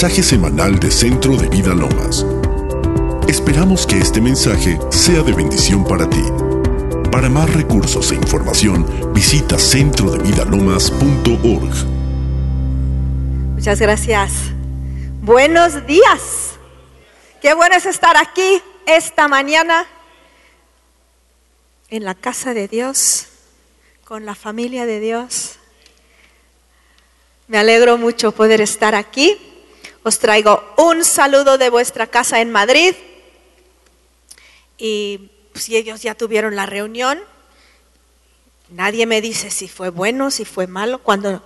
mensaje 0.00 0.22
semanal 0.22 0.78
de 0.78 0.92
Centro 0.92 1.36
de 1.36 1.48
Vida 1.48 1.74
Lomas. 1.74 2.24
Esperamos 3.26 3.84
que 3.84 3.98
este 3.98 4.20
mensaje 4.20 4.78
sea 4.90 5.24
de 5.24 5.32
bendición 5.32 5.84
para 5.84 6.08
ti. 6.08 6.22
Para 7.10 7.28
más 7.28 7.52
recursos 7.52 8.12
e 8.12 8.14
información, 8.14 9.12
visita 9.12 9.58
centrodevidalomas.org. 9.58 11.74
Muchas 13.56 13.80
gracias. 13.80 14.34
Buenos 15.20 15.84
días. 15.84 16.52
Qué 17.42 17.54
bueno 17.54 17.74
es 17.74 17.84
estar 17.84 18.16
aquí 18.16 18.62
esta 18.86 19.26
mañana 19.26 19.84
en 21.90 22.04
la 22.04 22.14
casa 22.14 22.54
de 22.54 22.68
Dios, 22.68 23.26
con 24.04 24.24
la 24.24 24.36
familia 24.36 24.86
de 24.86 25.00
Dios. 25.00 25.56
Me 27.48 27.58
alegro 27.58 27.98
mucho 27.98 28.30
poder 28.30 28.60
estar 28.60 28.94
aquí. 28.94 29.47
Os 30.08 30.18
traigo 30.18 30.64
un 30.78 31.04
saludo 31.04 31.58
de 31.58 31.68
vuestra 31.68 32.06
casa 32.06 32.40
en 32.40 32.50
Madrid. 32.50 32.94
Y 34.78 35.30
si 35.54 35.76
ellos 35.76 36.00
ya 36.00 36.14
tuvieron 36.14 36.56
la 36.56 36.64
reunión, 36.64 37.20
nadie 38.70 39.04
me 39.04 39.20
dice 39.20 39.50
si 39.50 39.68
fue 39.68 39.90
bueno, 39.90 40.30
si 40.30 40.46
fue 40.46 40.66
malo, 40.66 41.02
cuando 41.02 41.42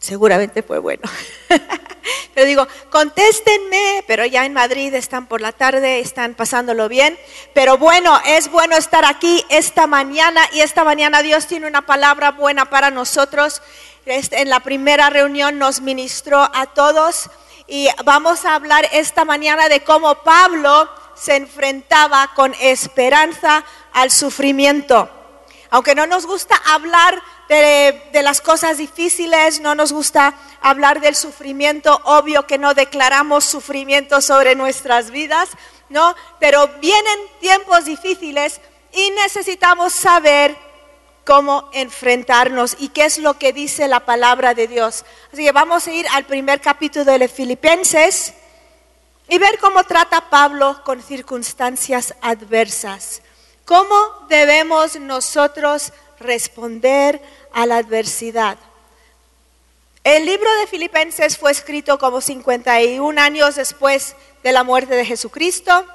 seguramente 0.00 0.64
fue 0.64 0.80
bueno. 0.80 1.02
pero 2.34 2.44
digo, 2.44 2.66
contéstenme, 2.90 4.02
pero 4.08 4.26
ya 4.26 4.44
en 4.44 4.52
Madrid 4.52 4.92
están 4.94 5.28
por 5.28 5.40
la 5.40 5.52
tarde, 5.52 6.00
están 6.00 6.34
pasándolo 6.34 6.88
bien. 6.88 7.16
Pero 7.54 7.78
bueno, 7.78 8.20
es 8.26 8.50
bueno 8.50 8.76
estar 8.76 9.04
aquí 9.04 9.44
esta 9.48 9.86
mañana 9.86 10.42
y 10.52 10.60
esta 10.60 10.82
mañana 10.82 11.22
Dios 11.22 11.46
tiene 11.46 11.68
una 11.68 11.86
palabra 11.86 12.32
buena 12.32 12.64
para 12.64 12.90
nosotros. 12.90 13.62
En 14.06 14.50
la 14.50 14.60
primera 14.60 15.08
reunión 15.08 15.58
nos 15.58 15.80
ministró 15.80 16.38
a 16.52 16.66
todos 16.66 17.30
y 17.66 17.88
vamos 18.04 18.44
a 18.44 18.54
hablar 18.54 18.86
esta 18.92 19.24
mañana 19.24 19.70
de 19.70 19.82
cómo 19.82 20.16
Pablo 20.16 20.90
se 21.14 21.36
enfrentaba 21.36 22.30
con 22.34 22.54
esperanza 22.60 23.64
al 23.94 24.10
sufrimiento. 24.10 25.08
Aunque 25.70 25.94
no 25.94 26.06
nos 26.06 26.26
gusta 26.26 26.54
hablar 26.66 27.22
de, 27.48 28.20
las 28.22 28.42
cosas 28.42 28.76
difíciles, 28.76 29.60
no 29.60 29.74
nos 29.74 29.90
gusta 29.90 30.34
hablar 30.60 31.00
del 31.00 31.16
sufrimiento, 31.16 31.98
obvio 32.04 32.46
que 32.46 32.58
no 32.58 32.74
declaramos 32.74 33.46
sufrimiento 33.46 34.20
sobre 34.20 34.54
nuestras 34.54 35.10
vidas, 35.10 35.48
¿no? 35.88 36.14
Pero 36.38 36.68
vienen 36.78 37.18
tiempos 37.40 37.86
difíciles 37.86 38.60
y 38.92 39.10
necesitamos 39.12 39.94
saber 39.94 40.54
cómo 41.24 41.68
enfrentarnos 41.72 42.76
y 42.78 42.88
qué 42.90 43.04
es 43.04 43.18
lo 43.18 43.38
que 43.38 43.52
dice 43.52 43.88
la 43.88 44.00
palabra 44.00 44.54
de 44.54 44.68
Dios. 44.68 45.04
Así 45.32 45.44
que 45.44 45.52
vamos 45.52 45.86
a 45.86 45.92
ir 45.92 46.06
al 46.12 46.24
primer 46.24 46.60
capítulo 46.60 47.04
de 47.04 47.28
Filipenses 47.28 48.34
y 49.28 49.38
ver 49.38 49.58
cómo 49.58 49.84
trata 49.84 50.28
Pablo 50.28 50.82
con 50.84 51.02
circunstancias 51.02 52.14
adversas. 52.20 53.22
¿Cómo 53.64 53.96
debemos 54.28 54.96
nosotros 55.00 55.92
responder 56.20 57.20
a 57.52 57.64
la 57.64 57.78
adversidad? 57.78 58.58
El 60.04 60.26
libro 60.26 60.54
de 60.60 60.66
Filipenses 60.66 61.38
fue 61.38 61.50
escrito 61.50 61.98
como 61.98 62.20
51 62.20 63.18
años 63.18 63.54
después 63.54 64.14
de 64.42 64.52
la 64.52 64.62
muerte 64.62 64.94
de 64.94 65.06
Jesucristo. 65.06 65.86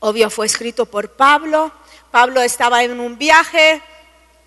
Obvio 0.00 0.30
fue 0.30 0.46
escrito 0.46 0.86
por 0.86 1.10
Pablo. 1.12 1.70
Pablo 2.10 2.42
estaba 2.42 2.82
en 2.82 2.98
un 2.98 3.16
viaje, 3.18 3.80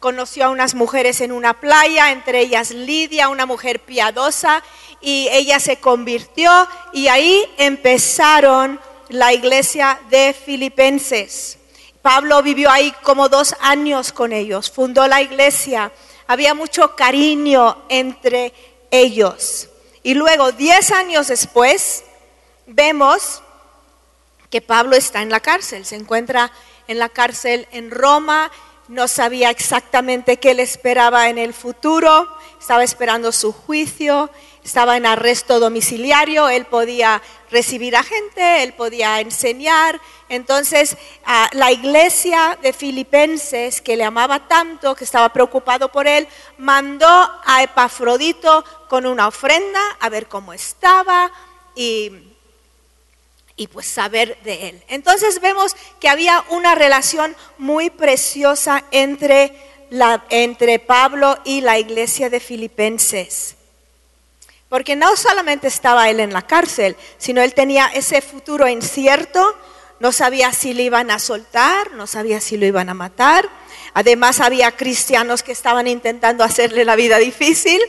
conoció 0.06 0.46
a 0.46 0.50
unas 0.50 0.76
mujeres 0.76 1.20
en 1.20 1.32
una 1.32 1.56
playa, 1.56 2.12
entre 2.12 2.40
ellas 2.40 2.70
Lidia, 2.70 3.28
una 3.28 3.48
mujer 3.48 3.80
piadosa, 3.80 4.62
y 5.02 5.28
ella 5.32 5.60
se 5.60 5.78
convirtió 5.78 6.52
y 6.94 7.08
ahí 7.08 7.42
empezaron 7.58 8.80
la 9.10 9.34
iglesia 9.34 10.00
de 10.12 10.36
Filipenses. 10.36 11.58
Pablo 12.04 12.44
vivió 12.44 12.70
ahí 12.70 12.94
como 13.02 13.30
dos 13.30 13.56
años 13.62 14.12
con 14.12 14.32
ellos, 14.32 14.70
fundó 14.70 15.08
la 15.08 15.24
iglesia, 15.24 15.92
había 16.28 16.54
mucho 16.54 16.96
cariño 16.96 17.76
entre 17.90 18.54
ellos. 18.92 19.70
Y 20.04 20.14
luego, 20.14 20.52
diez 20.52 20.92
años 20.92 21.30
después, 21.30 22.04
vemos 22.68 23.42
que 24.52 24.62
Pablo 24.62 24.96
está 24.96 25.24
en 25.24 25.32
la 25.32 25.40
cárcel, 25.40 25.84
se 25.84 25.96
encuentra 25.96 26.52
en 26.88 27.00
la 27.00 27.10
cárcel 27.10 27.68
en 27.72 27.90
Roma, 27.90 28.52
no 28.88 29.08
sabía 29.08 29.50
exactamente 29.50 30.38
qué 30.38 30.54
le 30.54 30.64
esperaba 30.64 31.30
en 31.30 31.38
el 31.38 31.54
futuro, 31.54 32.28
estaba 32.60 32.84
esperando 32.84 33.32
su 33.32 33.52
juicio, 33.52 34.30
estaba 34.64 34.98
en 34.98 35.06
arresto 35.06 35.60
domiciliario, 35.60 36.50
él 36.50 36.66
podía 36.66 37.22
recibir 37.52 37.96
a 37.96 38.04
gente, 38.04 38.64
él 38.64 38.74
podía 38.74 39.20
enseñar. 39.22 40.02
Entonces, 40.28 40.98
la 41.52 41.72
iglesia 41.72 42.58
de 42.62 42.74
Filipenses, 42.74 43.82
que 43.82 43.96
le 43.96 44.04
amaba 44.04 44.48
tanto, 44.48 44.96
que 44.96 45.04
estaba 45.04 45.30
preocupado 45.32 45.92
por 45.92 46.08
él, 46.08 46.28
mandó 46.58 47.08
a 47.46 47.64
Epafrodito 47.64 48.66
con 48.88 49.06
una 49.06 49.28
ofrenda 49.28 49.82
a 50.00 50.10
ver 50.10 50.28
cómo 50.28 50.54
estaba 50.54 51.32
y, 51.76 52.25
y 53.58 53.68
pues 53.68 53.88
saber 53.88 54.38
de 54.44 54.70
él. 54.70 54.84
Entonces 54.88 55.40
vemos 55.42 55.76
que 56.00 56.10
había 56.10 56.44
una 56.50 56.76
relación 56.76 57.36
muy 57.58 57.90
preciosa 57.90 58.84
entre, 58.92 59.54
entre 60.30 60.80
Pablo 60.80 61.38
y 61.46 61.62
la 61.62 61.80
iglesia 61.80 62.30
de 62.30 62.40
Filipenses. 62.40 63.56
Porque 64.68 64.96
no 64.96 65.16
solamente 65.16 65.68
estaba 65.68 66.10
él 66.10 66.20
en 66.20 66.34
la 66.34 66.42
cárcel, 66.42 66.98
sino 67.18 67.42
él 67.42 67.54
tenía 67.54 67.88
ese 67.88 68.22
futuro 68.22 68.68
incierto, 68.68 69.56
no 70.00 70.12
sabía 70.12 70.52
si 70.52 70.74
le 70.74 70.84
iban 70.84 71.12
a 71.12 71.20
soltar, 71.20 71.92
no 71.94 72.08
sabía 72.08 72.42
si 72.42 72.58
lo 72.58 72.66
iban 72.66 72.90
a 72.90 72.94
matar. 72.94 73.48
Además 73.96 74.40
había 74.40 74.72
cristianos 74.74 75.42
que 75.42 75.52
estaban 75.52 75.88
intentando 75.88 76.44
hacerle 76.44 76.86
la 76.86 76.96
vida 76.96 77.18
difícil. 77.18 77.82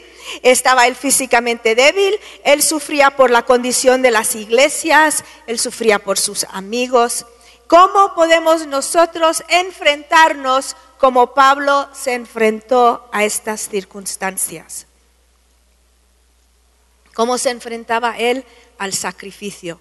Estaba 0.42 0.86
él 0.86 0.96
físicamente 0.96 1.74
débil, 1.74 2.18
él 2.44 2.62
sufría 2.62 3.10
por 3.10 3.30
la 3.30 3.42
condición 3.42 4.00
de 4.00 4.10
las 4.10 4.34
iglesias, 4.34 5.22
él 5.46 5.58
sufría 5.58 5.98
por 5.98 6.18
sus 6.18 6.44
amigos. 6.44 7.26
¿Cómo 7.66 8.14
podemos 8.14 8.66
nosotros 8.66 9.44
enfrentarnos 9.48 10.76
como 10.96 11.34
Pablo 11.34 11.90
se 11.92 12.14
enfrentó 12.14 13.06
a 13.12 13.24
estas 13.24 13.68
circunstancias? 13.68 14.86
cómo 17.16 17.38
se 17.38 17.48
enfrentaba 17.48 18.18
él 18.18 18.44
al 18.76 18.92
sacrificio. 18.92 19.80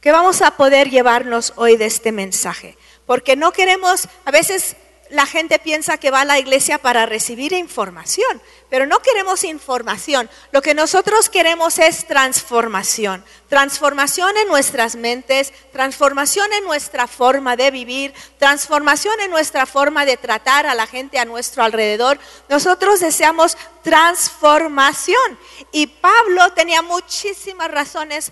¿Qué 0.00 0.10
vamos 0.10 0.42
a 0.42 0.56
poder 0.56 0.90
llevarnos 0.90 1.52
hoy 1.54 1.76
de 1.76 1.86
este 1.86 2.10
mensaje? 2.10 2.76
Porque 3.10 3.34
no 3.34 3.50
queremos, 3.50 4.06
a 4.24 4.30
veces 4.30 4.76
la 5.08 5.26
gente 5.26 5.58
piensa 5.58 5.98
que 5.98 6.12
va 6.12 6.20
a 6.20 6.24
la 6.24 6.38
iglesia 6.38 6.78
para 6.78 7.06
recibir 7.06 7.52
información, 7.52 8.40
pero 8.68 8.86
no 8.86 9.00
queremos 9.00 9.42
información. 9.42 10.30
Lo 10.52 10.62
que 10.62 10.74
nosotros 10.74 11.28
queremos 11.28 11.80
es 11.80 12.06
transformación. 12.06 13.24
Transformación 13.48 14.36
en 14.36 14.46
nuestras 14.46 14.94
mentes, 14.94 15.52
transformación 15.72 16.52
en 16.52 16.62
nuestra 16.62 17.08
forma 17.08 17.56
de 17.56 17.72
vivir, 17.72 18.14
transformación 18.38 19.18
en 19.18 19.32
nuestra 19.32 19.66
forma 19.66 20.04
de 20.04 20.16
tratar 20.16 20.68
a 20.68 20.76
la 20.76 20.86
gente 20.86 21.18
a 21.18 21.24
nuestro 21.24 21.64
alrededor. 21.64 22.16
Nosotros 22.48 23.00
deseamos 23.00 23.56
transformación. 23.82 25.36
Y 25.72 25.88
Pablo 25.88 26.52
tenía 26.52 26.80
muchísimas 26.82 27.72
razones 27.72 28.30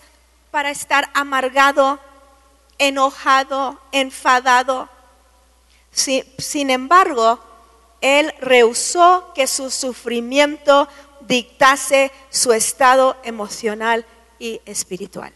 para 0.53 0.71
estar 0.71 1.11
amargado, 1.15 1.99
enojado, 2.78 3.78
enfadado 3.93 4.89
sin 5.93 6.71
embargo, 6.71 7.41
él 8.00 8.32
rehusó 8.41 9.32
que 9.35 9.47
su 9.47 9.70
sufrimiento 9.70 10.88
dictase 11.20 12.12
su 12.31 12.52
estado 12.52 13.17
emocional 13.25 14.06
y 14.38 14.61
espiritual. 14.64 15.32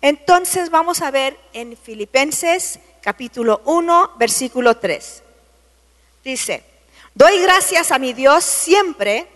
Entonces 0.00 0.70
vamos 0.70 1.00
a 1.00 1.10
ver 1.10 1.38
en 1.52 1.76
Filipenses 1.76 2.78
capítulo 3.00 3.62
1, 3.64 4.12
versículo 4.18 4.76
3. 4.76 5.22
Dice, 6.24 6.64
doy 7.14 7.40
gracias 7.40 7.92
a 7.92 7.98
mi 7.98 8.12
Dios 8.12 8.44
siempre 8.44 9.28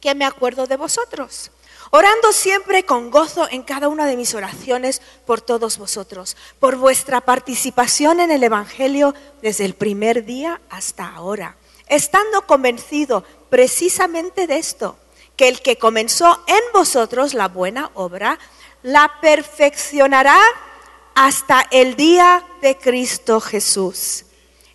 que 0.00 0.14
me 0.14 0.24
acuerdo 0.24 0.66
de 0.66 0.76
vosotros 0.76 1.50
orando 1.94 2.32
siempre 2.32 2.86
con 2.86 3.10
gozo 3.10 3.46
en 3.50 3.62
cada 3.62 3.88
una 3.88 4.06
de 4.06 4.16
mis 4.16 4.34
oraciones 4.34 5.02
por 5.26 5.42
todos 5.42 5.76
vosotros, 5.76 6.38
por 6.58 6.76
vuestra 6.76 7.20
participación 7.20 8.18
en 8.20 8.30
el 8.30 8.42
Evangelio 8.42 9.14
desde 9.42 9.66
el 9.66 9.74
primer 9.74 10.24
día 10.24 10.62
hasta 10.70 11.06
ahora, 11.06 11.56
estando 11.88 12.46
convencido 12.46 13.24
precisamente 13.50 14.46
de 14.46 14.56
esto, 14.56 14.96
que 15.36 15.48
el 15.48 15.60
que 15.60 15.76
comenzó 15.76 16.42
en 16.46 16.62
vosotros 16.72 17.34
la 17.34 17.48
buena 17.48 17.90
obra, 17.92 18.38
la 18.82 19.12
perfeccionará 19.20 20.40
hasta 21.14 21.66
el 21.70 21.94
día 21.94 22.42
de 22.62 22.78
Cristo 22.78 23.38
Jesús. 23.38 24.24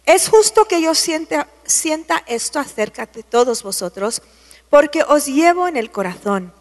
Es 0.06 0.30
justo 0.30 0.66
que 0.66 0.84
yo 0.84 0.94
sienta, 0.94 1.48
sienta 1.66 2.24
esto 2.28 2.60
acerca 2.60 3.08
de 3.08 3.24
todos 3.24 3.64
vosotros, 3.64 4.22
porque 4.70 5.02
os 5.02 5.26
llevo 5.26 5.68
en 5.68 5.78
el 5.78 5.90
corazón, 5.90 6.54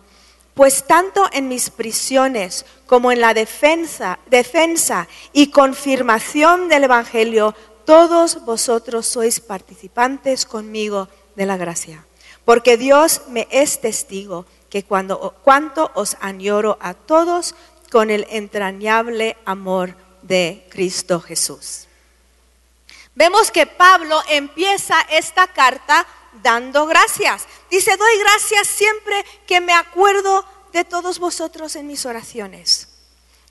pues 0.56 0.86
tanto 0.86 1.28
en 1.32 1.48
mis 1.48 1.68
prisiones 1.68 2.64
como 2.86 3.12
en 3.12 3.20
la 3.20 3.34
defensa, 3.34 4.18
defensa 4.30 5.06
y 5.34 5.48
confirmación 5.50 6.70
del 6.70 6.84
Evangelio, 6.84 7.54
todos 7.84 8.42
vosotros 8.46 9.06
sois 9.06 9.38
participantes 9.38 10.46
conmigo 10.46 11.08
de 11.36 11.44
la 11.44 11.58
gracia. 11.58 12.06
Porque 12.46 12.78
Dios 12.78 13.20
me 13.28 13.46
es 13.50 13.82
testigo 13.82 14.46
que 14.70 14.82
cuando, 14.82 15.36
cuanto 15.44 15.90
os 15.92 16.16
añoro 16.22 16.78
a 16.80 16.94
todos 16.94 17.54
con 17.92 18.08
el 18.08 18.26
entrañable 18.30 19.36
amor 19.44 19.94
de 20.22 20.66
Cristo 20.70 21.20
Jesús. 21.20 21.86
Vemos 23.14 23.50
que 23.50 23.66
Pablo 23.66 24.22
empieza 24.30 25.02
esta 25.10 25.48
carta 25.48 26.06
dando 26.42 26.86
gracias. 26.86 27.46
Dice, 27.70 27.96
doy 27.96 28.18
gracias 28.18 28.66
siempre 28.68 29.24
que 29.46 29.60
me 29.60 29.72
acuerdo 29.72 30.44
de 30.72 30.84
todos 30.84 31.18
vosotros 31.18 31.76
en 31.76 31.86
mis 31.86 32.04
oraciones. 32.06 32.88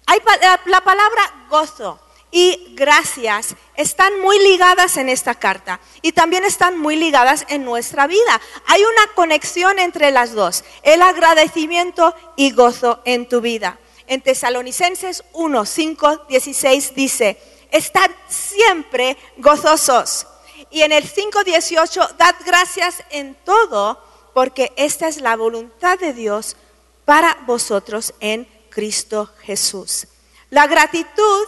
Hay, 0.06 0.20
la 0.66 0.82
palabra 0.82 1.48
gozo 1.50 2.00
y 2.32 2.74
gracias 2.76 3.56
están 3.76 4.20
muy 4.20 4.38
ligadas 4.40 4.98
en 4.98 5.10
esta 5.10 5.36
carta 5.36 5.80
y 6.02 6.12
también 6.12 6.44
están 6.44 6.78
muy 6.78 6.96
ligadas 6.96 7.46
en 7.48 7.64
nuestra 7.64 8.08
vida. 8.08 8.42
Hay 8.68 8.82
una 8.82 9.14
conexión 9.16 9.80
entre 9.80 10.12
las 10.12 10.34
dos, 10.34 10.64
el 10.84 11.02
agradecimiento 11.02 12.14
y 12.36 12.52
gozo 12.52 13.02
en 13.06 13.28
tu 13.28 13.42
vida. 13.42 13.80
En 14.08 14.22
Tesalonicenses 14.22 15.24
1, 15.34 15.66
5, 15.66 16.26
16 16.30 16.94
dice, 16.94 17.42
estad 17.72 18.12
siempre 18.28 19.18
gozosos 19.38 20.28
y 20.76 20.84
en 20.84 20.92
el 20.92 21.10
5.18, 21.10 22.18
dad 22.18 22.36
gracias 22.46 23.02
en 23.10 23.34
todo, 23.46 23.98
porque 24.34 24.74
esta 24.76 25.08
es 25.08 25.22
la 25.22 25.38
voluntad 25.38 25.98
de 25.98 26.12
Dios 26.12 26.58
para 27.06 27.38
vosotros 27.48 28.14
en 28.20 28.46
Cristo 28.70 29.32
Jesús. 29.44 30.06
La 30.50 30.68
gratitud 30.68 31.48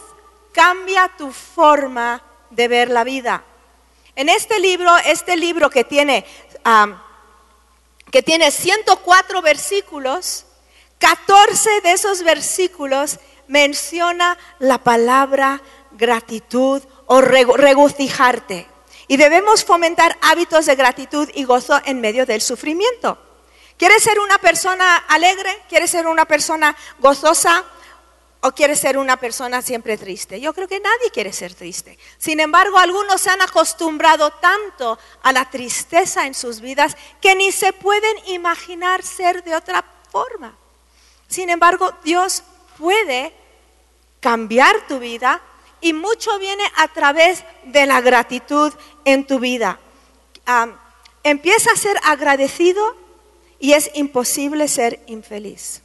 cambia 0.50 1.12
tu 1.18 1.30
forma 1.30 2.22
de 2.48 2.68
ver 2.68 2.88
la 2.88 3.04
vida. 3.04 3.44
En 4.16 4.30
este 4.30 4.58
libro, 4.60 4.96
este 5.04 5.36
libro 5.36 5.68
que 5.68 5.84
tiene, 5.84 6.24
que 8.10 8.22
tiene 8.22 8.50
104 8.50 9.42
versículos, 9.42 10.46
14 11.00 11.82
de 11.82 11.92
esos 11.92 12.22
versículos 12.22 13.18
menciona 13.46 14.38
la 14.58 14.78
palabra 14.78 15.60
gratitud 15.90 16.82
o 17.04 17.20
regocijarte. 17.20 18.77
Y 19.08 19.16
debemos 19.16 19.64
fomentar 19.64 20.16
hábitos 20.20 20.66
de 20.66 20.76
gratitud 20.76 21.28
y 21.34 21.44
gozo 21.44 21.80
en 21.84 22.00
medio 22.00 22.26
del 22.26 22.42
sufrimiento. 22.42 23.18
¿Quieres 23.78 24.02
ser 24.02 24.18
una 24.20 24.38
persona 24.38 24.96
alegre? 25.08 25.62
¿Quieres 25.68 25.90
ser 25.90 26.06
una 26.06 26.26
persona 26.26 26.76
gozosa? 26.98 27.64
¿O 28.40 28.52
quieres 28.52 28.80
ser 28.80 28.98
una 28.98 29.16
persona 29.16 29.62
siempre 29.62 29.96
triste? 29.96 30.40
Yo 30.40 30.52
creo 30.52 30.68
que 30.68 30.78
nadie 30.78 31.10
quiere 31.12 31.32
ser 31.32 31.54
triste. 31.54 31.98
Sin 32.18 32.38
embargo, 32.38 32.78
algunos 32.78 33.20
se 33.20 33.30
han 33.30 33.40
acostumbrado 33.40 34.30
tanto 34.32 34.98
a 35.22 35.32
la 35.32 35.48
tristeza 35.48 36.26
en 36.26 36.34
sus 36.34 36.60
vidas 36.60 36.96
que 37.20 37.34
ni 37.34 37.50
se 37.50 37.72
pueden 37.72 38.16
imaginar 38.26 39.02
ser 39.02 39.42
de 39.42 39.56
otra 39.56 39.84
forma. 40.10 40.56
Sin 41.28 41.48
embargo, 41.48 41.92
Dios 42.04 42.42
puede 42.78 43.32
cambiar 44.20 44.86
tu 44.86 44.98
vida 44.98 45.40
y 45.80 45.92
mucho 45.92 46.36
viene 46.38 46.64
a 46.76 46.88
través 46.88 47.44
de 47.64 47.86
la 47.86 48.00
gratitud 48.00 48.72
en 49.12 49.26
tu 49.26 49.38
vida. 49.38 49.78
empieza 51.22 51.72
a 51.72 51.76
ser 51.76 51.98
agradecido 52.04 52.94
y 53.58 53.72
es 53.72 53.90
imposible 53.94 54.68
ser 54.68 55.00
infeliz. 55.06 55.82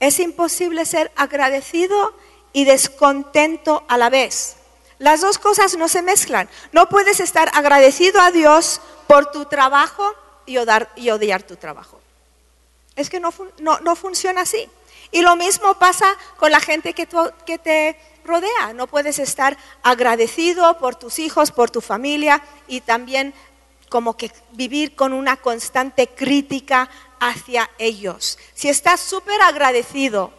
Es 0.00 0.18
imposible 0.18 0.84
ser 0.84 1.12
agradecido 1.16 2.14
y 2.52 2.64
descontento 2.64 3.84
a 3.88 3.96
la 3.98 4.10
vez. 4.10 4.56
Las 4.98 5.20
dos 5.20 5.38
cosas 5.38 5.76
no 5.76 5.88
se 5.88 6.02
mezclan. 6.02 6.48
No 6.72 6.88
puedes 6.88 7.20
estar 7.20 7.50
agradecido 7.54 8.20
a 8.20 8.32
Dios 8.32 8.80
por 9.06 9.30
tu 9.30 9.44
trabajo 9.44 10.12
y 10.44 10.58
odiar, 10.58 11.42
tu 11.44 11.56
trabajo. 11.56 12.00
Es 12.96 13.10
que 13.10 13.20
no, 13.20 13.32
funciona 13.96 14.42
así. 14.42 14.68
Y 15.12 15.22
lo 15.22 15.36
mismo 15.36 15.74
pasa 15.74 16.06
con 16.36 16.50
la 16.50 16.60
gente 16.60 16.94
que, 16.94 17.06
que 17.46 17.58
te 17.58 17.96
rodea. 18.24 18.72
No 18.74 18.86
puedes 18.86 19.18
estar 19.18 19.56
agradecido 19.82 20.78
por 20.78 20.96
tus 20.96 21.18
hijos, 21.18 21.50
por 21.50 21.70
tu 21.70 21.80
familia 21.80 22.42
y 22.66 22.80
también 22.80 23.34
como 23.88 24.16
que 24.16 24.32
vivir 24.52 24.94
con 24.94 25.12
una 25.12 25.36
constante 25.36 26.06
crítica 26.06 26.88
hacia 27.20 27.70
ellos. 27.78 28.38
Si 28.54 28.68
estás 28.68 29.00
súper 29.00 29.40
agradecido 29.42 30.32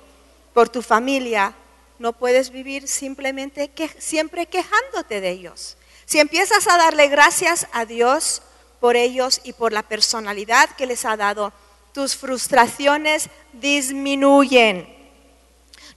por 0.53 0.69
tu 0.69 0.81
familia, 0.81 1.53
no 1.99 2.13
puedes 2.13 2.49
vivir 2.49 2.87
simplemente 2.87 3.69
que, 3.69 3.89
siempre 3.99 4.47
quejándote 4.47 5.21
de 5.21 5.29
ellos. 5.29 5.77
Si 6.05 6.19
empiezas 6.19 6.67
a 6.67 6.77
darle 6.77 7.07
gracias 7.07 7.67
a 7.71 7.85
Dios 7.85 8.41
por 8.79 8.95
ellos 8.95 9.39
y 9.43 9.53
por 9.53 9.71
la 9.71 9.83
personalidad 9.83 10.69
que 10.71 10.85
les 10.85 11.05
ha 11.05 11.15
dado, 11.15 11.53
tus 11.93 12.15
frustraciones 12.15 13.29
disminuyen. 13.53 15.02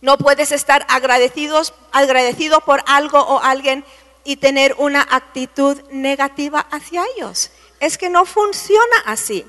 No 0.00 0.18
puedes 0.18 0.52
estar 0.52 0.84
agradecidos, 0.88 1.74
agradecido 1.92 2.60
por 2.60 2.82
algo 2.86 3.20
o 3.20 3.40
alguien 3.42 3.84
y 4.24 4.36
tener 4.36 4.74
una 4.78 5.06
actitud 5.08 5.80
negativa 5.90 6.66
hacia 6.70 7.04
ellos. 7.16 7.50
Es 7.80 7.96
que 7.96 8.10
no 8.10 8.26
funciona 8.26 8.96
así. 9.06 9.46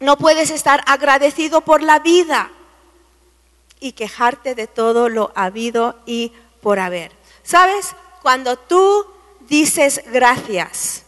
No 0.00 0.16
puedes 0.16 0.50
estar 0.50 0.82
agradecido 0.86 1.60
por 1.60 1.82
la 1.82 2.00
vida 2.00 2.50
y 3.78 3.92
quejarte 3.92 4.54
de 4.54 4.66
todo 4.66 5.08
lo 5.08 5.32
habido 5.34 5.96
y 6.06 6.32
por 6.60 6.78
haber. 6.80 7.12
¿Sabes? 7.42 7.94
Cuando 8.22 8.56
tú 8.56 9.06
dices 9.40 10.02
gracias, 10.06 11.02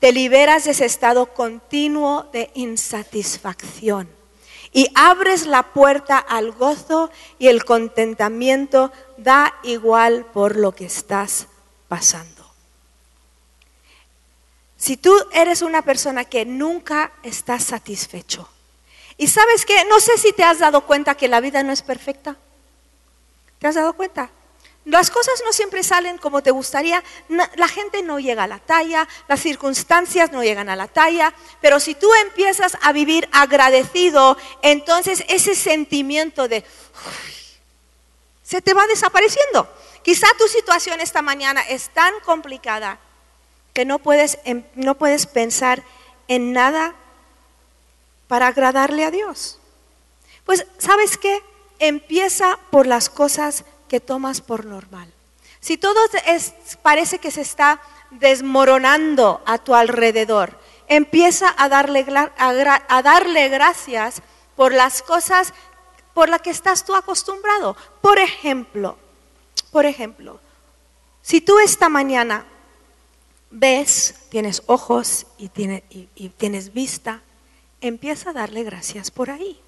te 0.00 0.12
liberas 0.12 0.64
de 0.64 0.72
ese 0.72 0.84
estado 0.84 1.26
continuo 1.34 2.28
de 2.32 2.50
insatisfacción 2.54 4.17
y 4.78 4.86
abres 4.94 5.48
la 5.48 5.64
puerta 5.64 6.18
al 6.18 6.52
gozo 6.52 7.10
y 7.40 7.48
el 7.48 7.64
contentamiento 7.64 8.92
da 9.16 9.52
igual 9.64 10.24
por 10.26 10.54
lo 10.54 10.70
que 10.70 10.84
estás 10.84 11.48
pasando. 11.88 12.48
Si 14.76 14.96
tú 14.96 15.12
eres 15.32 15.62
una 15.62 15.82
persona 15.82 16.26
que 16.26 16.44
nunca 16.44 17.10
estás 17.24 17.64
satisfecho, 17.64 18.48
y 19.16 19.26
sabes 19.26 19.66
que, 19.66 19.84
no 19.86 19.98
sé 19.98 20.16
si 20.16 20.32
te 20.32 20.44
has 20.44 20.60
dado 20.60 20.82
cuenta 20.82 21.16
que 21.16 21.26
la 21.26 21.40
vida 21.40 21.64
no 21.64 21.72
es 21.72 21.82
perfecta. 21.82 22.36
¿Te 23.58 23.66
has 23.66 23.74
dado 23.74 23.94
cuenta? 23.94 24.30
Las 24.84 25.10
cosas 25.10 25.34
no 25.44 25.52
siempre 25.52 25.82
salen 25.82 26.16
como 26.16 26.42
te 26.42 26.50
gustaría, 26.50 27.04
la 27.28 27.68
gente 27.68 28.02
no 28.02 28.18
llega 28.18 28.44
a 28.44 28.48
la 28.48 28.58
talla, 28.58 29.06
las 29.28 29.40
circunstancias 29.40 30.32
no 30.32 30.42
llegan 30.42 30.70
a 30.70 30.76
la 30.76 30.88
talla, 30.88 31.34
pero 31.60 31.78
si 31.78 31.94
tú 31.94 32.08
empiezas 32.14 32.78
a 32.80 32.92
vivir 32.92 33.28
agradecido, 33.32 34.38
entonces 34.62 35.24
ese 35.28 35.54
sentimiento 35.54 36.48
de 36.48 36.64
se 38.42 38.62
te 38.62 38.72
va 38.72 38.86
desapareciendo. 38.86 39.68
Quizá 40.02 40.26
tu 40.38 40.48
situación 40.48 41.00
esta 41.00 41.20
mañana 41.20 41.60
es 41.60 41.90
tan 41.90 42.14
complicada 42.24 42.98
que 43.74 43.84
no 43.84 43.98
puedes, 43.98 44.38
em, 44.44 44.64
no 44.74 44.94
puedes 44.94 45.26
pensar 45.26 45.82
en 46.28 46.54
nada 46.54 46.94
para 48.26 48.46
agradarle 48.46 49.04
a 49.04 49.10
Dios. 49.10 49.58
Pues, 50.46 50.64
¿sabes 50.78 51.18
qué? 51.18 51.42
Empieza 51.78 52.58
por 52.70 52.86
las 52.86 53.10
cosas 53.10 53.64
que 53.88 54.00
tomas 54.00 54.40
por 54.40 54.64
normal. 54.64 55.12
Si 55.60 55.76
todo 55.76 55.98
parece 56.82 57.18
que 57.18 57.30
se 57.30 57.40
está 57.40 57.80
desmoronando 58.10 59.42
a 59.44 59.58
tu 59.58 59.74
alrededor, 59.74 60.58
empieza 60.86 61.54
a 61.56 61.68
darle, 61.68 62.06
a 62.38 63.02
darle 63.02 63.48
gracias 63.48 64.22
por 64.54 64.72
las 64.72 65.02
cosas 65.02 65.52
por 66.14 66.28
las 66.28 66.42
que 66.42 66.50
estás 66.50 66.84
tú 66.84 66.94
acostumbrado. 66.94 67.76
Por 68.00 68.18
ejemplo, 68.18 68.96
por 69.70 69.86
ejemplo, 69.86 70.40
si 71.22 71.40
tú 71.40 71.58
esta 71.58 71.88
mañana 71.88 72.44
ves, 73.50 74.14
tienes 74.28 74.62
ojos 74.66 75.26
y, 75.38 75.50
y 76.14 76.28
tienes 76.30 76.72
vista, 76.72 77.22
empieza 77.80 78.30
a 78.30 78.32
darle 78.32 78.64
gracias 78.64 79.10
por 79.10 79.30
ahí. 79.30 79.60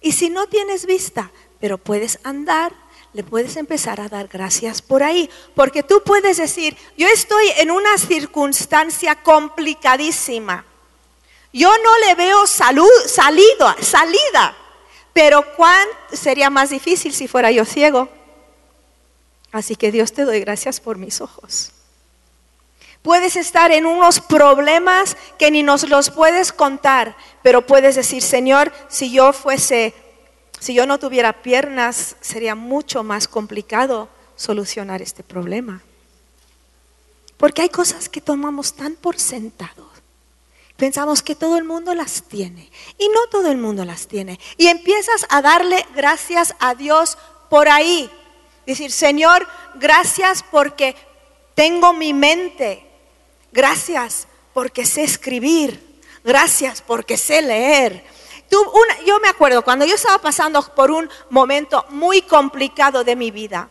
Y 0.00 0.12
si 0.12 0.30
no 0.30 0.46
tienes 0.46 0.86
vista, 0.86 1.30
pero 1.60 1.78
puedes 1.78 2.18
andar, 2.24 2.72
le 3.12 3.22
puedes 3.22 3.56
empezar 3.56 4.00
a 4.00 4.08
dar 4.08 4.28
gracias 4.28 4.80
por 4.80 5.02
ahí, 5.02 5.28
porque 5.54 5.82
tú 5.82 6.02
puedes 6.04 6.38
decir, 6.38 6.76
yo 6.96 7.06
estoy 7.08 7.46
en 7.58 7.70
una 7.70 7.98
circunstancia 7.98 9.16
complicadísima, 9.16 10.64
yo 11.52 11.70
no 11.84 11.98
le 12.06 12.14
veo 12.14 12.46
salud, 12.46 12.88
salida, 13.06 13.76
salida, 13.80 14.56
pero 15.12 15.44
¿cuán 15.56 15.86
sería 16.12 16.48
más 16.48 16.70
difícil 16.70 17.12
si 17.12 17.28
fuera 17.28 17.50
yo 17.50 17.64
ciego? 17.64 18.08
Así 19.50 19.76
que 19.76 19.92
Dios 19.92 20.12
te 20.12 20.24
doy 20.24 20.40
gracias 20.40 20.80
por 20.80 20.96
mis 20.96 21.20
ojos. 21.20 21.72
Puedes 23.02 23.36
estar 23.36 23.72
en 23.72 23.84
unos 23.84 24.20
problemas 24.20 25.16
que 25.38 25.50
ni 25.50 25.62
nos 25.62 25.88
los 25.88 26.08
puedes 26.10 26.52
contar, 26.52 27.16
pero 27.42 27.66
puedes 27.66 27.96
decir, 27.96 28.22
Señor, 28.22 28.72
si 28.88 29.10
yo 29.10 29.32
fuese, 29.32 29.92
si 30.62 30.74
yo 30.74 30.86
no 30.86 31.00
tuviera 31.00 31.42
piernas, 31.42 32.14
sería 32.20 32.54
mucho 32.54 33.02
más 33.02 33.26
complicado 33.26 34.08
solucionar 34.36 35.02
este 35.02 35.24
problema. 35.24 35.82
Porque 37.36 37.62
hay 37.62 37.68
cosas 37.68 38.08
que 38.08 38.20
tomamos 38.20 38.74
tan 38.74 38.94
por 38.94 39.18
sentado. 39.18 39.90
Pensamos 40.76 41.20
que 41.20 41.34
todo 41.34 41.58
el 41.58 41.64
mundo 41.64 41.96
las 41.96 42.22
tiene 42.22 42.70
y 42.96 43.08
no 43.08 43.26
todo 43.28 43.50
el 43.50 43.58
mundo 43.58 43.84
las 43.84 44.06
tiene. 44.06 44.38
Y 44.56 44.68
empiezas 44.68 45.26
a 45.30 45.42
darle 45.42 45.84
gracias 45.96 46.54
a 46.60 46.76
Dios 46.76 47.18
por 47.50 47.68
ahí. 47.68 48.08
Decir, 48.64 48.92
Señor, 48.92 49.48
gracias 49.80 50.44
porque 50.48 50.94
tengo 51.56 51.92
mi 51.92 52.14
mente. 52.14 52.86
Gracias 53.50 54.28
porque 54.54 54.86
sé 54.86 55.02
escribir. 55.02 56.00
Gracias 56.22 56.82
porque 56.82 57.16
sé 57.16 57.42
leer. 57.42 58.11
Yo 59.06 59.20
me 59.20 59.28
acuerdo 59.28 59.62
cuando 59.62 59.84
yo 59.84 59.94
estaba 59.94 60.18
pasando 60.18 60.62
por 60.74 60.90
un 60.90 61.08
momento 61.30 61.84
muy 61.90 62.22
complicado 62.22 63.04
de 63.04 63.16
mi 63.16 63.30
vida 63.30 63.68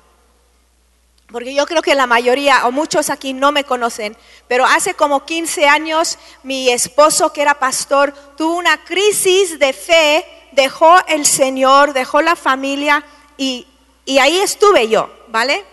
porque 1.32 1.54
yo 1.54 1.66
creo 1.66 1.82
que 1.82 1.96
la 1.96 2.08
mayoría 2.08 2.68
o 2.68 2.72
muchos 2.72 3.10
aquí 3.10 3.34
no 3.34 3.52
me 3.52 3.64
conocen, 3.64 4.18
pero 4.48 4.66
hace 4.66 4.94
como 4.94 5.26
15 5.26 5.66
años 5.66 6.18
mi 6.44 6.70
esposo 6.70 7.32
que 7.32 7.42
era 7.42 7.58
pastor 7.58 8.14
tuvo 8.36 8.58
una 8.58 8.84
crisis 8.84 9.58
de 9.58 9.72
fe, 9.72 10.26
dejó 10.52 10.96
el 11.08 11.26
Señor, 11.26 11.94
dejó 11.94 12.22
la 12.22 12.36
familia 12.36 13.04
y, 13.38 13.66
y 14.06 14.20
ahí 14.20 14.40
estuve 14.40 14.90
yo, 14.90 15.10
¿vale? 15.30 15.64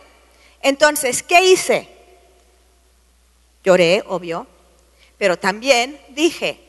Entonces, 0.63 1.23
¿qué 1.23 1.43
hice? 1.43 1.89
Lloré, 3.65 4.05
obvio, 4.07 4.47
pero 5.19 5.37
también 5.37 6.01
dije, 6.11 6.68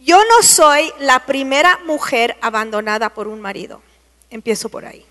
yo 0.00 0.18
no 0.24 0.42
soy 0.42 0.92
la 0.98 1.26
primera 1.26 1.78
mujer 1.84 2.36
abandonada 2.40 3.10
por 3.10 3.28
un 3.28 3.40
marido. 3.40 3.82
Empiezo 4.30 4.68
por 4.68 4.84
ahí. 4.84 5.04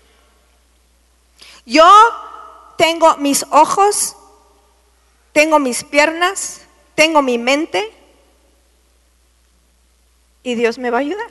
Yo 1.64 1.86
tengo 2.76 3.16
mis 3.18 3.44
ojos, 3.50 4.16
tengo 5.32 5.58
mis 5.58 5.84
piernas, 5.84 6.62
tengo 6.94 7.22
mi 7.22 7.38
mente 7.38 7.92
y 10.42 10.54
Dios 10.54 10.78
me 10.78 10.90
va 10.90 10.98
a 10.98 11.02
ayudar. 11.02 11.30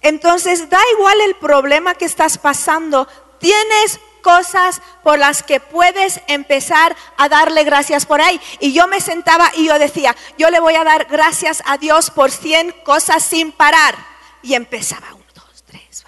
Entonces, 0.00 0.70
da 0.70 0.78
igual 0.94 1.20
el 1.22 1.34
problema 1.36 1.94
que 1.94 2.04
estás 2.04 2.38
pasando, 2.38 3.08
tienes 3.38 3.98
cosas 4.22 4.80
por 5.02 5.18
las 5.18 5.42
que 5.42 5.60
puedes 5.60 6.20
empezar 6.26 6.96
a 7.16 7.28
darle 7.28 7.64
gracias 7.64 8.06
por 8.06 8.20
ahí. 8.20 8.40
Y 8.60 8.72
yo 8.72 8.86
me 8.86 9.00
sentaba 9.00 9.50
y 9.56 9.66
yo 9.66 9.78
decía, 9.78 10.14
yo 10.36 10.50
le 10.50 10.60
voy 10.60 10.74
a 10.74 10.84
dar 10.84 11.06
gracias 11.06 11.62
a 11.66 11.78
Dios 11.78 12.10
por 12.10 12.30
100 12.30 12.72
cosas 12.84 13.22
sin 13.22 13.52
parar. 13.52 13.94
Y 14.42 14.54
empezaba, 14.54 15.08
uno, 15.14 15.24
dos, 15.34 15.64
tres, 15.66 16.04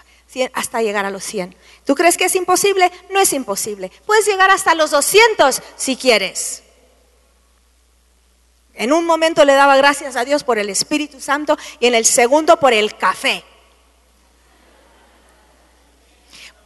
hasta 0.53 0.83
llegar 0.83 1.05
a 1.05 1.11
los 1.11 1.25
100. 1.25 1.57
¿Tú 1.85 1.95
crees 1.95 2.17
que 2.17 2.27
es 2.27 2.37
imposible? 2.37 2.91
No 3.11 3.21
es 3.21 3.33
imposible. 3.33 3.91
Puedes 4.07 4.27
llegar 4.27 4.51
hasta 4.51 4.75
los 4.75 4.91
200 4.91 5.63
si 5.77 5.97
quieres. 5.97 6.63
En 8.75 8.93
un 8.93 9.05
momento 9.05 9.45
le 9.45 9.55
daba 9.55 9.77
gracias 9.77 10.17
a 10.17 10.25
Dios 10.25 10.45
por 10.45 10.59
el 10.59 10.71
Espíritu 10.71 11.21
Santo 11.21 11.59
y 11.81 11.87
en 11.87 11.95
el 11.95 12.07
segundo 12.07 12.59
por 12.59 12.73
el 12.73 12.97
café. 12.97 13.45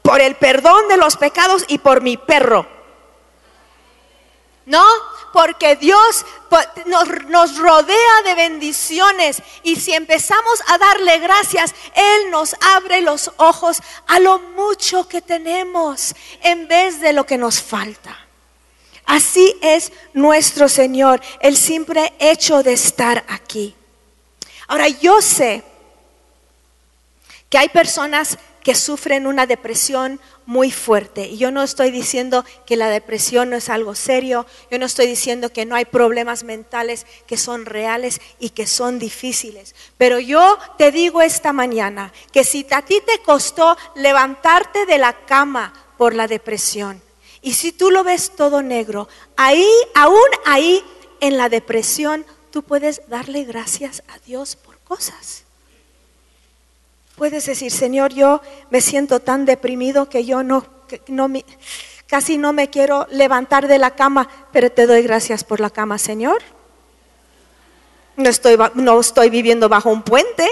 Por 0.04 0.20
el 0.20 0.36
perdón 0.36 0.86
de 0.86 0.96
los 0.96 1.16
pecados 1.16 1.64
y 1.66 1.78
por 1.78 2.00
mi 2.00 2.16
perro. 2.16 2.68
¿No? 4.66 4.84
porque 5.34 5.74
Dios 5.74 6.24
nos, 6.86 7.58
rodea 7.58 8.22
de 8.24 8.36
bendiciones 8.36 9.42
y 9.64 9.74
si 9.74 9.92
empezamos 9.92 10.62
a 10.68 10.78
darle 10.78 11.18
gracias, 11.18 11.74
Él 11.92 12.30
nos 12.30 12.54
abre 12.76 13.00
los 13.00 13.32
ojos 13.38 13.82
a 14.06 14.20
lo 14.20 14.38
mucho 14.38 15.08
que 15.08 15.20
tenemos 15.20 16.14
en 16.40 16.68
vez 16.68 17.00
de 17.00 17.12
lo 17.12 17.26
que 17.26 17.36
nos 17.36 17.60
falta. 17.60 18.16
Así 19.06 19.58
es 19.60 19.90
nuestro 20.12 20.68
Señor, 20.68 21.20
el 21.40 21.56
simple 21.56 22.12
hecho 22.20 22.62
de 22.62 22.74
estar 22.74 23.24
aquí. 23.26 23.74
Ahora 24.68 24.86
yo 24.86 25.20
sé 25.20 25.64
que 27.50 27.58
hay 27.58 27.70
personas 27.70 28.38
que 28.64 28.74
sufren 28.74 29.26
una 29.28 29.46
depresión 29.46 30.18
muy 30.46 30.72
fuerte. 30.72 31.26
Y 31.28 31.36
yo 31.36 31.52
no 31.52 31.62
estoy 31.62 31.90
diciendo 31.90 32.44
que 32.66 32.76
la 32.76 32.88
depresión 32.88 33.50
no 33.50 33.56
es 33.56 33.68
algo 33.68 33.94
serio, 33.94 34.46
yo 34.70 34.78
no 34.78 34.86
estoy 34.86 35.06
diciendo 35.06 35.52
que 35.52 35.66
no 35.66 35.76
hay 35.76 35.84
problemas 35.84 36.42
mentales 36.42 37.06
que 37.26 37.36
son 37.36 37.66
reales 37.66 38.20
y 38.40 38.50
que 38.50 38.66
son 38.66 38.98
difíciles. 38.98 39.74
Pero 39.98 40.18
yo 40.18 40.58
te 40.78 40.90
digo 40.90 41.20
esta 41.22 41.52
mañana 41.52 42.12
que 42.32 42.42
si 42.42 42.66
a 42.70 42.82
ti 42.82 43.00
te 43.06 43.20
costó 43.22 43.76
levantarte 43.94 44.86
de 44.86 44.98
la 44.98 45.12
cama 45.12 45.72
por 45.98 46.14
la 46.14 46.26
depresión, 46.26 47.02
y 47.42 47.52
si 47.52 47.72
tú 47.72 47.90
lo 47.90 48.02
ves 48.02 48.32
todo 48.34 48.62
negro, 48.62 49.06
ahí, 49.36 49.68
aún 49.94 50.16
ahí 50.46 50.82
en 51.20 51.36
la 51.36 51.50
depresión, 51.50 52.24
tú 52.50 52.62
puedes 52.62 53.02
darle 53.08 53.44
gracias 53.44 54.02
a 54.08 54.18
Dios 54.20 54.56
por 54.56 54.78
cosas. 54.78 55.43
Puedes 57.16 57.46
decir, 57.46 57.70
Señor, 57.70 58.12
yo 58.12 58.40
me 58.70 58.80
siento 58.80 59.20
tan 59.20 59.44
deprimido 59.44 60.08
que 60.08 60.24
yo 60.24 60.42
no, 60.42 60.66
no 61.06 61.28
casi 62.06 62.38
no 62.38 62.52
me 62.52 62.70
quiero 62.70 63.06
levantar 63.10 63.68
de 63.68 63.78
la 63.78 63.92
cama, 63.92 64.28
pero 64.52 64.70
te 64.70 64.86
doy 64.86 65.02
gracias 65.02 65.44
por 65.44 65.60
la 65.60 65.70
cama, 65.70 65.98
Señor. 65.98 66.42
No 68.16 68.28
estoy, 68.28 68.56
no 68.74 69.00
estoy 69.00 69.30
viviendo 69.30 69.68
bajo 69.68 69.90
un 69.90 70.02
puente. 70.02 70.48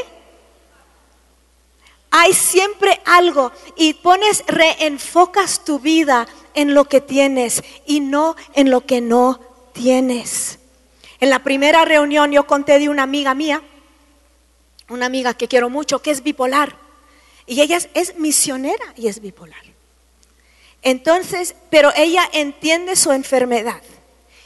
Hay 2.11 2.33
siempre 2.33 3.00
algo 3.07 3.52
y 3.76 3.95
pones, 3.95 4.45
reenfocas 4.47 5.64
tu 5.64 5.81
vida 5.81 6.28
en 6.54 6.75
lo 6.75 6.85
que 6.85 7.00
tienes 7.00 7.62
y 7.87 8.00
no 8.00 8.37
en 8.54 8.71
lo 8.71 8.85
que 8.87 9.00
no 9.00 9.40
tienes. 9.73 10.59
En 11.21 11.31
la 11.31 11.40
primera 11.40 11.85
reunión 11.85 12.31
yo 12.31 12.47
conté 12.47 12.78
de 12.78 12.88
una 12.88 13.04
amiga 13.04 13.35
mía 13.35 13.62
una 14.93 15.07
amiga 15.07 15.35
que 15.35 15.49
quiero 15.49 15.71
mucho, 15.71 16.01
que 16.01 16.11
es 16.11 16.23
bipolar. 16.23 16.77
Y 17.47 17.61
ella 17.61 17.79
es, 17.95 18.19
misionera 18.19 18.85
y 18.97 19.09
es 19.09 19.21
bipolar. 19.21 19.63
Entonces, 20.83 21.55
pero 21.71 21.93
ella 21.97 22.29
entiende 22.33 22.97
su 22.97 23.13
enfermedad. 23.13 23.83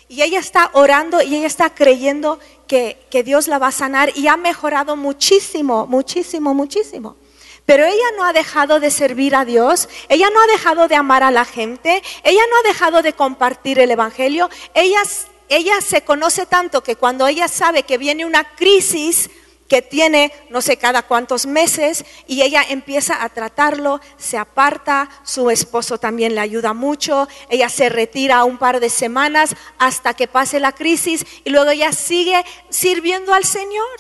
Y 0.08 0.22
ella 0.22 0.38
está 0.38 0.70
orando 0.74 1.20
y 1.20 1.34
ella 1.34 1.46
está 1.46 1.74
creyendo 1.74 2.38
que, 2.68 2.96
Dios 3.24 3.48
la 3.48 3.58
va 3.58 3.68
a 3.68 3.72
sanar 3.72 4.12
y 4.14 4.28
ha 4.28 4.36
mejorado 4.36 4.96
muchísimo, 4.96 5.86
muchísimo, 5.86 6.54
muchísimo. 6.54 7.16
Pero 7.64 7.84
ella 7.84 8.04
no 8.16 8.24
ha 8.24 8.32
dejado 8.32 8.78
de 8.78 8.92
servir 8.92 9.34
a 9.34 9.44
Dios, 9.44 9.88
ella 10.08 10.30
no 10.30 10.40
ha 10.40 10.46
dejado 10.46 10.86
de 10.86 10.94
amar 10.94 11.24
a 11.24 11.32
la 11.32 11.44
gente, 11.44 12.02
ella 12.22 12.42
no 12.48 12.56
ha 12.58 12.68
dejado 12.68 13.02
de 13.02 13.14
compartir 13.14 13.80
el 13.80 13.90
Evangelio. 13.90 14.48
Ella 14.74 15.80
se 15.80 16.02
conoce 16.02 16.46
tanto 16.46 16.82
que 16.82 16.94
cuando 16.94 17.26
ella 17.26 17.48
sabe 17.48 17.82
que 17.82 17.98
viene 17.98 18.24
una 18.24 18.44
crisis, 18.54 19.28
que 19.68 19.82
tiene 19.82 20.32
no 20.48 20.60
sé 20.62 20.76
cada 20.76 21.02
cuántos 21.02 21.46
meses 21.46 22.04
y 22.26 22.42
ella 22.42 22.64
empieza 22.68 23.22
a 23.22 23.28
tratarlo, 23.28 24.00
se 24.16 24.38
aparta, 24.38 25.08
su 25.24 25.50
esposo 25.50 25.98
también 25.98 26.34
le 26.34 26.40
ayuda 26.40 26.72
mucho, 26.72 27.28
ella 27.48 27.68
se 27.68 27.88
retira 27.88 28.44
un 28.44 28.58
par 28.58 28.80
de 28.80 28.90
semanas 28.90 29.54
hasta 29.78 30.14
que 30.14 30.28
pase 30.28 30.60
la 30.60 30.72
crisis 30.72 31.24
y 31.44 31.50
luego 31.50 31.70
ella 31.70 31.92
sigue 31.92 32.44
sirviendo 32.70 33.34
al 33.34 33.44
Señor. 33.44 33.98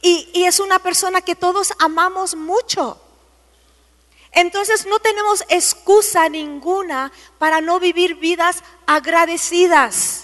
Y, 0.00 0.28
y 0.32 0.44
es 0.44 0.60
una 0.60 0.78
persona 0.78 1.20
que 1.20 1.34
todos 1.34 1.72
amamos 1.78 2.36
mucho. 2.36 3.00
Entonces 4.32 4.86
no 4.86 4.98
tenemos 4.98 5.44
excusa 5.48 6.28
ninguna 6.28 7.10
para 7.38 7.60
no 7.60 7.80
vivir 7.80 8.16
vidas 8.16 8.62
agradecidas. 8.86 10.17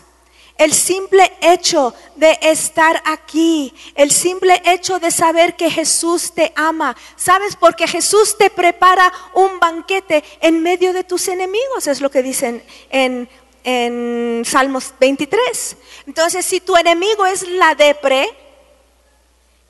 El 0.57 0.73
simple 0.73 1.33
hecho 1.41 1.95
de 2.15 2.39
estar 2.43 3.03
aquí, 3.05 3.75
el 3.97 4.13
simple 4.13 4.63
hecho 4.65 5.01
de 5.01 5.11
saber 5.11 5.57
que 5.57 5.69
Jesús 5.69 6.33
te 6.33 6.53
ama, 6.55 6.97
¿sabes? 7.17 7.57
Porque 7.57 7.89
Jesús 7.89 8.39
te 8.39 8.51
prepara 8.51 9.13
un 9.35 9.59
banquete 9.59 10.23
en 10.41 10.63
medio 10.63 10.93
de 10.93 11.03
tus 11.03 11.27
enemigos, 11.27 11.89
es 11.89 12.01
lo 12.01 12.09
que 12.09 12.23
dicen 12.23 12.63
en, 12.91 13.29
en 13.65 14.45
Salmos 14.45 14.95
23. 15.01 15.77
Entonces, 16.07 16.47
si 16.47 16.61
tu 16.61 16.77
enemigo 16.77 17.27
es 17.27 17.43
la 17.49 17.75
depre, 17.75 18.29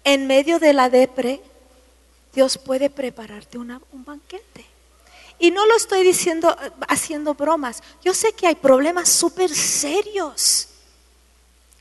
en 0.05 0.27
medio 0.27 0.59
de 0.59 0.75
la 0.75 0.91
depre, 0.91 1.41
Dios 2.35 2.59
puede 2.59 2.91
prepararte 2.91 3.57
un 3.57 3.81
banquete. 4.05 4.67
Y 5.39 5.51
no 5.51 5.65
lo 5.65 5.77
estoy 5.77 6.03
diciendo 6.03 6.55
haciendo 6.89 7.33
bromas. 7.33 7.83
Yo 8.05 8.13
sé 8.13 8.35
que 8.35 8.47
hay 8.47 8.55
problemas 8.55 9.09
súper 9.09 9.49
serios 9.55 10.69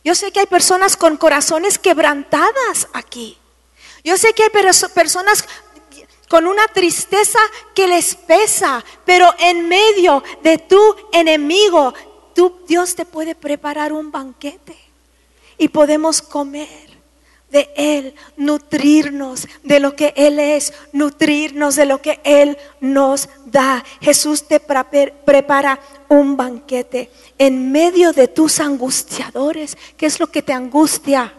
yo 0.03 0.15
sé 0.15 0.31
que 0.31 0.41
hay 0.41 0.45
personas 0.45 0.97
con 0.97 1.17
corazones 1.17 1.79
quebrantadas 1.79 2.87
aquí. 2.93 3.37
Yo 4.03 4.17
sé 4.17 4.33
que 4.33 4.43
hay 4.43 4.49
personas 4.49 5.45
con 6.27 6.45
una 6.47 6.67
tristeza 6.67 7.39
que 7.73 7.87
les 7.87 8.15
pesa, 8.15 8.83
pero 9.05 9.33
en 9.39 9.67
medio 9.67 10.23
de 10.41 10.57
tu 10.57 10.81
enemigo 11.11 11.93
tú, 12.33 12.61
Dios 12.67 12.95
te 12.95 13.05
puede 13.05 13.35
preparar 13.35 13.93
un 13.93 14.11
banquete 14.11 14.77
y 15.57 15.69
podemos 15.69 16.21
comer 16.21 16.92
de 17.53 17.69
Él, 17.77 18.15
nutrirnos 18.35 19.47
de 19.63 19.79
lo 19.79 19.95
que 19.95 20.13
Él 20.17 20.39
es, 20.39 20.73
nutrirnos 20.91 21.77
de 21.77 21.85
lo 21.85 22.01
que 22.01 22.19
Él 22.25 22.57
nos 22.81 23.29
da. 23.45 23.85
Jesús 24.01 24.47
te 24.47 24.59
prepara 24.59 25.79
un 26.09 26.35
banquete 26.35 27.09
en 27.37 27.71
medio 27.71 28.11
de 28.11 28.27
tus 28.27 28.59
angustiadores. 28.59 29.77
¿Qué 29.95 30.07
es 30.07 30.19
lo 30.19 30.27
que 30.27 30.41
te 30.41 30.51
angustia? 30.51 31.33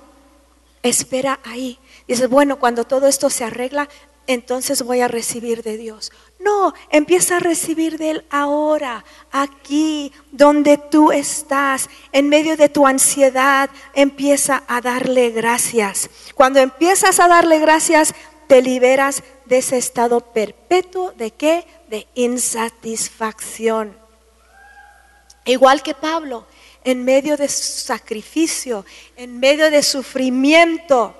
Espera 0.83 1.40
ahí. 1.42 1.78
Dices, 2.06 2.30
bueno, 2.30 2.59
cuando 2.59 2.85
todo 2.85 3.09
esto 3.09 3.28
se 3.28 3.44
arregla, 3.44 3.88
entonces 4.26 4.83
voy 4.83 5.00
a 5.00 5.09
recibir 5.09 5.62
de 5.62 5.76
Dios. 5.76 6.12
No, 6.44 6.74
empieza 6.90 7.38
a 7.38 7.40
recibir 7.40 7.96
de 7.96 8.10
Él 8.10 8.24
ahora, 8.28 9.02
aquí, 9.32 10.12
donde 10.30 10.76
tú 10.76 11.10
estás, 11.10 11.88
en 12.12 12.28
medio 12.28 12.58
de 12.58 12.68
tu 12.68 12.86
ansiedad, 12.86 13.70
empieza 13.94 14.62
a 14.68 14.82
darle 14.82 15.30
gracias. 15.30 16.10
Cuando 16.34 16.60
empiezas 16.60 17.18
a 17.18 17.28
darle 17.28 17.60
gracias, 17.60 18.14
te 18.46 18.60
liberas 18.60 19.22
de 19.46 19.58
ese 19.58 19.78
estado 19.78 20.20
perpetuo 20.20 21.12
de 21.12 21.30
qué? 21.30 21.66
De 21.88 22.06
insatisfacción. 22.14 23.96
Igual 25.46 25.82
que 25.82 25.94
Pablo, 25.94 26.46
en 26.84 27.06
medio 27.06 27.38
de 27.38 27.48
su 27.48 27.86
sacrificio, 27.86 28.84
en 29.16 29.40
medio 29.40 29.70
de 29.70 29.82
sufrimiento, 29.82 31.14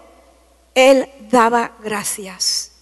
él 0.75 1.09
daba 1.31 1.73
gracias. 1.83 2.74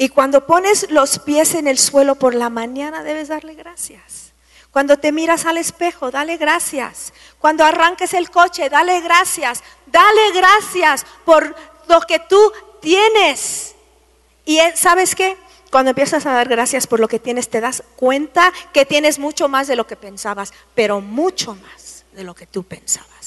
Y 0.00 0.08
cuando 0.08 0.46
pones 0.46 0.90
los 0.90 1.18
pies 1.18 1.54
en 1.54 1.68
el 1.68 1.76
suelo 1.76 2.14
por 2.14 2.34
la 2.34 2.48
mañana, 2.48 3.02
debes 3.02 3.28
darle 3.28 3.54
gracias. 3.54 4.32
Cuando 4.70 4.98
te 4.98 5.12
miras 5.12 5.44
al 5.44 5.58
espejo, 5.58 6.10
dale 6.10 6.38
gracias. 6.38 7.12
Cuando 7.38 7.64
arranques 7.64 8.14
el 8.14 8.30
coche, 8.30 8.70
dale 8.70 9.02
gracias. 9.02 9.62
Dale 9.84 10.32
gracias 10.32 11.04
por 11.26 11.54
lo 11.86 12.00
que 12.00 12.18
tú 12.18 12.50
tienes. 12.80 13.74
Y 14.46 14.58
sabes 14.74 15.14
qué? 15.14 15.36
Cuando 15.70 15.90
empiezas 15.90 16.24
a 16.24 16.32
dar 16.32 16.48
gracias 16.48 16.86
por 16.86 16.98
lo 16.98 17.06
que 17.06 17.18
tienes, 17.18 17.50
te 17.50 17.60
das 17.60 17.82
cuenta 17.96 18.54
que 18.72 18.86
tienes 18.86 19.18
mucho 19.18 19.50
más 19.50 19.66
de 19.66 19.76
lo 19.76 19.86
que 19.86 19.96
pensabas, 19.96 20.54
pero 20.74 21.02
mucho 21.02 21.54
más 21.56 22.06
de 22.12 22.24
lo 22.24 22.34
que 22.34 22.46
tú 22.46 22.62
pensabas. 22.62 23.19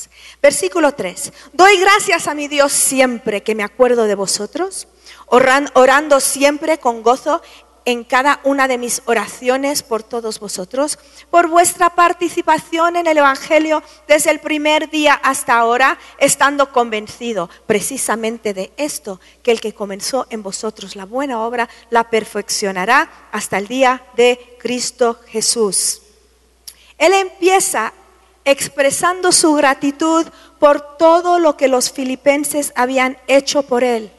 Versículo 0.44 0.92
3. 0.92 1.32
Doy 1.54 1.78
gracias 1.80 2.28
a 2.28 2.34
mi 2.34 2.50
Dios 2.50 2.74
siempre 2.74 3.44
que 3.44 3.56
me 3.56 3.64
acuerdo 3.64 4.04
de 4.04 4.16
vosotros 4.16 4.90
orando 5.26 6.20
siempre 6.20 6.80
con 6.80 7.02
gozo 7.02 7.42
en 7.86 8.04
cada 8.04 8.42
una 8.44 8.68
de 8.68 8.78
mis 8.78 9.02
oraciones 9.06 9.84
por 9.84 10.04
todos 10.04 10.42
vosotros, 10.42 11.00
por 11.30 11.48
vuestra 11.48 11.96
participación 11.96 12.98
en 12.98 13.08
el 13.08 13.20
Evangelio 13.20 13.84
desde 14.06 14.32
el 14.32 14.42
primer 14.42 14.90
día 14.90 15.14
hasta 15.14 15.58
ahora, 15.58 15.98
estando 16.18 16.74
convencido 16.74 17.50
precisamente 17.66 18.54
de 18.54 18.74
esto, 18.76 19.22
que 19.44 19.52
el 19.52 19.62
que 19.62 19.74
comenzó 19.74 20.28
en 20.30 20.44
vosotros 20.44 20.98
la 20.98 21.06
buena 21.06 21.42
obra 21.42 21.70
la 21.90 22.10
perfeccionará 22.10 23.30
hasta 23.32 23.58
el 23.58 23.68
día 23.68 24.04
de 24.18 24.58
Cristo 24.60 25.22
Jesús. 25.28 26.02
Él 26.98 27.14
empieza 27.14 27.94
expresando 28.46 29.32
su 29.32 29.54
gratitud 29.54 30.28
por 30.60 30.98
todo 30.98 31.40
lo 31.40 31.58
que 31.58 31.68
los 31.68 31.92
filipenses 31.92 32.74
habían 32.76 33.18
hecho 33.28 33.64
por 33.64 33.84
él 33.84 34.12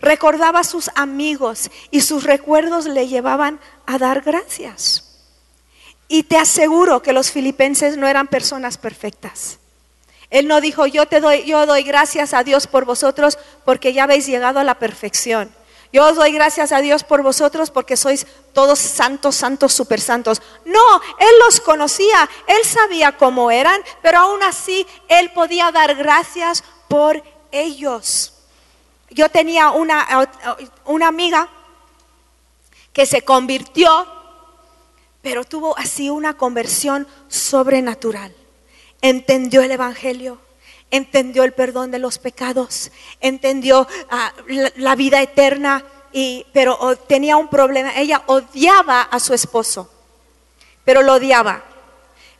Recordaba 0.00 0.60
a 0.60 0.64
sus 0.64 0.90
amigos 0.94 1.70
y 1.90 2.00
sus 2.02 2.24
recuerdos 2.24 2.86
le 2.86 3.08
llevaban 3.08 3.60
a 3.86 3.98
dar 3.98 4.20
gracias. 4.22 5.04
Y 6.08 6.24
te 6.24 6.36
aseguro 6.36 7.02
que 7.02 7.12
los 7.12 7.30
filipenses 7.30 7.96
no 7.96 8.06
eran 8.06 8.28
personas 8.28 8.78
perfectas. 8.78 9.58
Él 10.30 10.48
no 10.48 10.60
dijo, 10.60 10.86
yo 10.86 11.06
te 11.06 11.20
doy, 11.20 11.44
yo 11.44 11.66
doy 11.66 11.82
gracias 11.82 12.34
a 12.34 12.44
Dios 12.44 12.66
por 12.66 12.84
vosotros 12.84 13.38
porque 13.64 13.92
ya 13.92 14.04
habéis 14.04 14.26
llegado 14.26 14.60
a 14.60 14.64
la 14.64 14.78
perfección. 14.78 15.50
Yo 15.92 16.06
os 16.06 16.16
doy 16.16 16.32
gracias 16.32 16.72
a 16.72 16.80
Dios 16.80 17.04
por 17.04 17.22
vosotros 17.22 17.70
porque 17.70 17.96
sois 17.96 18.26
todos 18.52 18.78
santos, 18.78 19.36
santos, 19.36 19.72
super 19.72 20.00
santos. 20.00 20.42
No, 20.64 21.00
Él 21.18 21.34
los 21.44 21.60
conocía, 21.60 22.28
Él 22.46 22.64
sabía 22.64 23.16
cómo 23.16 23.50
eran, 23.50 23.80
pero 24.02 24.18
aún 24.18 24.42
así 24.42 24.86
Él 25.08 25.32
podía 25.32 25.70
dar 25.72 25.94
gracias 25.94 26.64
por 26.88 27.22
ellos 27.52 28.32
yo 29.10 29.28
tenía 29.30 29.70
una, 29.70 30.28
una 30.84 31.08
amiga 31.08 31.48
que 32.92 33.06
se 33.06 33.22
convirtió, 33.22 34.06
pero 35.22 35.44
tuvo 35.44 35.76
así 35.78 36.10
una 36.10 36.36
conversión 36.36 37.06
sobrenatural. 37.28 38.34
Entendió 39.00 39.62
el 39.62 39.70
Evangelio, 39.70 40.38
entendió 40.90 41.44
el 41.44 41.52
perdón 41.52 41.90
de 41.90 41.98
los 41.98 42.18
pecados, 42.18 42.90
entendió 43.20 43.86
ah, 44.10 44.32
la, 44.76 44.94
vida 44.94 45.20
eterna, 45.20 45.84
y, 46.12 46.46
pero 46.52 46.96
tenía 47.06 47.36
un 47.36 47.48
problema. 47.48 47.96
Ella 47.96 48.22
odiaba 48.26 49.02
a 49.02 49.20
su 49.20 49.34
esposo, 49.34 49.90
pero 50.84 51.02
lo 51.02 51.14
odiaba. 51.14 51.62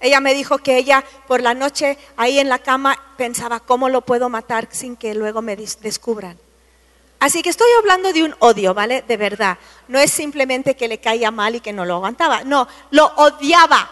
Ella 0.01 0.21
me 0.21 0.35
dijo 0.35 0.59
que 0.59 0.77
ella 0.77 1.05
por 1.27 1.41
la 1.41 1.55
noche 1.55 1.99
ahí 2.17 2.39
en 2.39 2.49
la 2.49 2.59
cama 2.59 2.97
pensaba, 3.17 3.61
¿cómo 3.61 3.89
lo 3.89 4.03
puedo 4.03 4.29
matar 4.29 4.69
sin 4.71 4.97
que 4.97 5.15
luego 5.15 5.43
me 5.43 5.57
descubran? 5.57 6.39
Así 7.19 7.43
que 7.43 7.49
estoy 7.49 7.69
hablando 7.79 8.13
de 8.13 8.25
un 8.25 8.35
odio, 8.41 8.75
¿vale? 8.75 9.03
De 9.03 9.17
verdad. 9.17 9.59
No 9.89 9.99
es 9.99 10.11
simplemente 10.11 10.77
que 10.77 10.87
le 10.87 10.99
caía 10.99 11.31
mal 11.31 11.55
y 11.55 11.61
que 11.61 11.73
no 11.73 11.85
lo 11.85 11.95
aguantaba. 11.95 12.45
No, 12.45 12.69
lo 12.91 13.07
odiaba. 13.17 13.91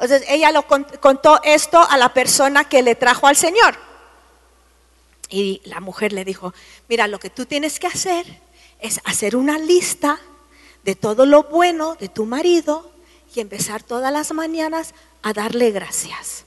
Entonces 0.00 0.26
ella 0.30 0.50
lo 0.50 0.66
contó 0.66 1.40
esto 1.44 1.78
a 1.78 1.98
la 1.98 2.14
persona 2.14 2.64
que 2.64 2.82
le 2.82 2.94
trajo 2.94 3.26
al 3.26 3.36
Señor. 3.36 3.76
Y 5.28 5.60
la 5.64 5.80
mujer 5.80 6.14
le 6.14 6.24
dijo, 6.24 6.54
mira, 6.88 7.06
lo 7.06 7.18
que 7.18 7.28
tú 7.28 7.44
tienes 7.44 7.78
que 7.78 7.86
hacer 7.86 8.40
es 8.80 8.98
hacer 9.04 9.36
una 9.36 9.58
lista 9.58 10.18
de 10.84 10.94
todo 10.94 11.26
lo 11.26 11.42
bueno 11.44 11.96
de 11.96 12.08
tu 12.08 12.24
marido 12.24 12.90
y 13.34 13.40
empezar 13.40 13.82
todas 13.82 14.10
las 14.10 14.32
mañanas 14.32 14.94
a 15.22 15.34
darle 15.34 15.70
gracias. 15.70 16.44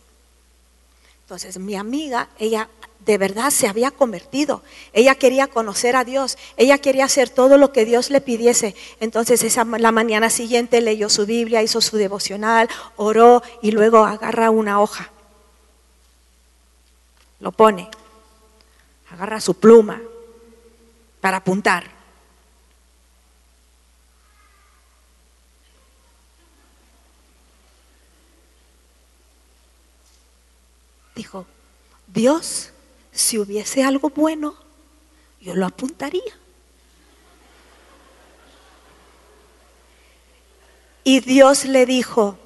Entonces 1.22 1.60
mi 1.60 1.76
amiga, 1.76 2.30
ella 2.40 2.70
de 3.06 3.18
verdad 3.18 3.50
se 3.50 3.68
había 3.68 3.92
convertido. 3.92 4.64
Ella 4.94 5.16
quería 5.16 5.48
conocer 5.48 5.96
a 5.96 6.04
Dios. 6.04 6.38
Ella 6.58 6.78
quería 6.78 7.06
hacer 7.06 7.30
todo 7.30 7.58
lo 7.58 7.72
que 7.72 7.86
Dios 7.86 8.10
le 8.10 8.22
pidiese. 8.22 8.76
Entonces 9.00 9.44
esa, 9.44 9.66
la 9.66 9.92
mañana 9.92 10.30
siguiente 10.30 10.82
leyó 10.82 11.10
su 11.10 11.26
Biblia, 11.26 11.64
hizo 11.64 11.82
su 11.82 11.98
devocional, 11.98 12.70
oró 12.96 13.44
y 13.62 13.72
luego 13.72 14.06
agarra 14.06 14.50
una 14.50 14.82
hoja. 14.82 15.12
Lo 17.40 17.52
pone. 17.52 17.90
Agarra 19.12 19.42
su 19.42 19.54
pluma 19.54 20.02
para 21.20 21.38
apuntar. 21.38 21.92
Dijo, 31.16 31.46
Dios 32.08 32.73
si 33.14 33.38
hubiese 33.38 33.84
algo 33.84 34.10
bueno, 34.10 34.56
yo 35.40 35.56
lo 35.56 35.66
apuntaría. 35.66 36.22
Y 41.04 41.20
Dios 41.20 41.66
le 41.66 41.86
dijo, 41.86 42.38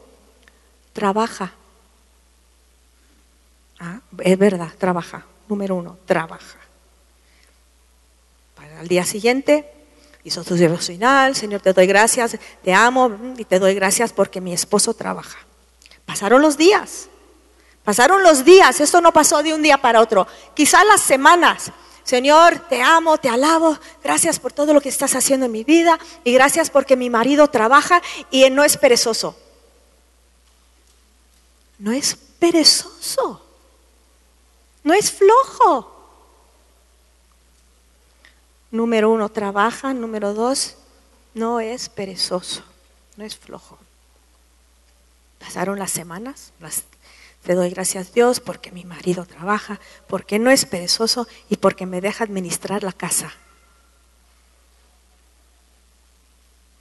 trabaja. 0.93 1.53
Ah, 3.79 4.01
es 4.19 4.37
verdad, 4.37 4.73
trabaja. 4.77 5.25
Número 5.47 5.75
uno, 5.75 5.97
trabaja. 6.05 6.57
Para 8.55 8.81
el 8.81 8.87
día 8.87 9.05
siguiente 9.05 9.71
hizo 10.23 10.43
su 10.43 10.55
devocional, 10.55 11.35
Señor, 11.35 11.61
te 11.61 11.71
doy 11.71 11.87
gracias, 11.87 12.37
te 12.63 12.73
amo 12.73 13.15
y 13.37 13.45
te 13.45 13.59
doy 13.59 13.75
gracias 13.75 14.11
porque 14.11 14.41
mi 14.41 14.53
esposo 14.53 14.93
trabaja. 14.93 15.37
Pasaron 16.05 16.41
los 16.41 16.57
días. 16.57 17.09
Pasaron 17.87 18.21
los 18.21 18.43
días, 18.43 18.81
esto 18.81 18.99
no 18.99 19.13
pasó 19.13 19.41
de 19.41 19.53
un 19.53 19.63
día 19.63 19.77
para 19.77 20.01
otro, 20.01 20.27
quizás 20.53 20.85
las 20.85 20.99
semanas. 20.99 21.71
Señor, 22.03 22.59
te 22.67 22.81
amo, 22.81 23.17
te 23.17 23.29
alabo, 23.29 23.79
gracias 24.03 24.39
por 24.39 24.51
todo 24.51 24.73
lo 24.73 24.81
que 24.81 24.89
estás 24.89 25.15
haciendo 25.15 25.45
en 25.45 25.53
mi 25.53 25.63
vida 25.63 25.97
y 26.25 26.33
gracias 26.33 26.69
porque 26.69 26.97
mi 26.97 27.09
marido 27.09 27.47
trabaja 27.49 28.01
y 28.29 28.49
no 28.49 28.65
es 28.65 28.75
perezoso. 28.75 29.37
No 31.79 31.93
es 31.93 32.13
perezoso, 32.13 33.41
no 34.83 34.93
es 34.93 35.09
flojo. 35.09 35.95
Número 38.69 39.11
uno, 39.11 39.29
trabaja. 39.29 39.93
Número 39.93 40.33
dos, 40.33 40.75
no 41.33 41.61
es 41.61 41.87
perezoso, 41.87 42.63
no 43.15 43.23
es 43.23 43.37
flojo. 43.37 43.77
Pasaron 45.39 45.79
las 45.79 45.91
semanas, 45.91 46.51
las 46.59 46.83
te 47.47 47.55
doy 47.55 47.69
gracias 47.69 48.11
Dios 48.11 48.41
porque 48.41 48.73
mi 48.73 48.83
marido 48.83 49.25
trabaja, 49.25 49.79
porque 50.05 50.37
no 50.37 50.51
es 50.51 50.65
perezoso 50.65 51.29
y 51.49 51.55
porque 51.55 51.85
me 51.85 52.01
deja 52.01 52.25
administrar 52.25 52.83
la 52.83 52.91
casa. 52.91 53.31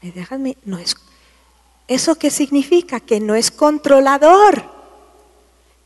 Me 0.02 0.10
deja, 0.10 0.38
no 0.64 0.78
es, 0.78 0.96
¿Eso 1.86 2.16
qué 2.16 2.32
significa? 2.32 2.98
Que 2.98 3.20
no 3.20 3.36
es 3.36 3.52
controlador. 3.52 4.64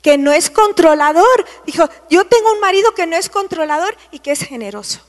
Que 0.01 0.17
no 0.17 0.33
es 0.33 0.49
controlador. 0.49 1.45
Dijo, 1.67 1.87
yo 2.09 2.25
tengo 2.25 2.51
un 2.51 2.61
marido 2.61 2.95
que 2.95 3.07
no 3.07 3.17
es 3.17 3.29
controlador 3.29 3.95
y 4.11 4.21
que 4.21 4.31
es 4.33 4.41
generoso. 4.41 5.01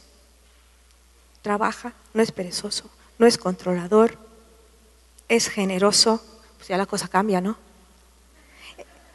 Trabaja, 1.43 1.93
no 2.13 2.21
es 2.21 2.33
perezoso, 2.33 2.89
no 3.17 3.25
es 3.25 3.37
controlador, 3.37 4.17
es 5.29 5.47
generoso. 5.47 6.21
Pues 6.57 6.67
ya 6.67 6.75
la 6.75 6.87
cosa 6.87 7.07
cambia, 7.07 7.39
¿no? 7.39 7.70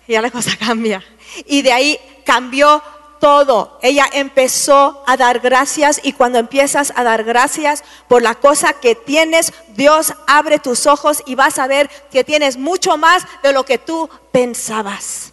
Ya 0.09 0.23
la 0.23 0.31
cosa 0.31 0.57
cambia. 0.59 1.03
Y 1.47 1.63
de 1.63 1.73
ahí 1.73 2.01
cambió 2.25 2.83
todo. 3.19 3.79
Ella 3.83 4.07
empezó 4.13 5.03
a 5.07 5.17
dar 5.17 5.41
gracias 5.41 6.01
y 6.03 6.13
cuando 6.13 6.39
empiezas 6.39 6.93
a 6.97 7.05
dar 7.05 7.25
gracias 7.25 7.83
por 8.09 8.23
la 8.23 8.35
cosa 8.35 8.75
que 8.75 8.95
tienes, 8.95 9.53
Dios 9.69 10.15
abre 10.27 10.59
tus 10.59 10.87
ojos 10.87 11.23
y 11.27 11.35
vas 11.35 11.59
a 11.59 11.67
ver 11.67 11.89
que 12.11 12.25
tienes 12.25 12.57
mucho 12.57 12.97
más 12.97 13.25
de 13.43 13.53
lo 13.53 13.65
que 13.65 13.79
tú 13.79 14.09
pensabas. 14.33 15.33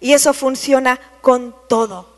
Y 0.00 0.12
eso 0.12 0.32
funciona 0.32 1.00
con 1.20 1.54
todo. 1.68 2.16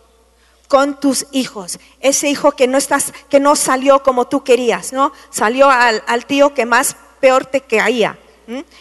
Con 0.69 1.01
tus 1.01 1.27
hijos, 1.33 1.81
ese 1.99 2.29
hijo 2.29 2.53
que 2.53 2.69
no 2.69 2.79
estás, 2.79 3.13
que 3.29 3.41
no 3.41 3.57
salió 3.57 4.05
como 4.05 4.29
tú 4.29 4.45
querías, 4.45 4.93
¿no? 4.93 5.13
Salió 5.31 5.69
al, 5.69 6.05
al 6.07 6.27
tío 6.27 6.55
que 6.55 6.65
más 6.65 6.95
peor 7.19 7.45
te 7.45 7.61
caía 7.63 8.17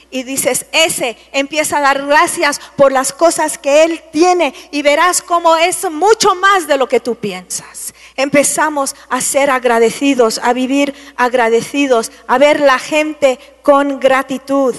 y 0.10 0.24
dices, 0.24 0.66
ese 0.72 1.18
empieza 1.32 1.78
a 1.78 1.82
dar 1.82 2.06
gracias 2.06 2.60
por 2.76 2.92
las 2.92 3.14
cosas 3.14 3.58
que 3.58 3.84
Él 3.84 4.02
tiene 4.12 4.54
y 4.72 4.82
verás 4.82 5.22
cómo 5.22 5.56
es 5.58 5.90
mucho 5.90 6.36
más 6.36 6.68
de 6.68 6.78
lo 6.78 6.88
que 6.88 7.00
tú 7.00 7.16
piensas. 7.16 7.94
Empezamos 8.16 8.96
a 9.10 9.22
ser 9.22 9.50
agradecidos, 9.50 10.40
a 10.44 10.54
vivir 10.54 10.94
agradecidos, 11.16 12.12
a 12.28 12.38
ver 12.38 12.60
la 12.60 12.80
gente 12.80 13.40
con 13.62 14.00
gratitud. 14.00 14.76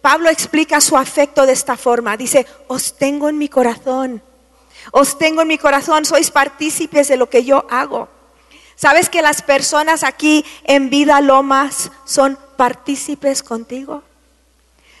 Pablo 0.00 0.30
explica 0.30 0.80
su 0.80 0.96
afecto 0.96 1.46
de 1.46 1.52
esta 1.52 1.76
forma. 1.76 2.16
Dice, 2.16 2.46
os 2.68 2.96
tengo 2.96 3.28
en 3.28 3.38
mi 3.38 3.48
corazón, 3.48 4.22
os 4.90 5.16
tengo 5.16 5.42
en 5.42 5.48
mi 5.48 5.58
corazón, 5.58 6.04
sois 6.04 6.30
partícipes 6.30 7.08
de 7.08 7.16
lo 7.16 7.30
que 7.30 7.44
yo 7.44 7.66
hago. 7.70 8.08
¿Sabes 8.74 9.08
que 9.08 9.22
las 9.22 9.42
personas 9.42 10.02
aquí 10.02 10.44
en 10.64 10.90
Vida 10.90 11.20
Lomas 11.20 11.92
son 12.04 12.36
partícipes 12.62 13.42
contigo? 13.42 14.04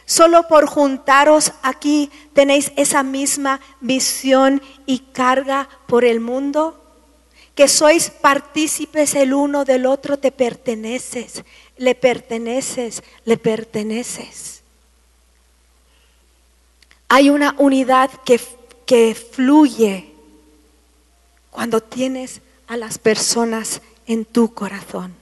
Solo 0.04 0.48
por 0.48 0.66
juntaros 0.66 1.52
aquí 1.62 2.10
tenéis 2.32 2.72
esa 2.74 3.04
misma 3.04 3.60
visión 3.80 4.60
y 4.84 4.98
carga 4.98 5.68
por 5.86 6.04
el 6.04 6.18
mundo. 6.18 6.82
Que 7.54 7.68
sois 7.68 8.10
partícipes 8.10 9.14
el 9.14 9.32
uno 9.32 9.64
del 9.64 9.86
otro, 9.86 10.18
te 10.18 10.32
perteneces, 10.32 11.44
le 11.76 11.94
perteneces, 11.94 13.04
le 13.24 13.36
perteneces. 13.36 14.62
Hay 17.08 17.30
una 17.30 17.54
unidad 17.58 18.10
que, 18.24 18.40
que 18.86 19.14
fluye 19.14 20.12
cuando 21.52 21.80
tienes 21.80 22.40
a 22.66 22.76
las 22.76 22.98
personas 22.98 23.82
en 24.08 24.24
tu 24.24 24.52
corazón. 24.52 25.21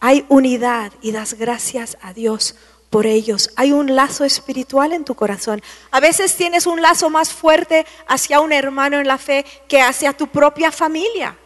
Hay 0.00 0.24
unidad 0.28 0.92
y 1.02 1.12
das 1.12 1.34
gracias 1.34 1.98
a 2.02 2.12
Dios 2.12 2.54
por 2.90 3.06
ellos. 3.06 3.50
Hay 3.56 3.72
un 3.72 3.94
lazo 3.94 4.24
espiritual 4.24 4.92
en 4.92 5.04
tu 5.04 5.14
corazón. 5.14 5.62
A 5.90 6.00
veces 6.00 6.36
tienes 6.36 6.66
un 6.66 6.80
lazo 6.80 7.10
más 7.10 7.32
fuerte 7.32 7.86
hacia 8.06 8.40
un 8.40 8.52
hermano 8.52 8.98
en 8.98 9.06
la 9.06 9.18
fe 9.18 9.44
que 9.68 9.80
hacia 9.80 10.12
tu 10.12 10.28
propia 10.28 10.72
familia. 10.72 11.36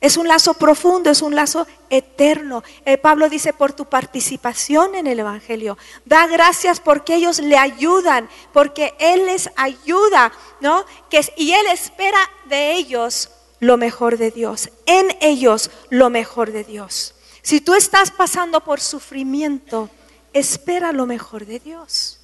Es 0.00 0.16
un 0.16 0.26
lazo 0.26 0.54
profundo, 0.54 1.10
es 1.10 1.20
un 1.20 1.34
lazo 1.34 1.66
eterno. 1.90 2.64
Eh, 2.86 2.96
Pablo 2.96 3.28
dice 3.28 3.52
por 3.52 3.74
tu 3.74 3.84
participación 3.84 4.94
en 4.94 5.06
el 5.06 5.20
Evangelio. 5.20 5.76
Da 6.06 6.26
gracias 6.26 6.80
porque 6.80 7.16
ellos 7.16 7.38
le 7.38 7.58
ayudan, 7.58 8.28
porque 8.54 8.94
Él 8.98 9.26
les 9.26 9.50
ayuda, 9.56 10.32
¿no? 10.60 10.86
Y 11.36 11.52
Él 11.52 11.66
espera 11.70 12.18
de 12.46 12.72
ellos 12.72 13.28
lo 13.58 13.76
mejor 13.76 14.16
de 14.16 14.30
Dios, 14.30 14.70
en 14.86 15.14
ellos 15.20 15.70
lo 15.90 16.08
mejor 16.08 16.50
de 16.50 16.64
Dios. 16.64 17.14
Si 17.42 17.60
tú 17.60 17.74
estás 17.74 18.10
pasando 18.10 18.60
por 18.60 18.80
sufrimiento, 18.80 19.88
espera 20.32 20.92
lo 20.92 21.06
mejor 21.06 21.46
de 21.46 21.58
Dios. 21.58 22.20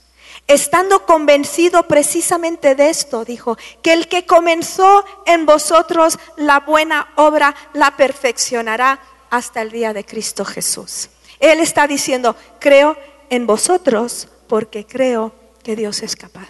Estando 0.47 1.07
convencido 1.07 1.85
precisamente 1.89 2.75
de 2.75 2.91
esto, 2.91 3.25
dijo, 3.25 3.57
que 3.83 3.93
el 3.93 4.09
que 4.09 4.27
comenzó 4.27 5.05
en 5.25 5.47
vosotros 5.47 6.19
la 6.37 6.61
buena 6.61 7.13
obra 7.17 7.55
la 7.73 7.97
perfeccionará 7.97 9.01
hasta 9.31 9.63
el 9.63 9.71
día 9.71 9.93
de 9.93 10.05
Cristo 10.05 10.45
Jesús. 10.45 11.09
Él 11.41 11.61
está 11.61 11.87
diciendo, 11.87 12.37
creo 12.61 12.97
en 13.29 13.47
vosotros 13.47 14.29
porque 14.47 14.87
creo 14.87 15.35
que 15.63 15.75
Dios 15.75 16.03
es 16.03 16.15
capaz. 16.15 16.49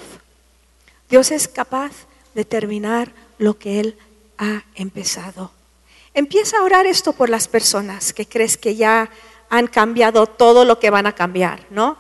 Dios 1.09 1.31
es 1.31 1.49
capaz 1.49 1.93
de 2.35 2.45
terminar 2.45 3.13
lo 3.39 3.59
que 3.59 3.81
Él 3.81 3.99
ha 4.37 4.65
empezado. 4.75 5.53
Empieza 6.17 6.57
a 6.57 6.63
orar 6.63 6.87
esto 6.87 7.13
por 7.13 7.29
las 7.29 7.47
personas 7.47 8.15
que 8.15 8.27
crees 8.27 8.57
que 8.57 8.75
ya 8.75 9.11
han 9.51 9.67
cambiado 9.67 10.27
todo 10.27 10.65
lo 10.65 10.79
que 10.79 10.89
van 10.89 11.07
a 11.07 11.15
cambiar, 11.15 11.67
¿no? 11.69 11.99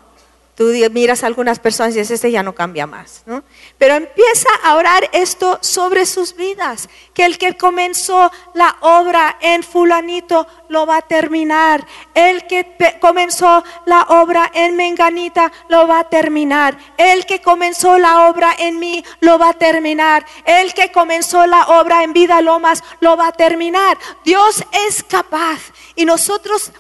Tú 0.56 0.72
miras 0.90 1.22
a 1.22 1.26
algunas 1.26 1.58
personas 1.58 1.94
y 1.94 1.98
dices, 1.98 2.12
este 2.12 2.30
ya 2.30 2.42
no 2.42 2.54
cambia 2.54 2.86
más, 2.86 3.22
¿no? 3.26 3.44
Pero 3.76 3.94
empieza 3.94 4.48
a 4.64 4.76
orar 4.76 5.06
esto 5.12 5.58
sobre 5.60 6.06
sus 6.06 6.34
vidas, 6.34 6.88
que 7.12 7.26
el 7.26 7.36
que 7.36 7.58
comenzó 7.58 8.32
la 8.54 8.74
obra 8.80 9.36
en 9.42 9.62
fulanito 9.62 10.46
lo 10.70 10.86
va 10.86 10.96
a 10.96 11.02
terminar, 11.02 11.86
el 12.14 12.46
que 12.46 12.74
comenzó 13.02 13.62
la 13.84 14.04
obra 14.04 14.50
en 14.54 14.76
menganita 14.76 15.52
lo 15.68 15.86
va 15.86 15.98
a 15.98 16.08
terminar, 16.08 16.78
el 16.96 17.26
que 17.26 17.42
comenzó 17.42 17.98
la 17.98 18.30
obra 18.30 18.54
en 18.58 18.78
mí 18.78 19.04
lo 19.20 19.38
va 19.38 19.50
a 19.50 19.52
terminar, 19.52 20.24
el 20.46 20.72
que 20.72 20.90
comenzó 20.90 21.46
la 21.46 21.66
obra 21.80 22.02
en 22.02 22.14
vida 22.14 22.40
lomas 22.40 22.82
lo 23.00 23.14
va 23.18 23.28
a 23.28 23.32
terminar. 23.32 23.98
Dios 24.24 24.64
es 24.88 25.02
capaz 25.02 25.60
y 25.94 26.06
nosotros 26.06 26.72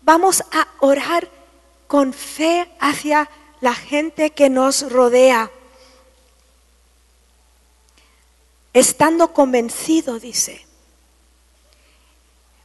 vamos 0.00 0.42
a 0.52 0.66
orar 0.80 1.33
con 1.86 2.12
fe 2.12 2.68
hacia 2.80 3.28
la 3.60 3.74
gente 3.74 4.30
que 4.30 4.50
nos 4.50 4.90
rodea. 4.90 5.50
Estando 8.72 9.32
convencido, 9.32 10.18
dice. 10.18 10.66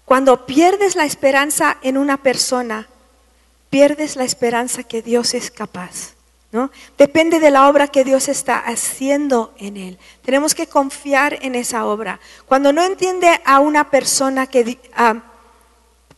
Cuando 0.06 0.46
pierdes 0.46 0.96
la 0.96 1.06
esperanza 1.06 1.78
en 1.84 1.98
una 1.98 2.18
persona, 2.18 2.90
pierdes 3.70 4.16
la 4.16 4.24
esperanza 4.24 4.84
que 4.84 5.02
Dios 5.02 5.36
es 5.36 5.52
capaz. 5.52 6.16
¿no? 6.52 6.72
Depende 6.98 7.40
de 7.40 7.52
la 7.52 7.70
obra 7.70 7.88
que 7.88 8.04
Dios 8.04 8.28
está 8.28 8.58
haciendo 8.58 9.54
en 9.58 9.78
él. 9.78 10.00
Tenemos 10.26 10.56
que 10.56 10.68
confiar 10.68 11.38
en 11.42 11.54
esa 11.54 11.86
obra. 11.86 12.20
Cuando 12.48 12.74
no 12.74 12.84
entiende 12.84 13.40
a 13.46 13.60
una 13.60 13.90
persona 13.90 14.48
que... 14.48 14.80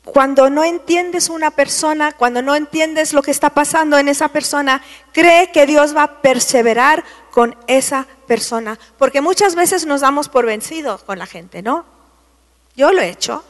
Cuando 0.03 0.49
no 0.49 0.63
entiendes 0.63 1.29
una 1.29 1.51
persona, 1.51 2.11
cuando 2.13 2.41
no 2.41 2.55
entiendes 2.55 3.13
lo 3.13 3.21
que 3.21 3.29
está 3.29 3.51
pasando 3.51 3.99
en 3.99 4.07
esa 4.07 4.29
persona, 4.29 4.81
cree 5.11 5.51
que 5.51 5.67
Dios 5.67 5.95
va 5.95 6.03
a 6.03 6.21
perseverar 6.21 7.03
con 7.29 7.55
esa 7.67 8.07
persona. 8.25 8.79
Porque 8.97 9.21
muchas 9.21 9.53
veces 9.53 9.85
nos 9.85 10.01
damos 10.01 10.27
por 10.27 10.45
vencidos 10.45 11.03
con 11.03 11.19
la 11.19 11.27
gente, 11.27 11.61
¿no? 11.61 11.85
Yo 12.75 12.91
lo 12.91 13.01
he 13.01 13.09
hecho. 13.09 13.43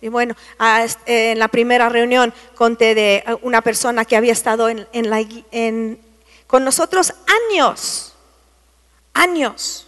Y 0.00 0.08
bueno, 0.08 0.34
en 1.06 1.38
la 1.38 1.48
primera 1.48 1.88
reunión 1.88 2.34
conté 2.54 2.94
de 2.94 3.38
una 3.42 3.62
persona 3.62 4.04
que 4.04 4.16
había 4.16 4.32
estado 4.32 4.68
con 6.48 6.64
nosotros 6.64 7.14
años, 7.48 8.12
años 9.14 9.86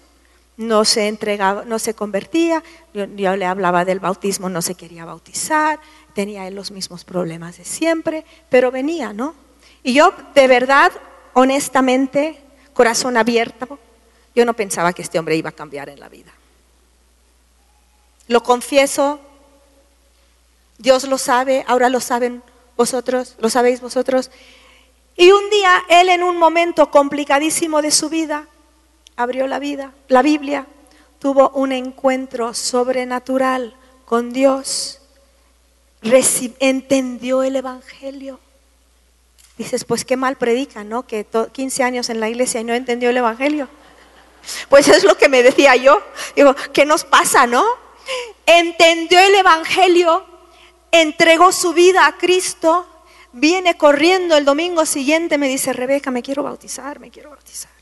no 0.58 0.84
se 0.84 1.06
entregaba, 1.06 1.64
no 1.64 1.78
se 1.78 1.94
convertía, 1.94 2.64
yo, 2.92 3.06
le 3.06 3.46
hablaba 3.46 3.84
del 3.84 4.00
bautismo, 4.00 4.48
no 4.50 4.60
se 4.60 4.74
quería 4.74 5.04
bautizar, 5.04 5.78
tenía 6.14 6.50
los 6.50 6.72
mismos 6.72 7.04
problemas 7.04 7.58
de 7.58 7.64
siempre, 7.64 8.24
pero 8.50 8.72
venía, 8.72 9.12
¿no? 9.12 9.34
Y 9.84 9.94
yo 9.94 10.12
de 10.34 10.48
verdad, 10.48 10.90
honestamente, 11.32 12.40
corazón 12.74 13.16
abierto, 13.16 13.78
yo 14.34 14.44
no 14.44 14.54
pensaba 14.54 14.92
que 14.92 15.02
este 15.02 15.20
hombre 15.20 15.36
iba 15.36 15.50
a 15.50 15.52
cambiar 15.52 15.88
en 15.90 16.00
la 16.00 16.08
vida. 16.08 16.32
Lo 18.26 18.42
confieso, 18.42 19.20
Dios 20.76 21.04
lo 21.04 21.18
sabe, 21.18 21.64
ahora 21.68 21.88
lo 21.88 22.00
saben 22.00 22.42
vosotros, 22.76 23.36
lo 23.38 23.48
sabéis 23.48 23.80
vosotros. 23.80 24.32
Y 25.16 25.30
un 25.30 25.50
día 25.50 25.84
él 25.88 26.08
en 26.08 26.24
un 26.24 26.36
momento 26.36 26.90
complicadísimo 26.90 27.80
de 27.80 27.92
su 27.92 28.08
vida, 28.08 28.48
abrió 29.18 29.48
la 29.48 29.58
vida, 29.58 29.92
la 30.06 30.22
Biblia, 30.22 30.66
tuvo 31.18 31.50
un 31.50 31.72
encuentro 31.72 32.54
sobrenatural 32.54 33.74
con 34.04 34.32
Dios, 34.32 35.00
entendió 36.60 37.42
el 37.42 37.56
Evangelio. 37.56 38.38
Dices, 39.58 39.84
pues 39.84 40.04
qué 40.04 40.16
mal 40.16 40.36
predica, 40.36 40.84
¿no? 40.84 41.04
Que 41.04 41.26
15 41.52 41.82
años 41.82 42.08
en 42.10 42.20
la 42.20 42.28
iglesia 42.28 42.60
y 42.60 42.64
no 42.64 42.74
entendió 42.74 43.10
el 43.10 43.16
Evangelio. 43.16 43.68
Pues 44.68 44.86
es 44.86 45.02
lo 45.02 45.16
que 45.18 45.28
me 45.28 45.42
decía 45.42 45.74
yo. 45.74 46.00
Digo, 46.36 46.54
¿qué 46.72 46.86
nos 46.86 47.02
pasa, 47.02 47.44
no? 47.44 47.66
Entendió 48.46 49.18
el 49.18 49.34
Evangelio, 49.34 50.24
entregó 50.92 51.50
su 51.50 51.72
vida 51.72 52.06
a 52.06 52.16
Cristo, 52.16 52.86
viene 53.32 53.76
corriendo 53.76 54.36
el 54.36 54.44
domingo 54.44 54.86
siguiente, 54.86 55.38
me 55.38 55.48
dice, 55.48 55.72
Rebeca, 55.72 56.12
me 56.12 56.22
quiero 56.22 56.44
bautizar, 56.44 57.00
me 57.00 57.10
quiero 57.10 57.30
bautizar. 57.30 57.77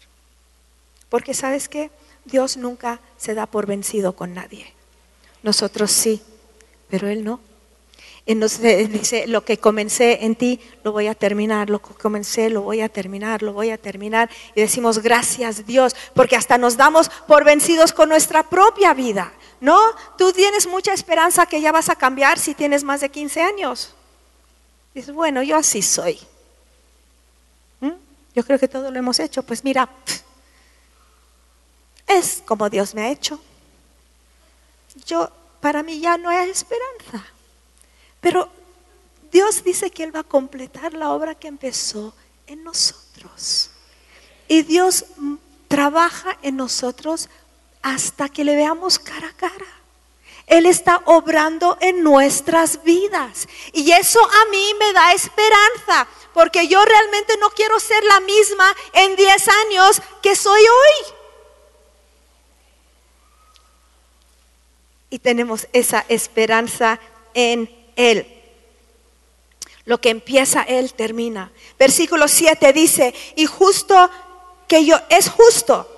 Porque 1.09 1.35
sabes 1.35 1.69
qué, 1.69 1.91
Dios 2.25 2.57
nunca 2.57 3.01
se 3.17 3.35
da 3.35 3.47
por 3.47 3.67
vencido 3.67 4.15
con 4.15 4.35
nadie. 4.35 4.73
Nosotros 5.43 5.93
sí, 5.93 6.23
pero 6.89 7.09
Él 7.09 7.25
no. 7.25 7.41
Entonces 8.27 8.91
dice, 8.93 9.29
lo 9.29 9.45
que 9.45 9.59
comencé 9.59 10.25
en 10.25 10.35
ti, 10.35 10.61
lo 10.83 10.91
voy 10.91 11.07
a 11.07 11.15
terminar, 11.15 11.71
lo 11.71 11.81
que 11.81 11.95
comencé, 11.95 12.51
lo 12.51 12.63
voy 12.63 12.81
a 12.81 12.89
terminar, 12.89 13.43
lo 13.43 13.53
voy 13.53 13.71
a 13.71 13.79
terminar. 13.79 14.29
Y 14.57 14.61
decimos, 14.61 14.99
gracias 14.99 15.65
Dios, 15.65 15.95
porque 16.13 16.35
hasta 16.35 16.59
nos 16.59 16.77
damos 16.77 17.09
por 17.29 17.45
vencidos 17.45 17.93
con 17.93 18.09
nuestra 18.09 18.43
propia 18.43 18.93
vida. 18.95 19.33
No, 19.61 19.81
tú 20.19 20.33
tienes 20.33 20.67
mucha 20.67 20.93
esperanza 20.93 21.47
que 21.47 21.61
ya 21.61 21.71
vas 21.71 21.89
a 21.89 21.95
cambiar 21.95 22.39
si 22.39 22.55
tienes 22.55 22.83
más 22.83 23.01
de 23.01 23.09
15 23.09 23.41
años. 23.41 23.95
Dices, 24.93 25.15
bueno, 25.15 25.43
yo 25.45 25.57
así 25.57 25.81
soy. 25.81 26.19
¿Mm? 27.81 27.93
Yo 28.35 28.45
creo 28.45 28.59
que 28.59 28.67
todo 28.67 28.91
lo 28.91 28.99
hemos 28.99 29.21
hecho. 29.21 29.45
Pues 29.45 29.63
mira, 29.63 29.89
es 32.07 32.43
como 32.45 32.69
Dios 32.71 32.95
me 32.95 33.03
ha 33.03 33.11
hecho. 33.11 33.41
Yo, 35.05 35.31
para 35.61 35.83
mí 35.83 36.01
ya 36.01 36.17
no 36.17 36.29
hay 36.29 36.49
esperanza. 36.49 37.25
Pero 38.21 38.49
Dios 39.31 39.63
dice 39.63 39.91
que 39.91 40.05
Él 40.05 40.15
va 40.15 40.21
a 40.21 40.25
completar 40.25 40.95
la 40.95 41.11
obra 41.11 41.35
que 41.35 41.49
empezó 41.49 42.15
en 42.47 42.65
nosotros. 42.65 43.71
Y 44.49 44.63
Dios 44.63 45.05
trabaja 45.69 46.39
en 46.43 46.57
nosotros 46.57 47.29
hasta 47.83 48.29
que 48.29 48.45
le 48.45 48.57
veamos 48.57 48.99
cara 48.99 49.29
a 49.29 49.33
cara. 49.33 49.67
Él 50.47 50.67
está 50.67 51.03
obrando 51.07 51.77
en 51.81 52.03
nuestras 52.03 52.83
vidas. 52.85 53.49
Y 53.73 53.91
eso 53.91 54.21
a 54.23 54.51
mí 54.51 54.75
me 54.79 54.93
da 54.93 55.13
esperanza, 55.13 56.07
porque 56.33 56.69
yo 56.69 56.85
realmente 56.85 57.37
no 57.39 57.51
quiero 57.51 57.81
ser 57.81 58.03
la 58.05 58.21
misma 58.21 58.77
en 58.93 59.17
10 59.17 59.49
años 59.49 60.03
que 60.23 60.37
soy 60.37 60.61
hoy. 60.61 61.16
Y 65.11 65.19
tenemos 65.19 65.69
esa 65.73 66.05
esperanza 66.09 66.99
en 67.35 67.71
él. 67.97 68.27
Lo 69.85 70.01
que 70.01 70.11
empieza 70.11 70.63
Él 70.63 70.95
termina. 70.95 71.53
Versículo 71.79 72.27
7 72.27 72.73
dice, 72.73 73.15
y 73.37 73.47
justo 73.47 74.11
que 74.67 74.85
yo, 74.85 74.97
es 75.09 75.29
justo 75.31 75.89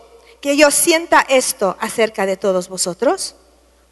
que 0.43 0.57
yo 0.57 0.71
sienta 0.71 1.25
esto 1.29 1.77
acerca 1.81 2.27
de 2.27 2.37
todos 2.37 2.69
vosotros, 2.69 3.35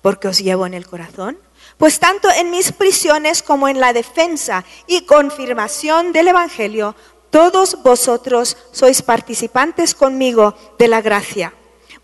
porque 0.02 0.28
os 0.28 0.38
llevo 0.38 0.66
en 0.66 0.74
el 0.74 0.86
corazón. 0.86 1.38
Pues 1.78 1.98
tanto 1.98 2.30
en 2.30 2.50
mis 2.50 2.72
prisiones 2.72 3.42
como 3.42 3.68
en 3.68 3.80
la 3.80 3.92
defensa 3.92 4.64
y 4.86 5.02
confirmación 5.02 6.12
del 6.12 6.28
Evangelio, 6.28 6.94
todos 7.30 7.82
vosotros 7.82 8.56
sois 8.72 9.02
participantes 9.02 9.94
conmigo 9.94 10.54
de 10.78 10.88
la 10.88 11.00
gracia. 11.00 11.52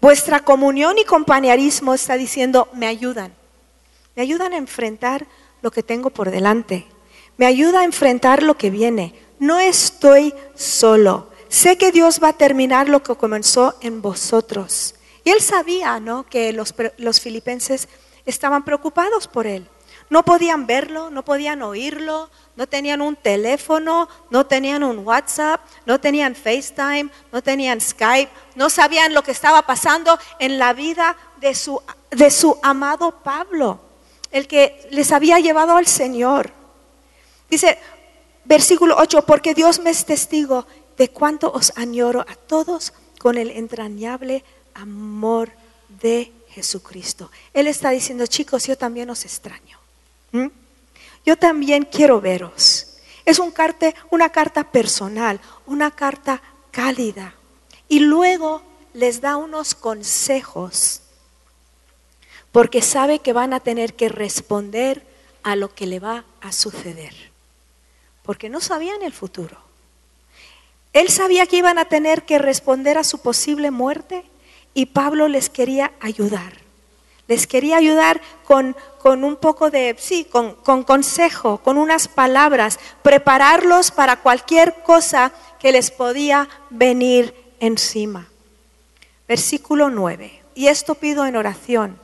Vuestra 0.03 0.41
comunión 0.41 0.99
y 0.99 1.05
compañerismo 1.05 1.95
está 1.95 2.17
diciendo, 2.17 2.69
me 2.73 2.89
ayudan. 2.89 3.33
Me 4.17 4.23
ayudan 4.23 4.53
a 4.53 4.57
enfrentar 4.57 5.29
lo 5.63 5.71
que 5.71 5.85
tengo 5.85 6.11
por 6.11 6.33
delante. 6.33 6.87
Me 7.37 7.47
ayuda 7.47 7.83
a 7.83 7.85
enfrentar 7.85 8.43
lo 8.43 8.59
que 8.59 8.69
viene. 8.69 9.15
No 9.39 9.61
estoy 9.61 10.35
solo. 10.57 11.29
Sé 11.49 11.79
que 11.79 11.93
Dios 11.93 12.19
va 12.21 12.31
a 12.31 12.33
terminar 12.33 12.89
lo 12.89 13.05
que 13.05 13.15
comenzó 13.15 13.77
en 13.81 14.03
vosotros. 14.03 14.97
Y 15.23 15.31
él 15.31 15.41
sabía, 15.41 16.01
¿no? 16.01 16.27
Que 16.27 16.53
los, 16.53 16.75
los 16.97 17.21
filipenses 17.21 17.89
estaban 18.27 18.65
preocupados 18.65 19.29
por 19.29 19.47
él. 19.47 19.69
No 20.11 20.25
podían 20.25 20.67
verlo, 20.67 21.11
no 21.11 21.25
podían 21.25 21.63
oírlo, 21.63 22.29
no 22.57 22.67
tenían 22.67 23.01
un 23.01 23.17
teléfono, 23.17 24.09
no 24.31 24.47
tenían 24.47 24.85
un 24.85 24.99
WhatsApp, 24.99 25.61
no 25.87 26.01
tenían 26.01 26.35
FaceTime, 26.35 27.11
no 27.33 27.43
tenían 27.43 27.81
Skype, 27.81 28.31
no 28.55 28.69
sabían 28.69 29.15
lo 29.15 29.23
que 29.23 29.31
estaba 29.31 29.63
pasando 29.63 30.19
en 30.39 30.59
la 30.59 30.73
vida 30.73 31.17
de 31.41 31.55
su, 31.55 31.81
de 32.11 32.31
su 32.31 32.59
amado 32.63 33.23
Pablo 33.23 33.93
el 34.33 34.49
que 34.49 34.89
les 34.91 35.13
había 35.13 35.39
llevado 35.39 35.77
al 35.77 35.87
Señor. 35.87 36.51
Dice, 37.49 37.79
versículo 38.45 38.97
8, 38.99 39.25
porque 39.27 39.55
Dios 39.55 39.79
me 39.81 39.91
es 39.91 40.05
testigo 40.05 40.67
de 40.97 41.11
cuánto 41.11 41.53
os 41.53 41.73
añoro 41.77 42.23
a 42.23 42.35
todos 42.35 42.93
con 43.19 43.39
el 43.39 43.51
entrañable 43.51 44.43
amor 44.75 45.51
de 46.01 46.33
Jesucristo. 46.49 47.31
Él 47.53 47.67
está 47.67 47.91
diciendo, 47.91 48.27
chicos, 48.27 48.67
yo 48.67 48.77
también 48.77 49.11
os 49.11 49.25
extraño. 49.25 49.79
¿Mm? 50.33 50.47
Yo 51.25 51.37
también 51.37 51.85
quiero 51.85 52.21
veros. 52.21 52.89
Es 53.25 53.39
un 53.39 53.53
una 54.11 54.31
carta 54.31 54.71
personal, 54.71 55.41
una 55.67 55.91
carta 55.91 56.43
cálida. 56.71 57.35
Y 57.89 58.01
luego 58.01 58.63
les 58.95 59.21
da 59.21 59.37
unos 59.37 59.75
consejos 59.75 61.03
porque 62.53 62.83
sabe 62.83 63.19
que 63.19 63.33
van 63.33 63.55
a 63.55 63.61
tener 63.61 63.95
que 63.95 64.11
responder 64.11 65.03
a 65.43 65.57
lo 65.57 65.75
que 65.75 65.87
le 65.87 65.99
va 65.99 66.25
a 66.41 66.53
suceder, 66.53 67.15
porque 68.23 68.51
no 68.51 68.61
sabían 68.61 69.03
el 69.03 69.13
futuro. 69.13 69.57
Él 70.93 71.09
sabía 71.09 71.47
que 71.47 71.57
iban 71.57 71.79
a 71.79 71.87
tener 71.87 72.25
que 72.25 72.39
responder 72.39 72.99
a 72.99 73.05
su 73.05 73.21
posible 73.23 73.71
muerte 73.71 74.25
y 74.75 74.87
Pablo 74.87 75.27
les 75.29 75.49
quería 75.49 75.93
ayudar. 76.01 76.62
Les 77.33 77.47
quería 77.47 77.79
ayudar 77.79 78.21
con, 78.45 78.77
un 79.25 79.37
poco 79.37 79.71
de, 79.71 79.97
sí, 79.99 80.27
con, 80.31 80.53
con 80.57 80.83
consejo, 80.83 81.63
con 81.65 81.79
unas 81.79 82.07
palabras, 82.07 82.79
prepararlos 83.03 83.91
para 83.91 84.17
cualquier 84.17 84.83
cosa 84.83 85.33
que 85.59 85.73
les 85.73 85.91
podía 85.91 86.47
venir 86.69 87.35
encima. 87.59 88.29
Versículo 89.27 89.89
9. 89.89 90.43
Y 90.55 90.67
esto 90.67 90.95
pido 90.95 91.25
en 91.25 91.37
oración 91.37 91.99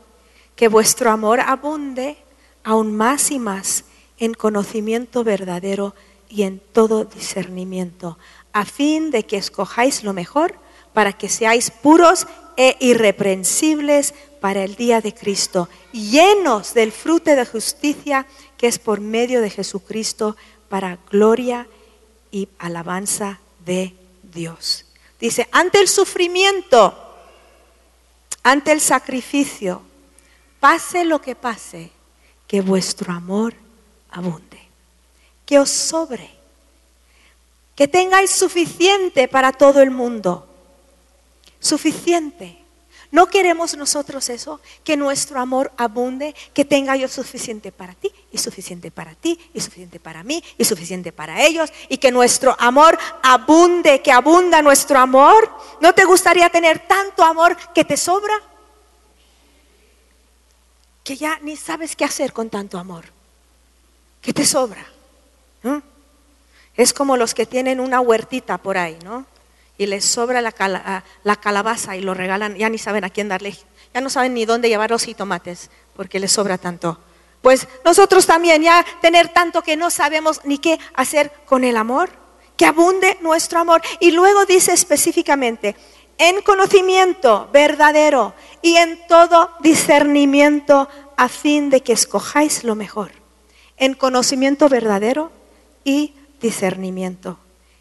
que 0.57 0.69
vuestro 0.69 1.11
amor 1.11 1.41
abunde 1.41 2.17
aún 2.65 2.97
más 2.97 3.31
y 3.31 3.39
más 3.39 3.85
en 4.17 4.33
conocimiento 4.33 5.25
verdadero 5.25 5.95
y 6.31 6.45
en 6.45 6.59
todo 6.59 7.05
discernimiento, 7.05 8.17
a 8.55 8.65
fin 8.65 9.11
de 9.11 9.27
que 9.27 9.37
escojáis 9.37 10.05
lo 10.05 10.15
mejor 10.15 10.55
para 10.99 11.13
que 11.13 11.29
seáis 11.29 11.71
puros 11.71 12.27
e 12.59 12.75
irreprensibles 12.81 14.15
para 14.43 14.65
el 14.65 14.75
día 14.75 15.01
de 15.01 15.15
Cristo, 15.15 15.69
llenos 15.93 16.75
del 16.75 16.91
fruto 16.91 17.31
de 17.31 17.47
justicia 17.47 18.27
que 18.57 18.67
es 18.67 18.81
por 18.81 18.99
medio 18.99 19.41
de 19.41 19.49
Jesucristo 19.49 20.37
para 20.69 20.99
gloria 21.09 21.69
y 22.33 22.49
alabanza 22.59 23.39
de 23.65 23.95
Dios. 24.25 24.87
Dice, 25.21 25.49
ante 25.53 25.79
el 25.79 25.87
sufrimiento, 25.87 26.99
ante 28.43 28.73
el 28.73 28.81
sacrificio, 28.81 29.83
pase 30.59 31.05
lo 31.05 31.23
que 31.23 31.37
pase, 31.37 31.93
que 32.49 32.61
vuestro 32.61 33.13
amor 33.13 33.55
abunde, 34.11 34.67
que 35.47 35.61
os 35.61 35.71
sobre, 35.71 36.29
que 37.77 37.87
tengáis 37.87 38.33
suficiente 38.33 39.29
para 39.29 39.53
todo 39.53 39.81
el 39.81 39.93
mundo, 39.93 40.48
suficiente. 41.61 42.65
¿No 43.11 43.27
queremos 43.27 43.75
nosotros 43.77 44.29
eso? 44.29 44.61
Que 44.85 44.97
nuestro 44.97 45.41
amor 45.41 45.73
abunde, 45.79 46.35
que 46.53 46.65
tenga 46.65 46.95
yo 46.97 47.09
suficiente 47.09 47.73
para 47.73 47.95
ti 47.95 48.13
y 48.31 48.39
suficiente 48.39 48.91
para 48.91 49.15
ti 49.15 49.39
y 49.55 49.61
suficiente 49.61 49.99
para 49.99 50.23
mí 50.23 50.45
y 50.59 50.65
suficiente 50.65 51.11
para 51.11 51.43
ellos 51.43 51.73
y 51.89 51.97
que 51.97 52.13
nuestro 52.13 52.55
amor 52.59 52.99
abunde, 53.23 54.03
que 54.03 54.13
abunda 54.13 54.61
nuestro 54.61 54.99
amor. 54.99 55.51
¿No 55.81 55.95
te 55.95 56.05
gustaría 56.05 56.51
tener 56.51 56.87
tanto 56.87 57.25
amor 57.25 57.57
que 57.75 57.85
te 57.85 57.97
sobra? 57.97 58.35
que 61.09 61.17
ya 61.17 61.39
ni 61.41 61.57
sabes 61.57 61.97
qué 61.97 62.05
hacer 62.05 62.35
con 62.35 62.51
tanto 62.51 62.77
amor, 62.77 63.07
que 64.21 64.35
te 64.35 64.45
sobra. 64.45 64.85
Es 66.77 66.93
como 66.93 67.17
los 67.17 67.33
que 67.33 67.47
tienen 67.47 67.81
una 67.81 68.03
huertita 68.03 68.59
por 68.59 68.77
ahí, 68.77 68.99
¿no? 69.03 69.25
Y 69.79 69.87
les 69.87 70.05
sobra 70.05 70.43
la, 70.43 70.53
calabaza 71.41 71.97
y 71.97 72.03
lo 72.03 72.13
regalan, 72.13 72.57
ya 72.57 72.69
ni 72.69 72.79
saben 72.79 73.05
a 73.05 73.11
quién 73.11 73.29
darle, 73.29 73.57
ya 73.95 74.01
no 74.01 74.11
saben 74.11 74.35
ni 74.35 74.45
dónde 74.45 74.69
llevar 74.69 74.91
los 74.91 75.05
jitomates, 75.05 75.71
porque 75.95 76.19
les 76.19 76.33
sobra 76.33 76.59
tanto. 76.59 76.99
Pues 77.41 77.69
nosotros 77.85 78.27
también, 78.27 78.63
ya 78.63 78.85
tener 79.01 79.29
tanto 79.29 79.63
que 79.63 79.77
no 79.77 79.91
sabemos 79.91 80.41
ni 80.45 80.59
qué 80.59 80.79
hacer 80.95 81.33
con 81.47 81.63
el 81.65 81.77
amor, 81.77 82.11
que 82.57 82.67
abunde 82.67 83.17
nuestro 83.21 83.61
amor. 83.61 83.81
Y 84.01 84.11
luego 84.11 84.45
dice 84.45 84.73
específicamente, 84.73 85.77
en 86.19 86.43
conocimiento 86.43 87.49
verdadero 87.53 88.35
y 88.61 88.77
en 88.77 88.99
todo 89.07 89.53
discernimiento 89.61 90.89
a 91.17 91.29
fin 91.29 91.71
de 91.71 91.83
que 91.83 91.93
escojáis 91.93 92.65
lo 92.65 92.75
mejor. 92.75 93.13
En 93.77 93.95
conocimiento 93.95 94.69
verdadero 94.69 95.31
y 95.85 96.15
discernimiento. 96.41 97.39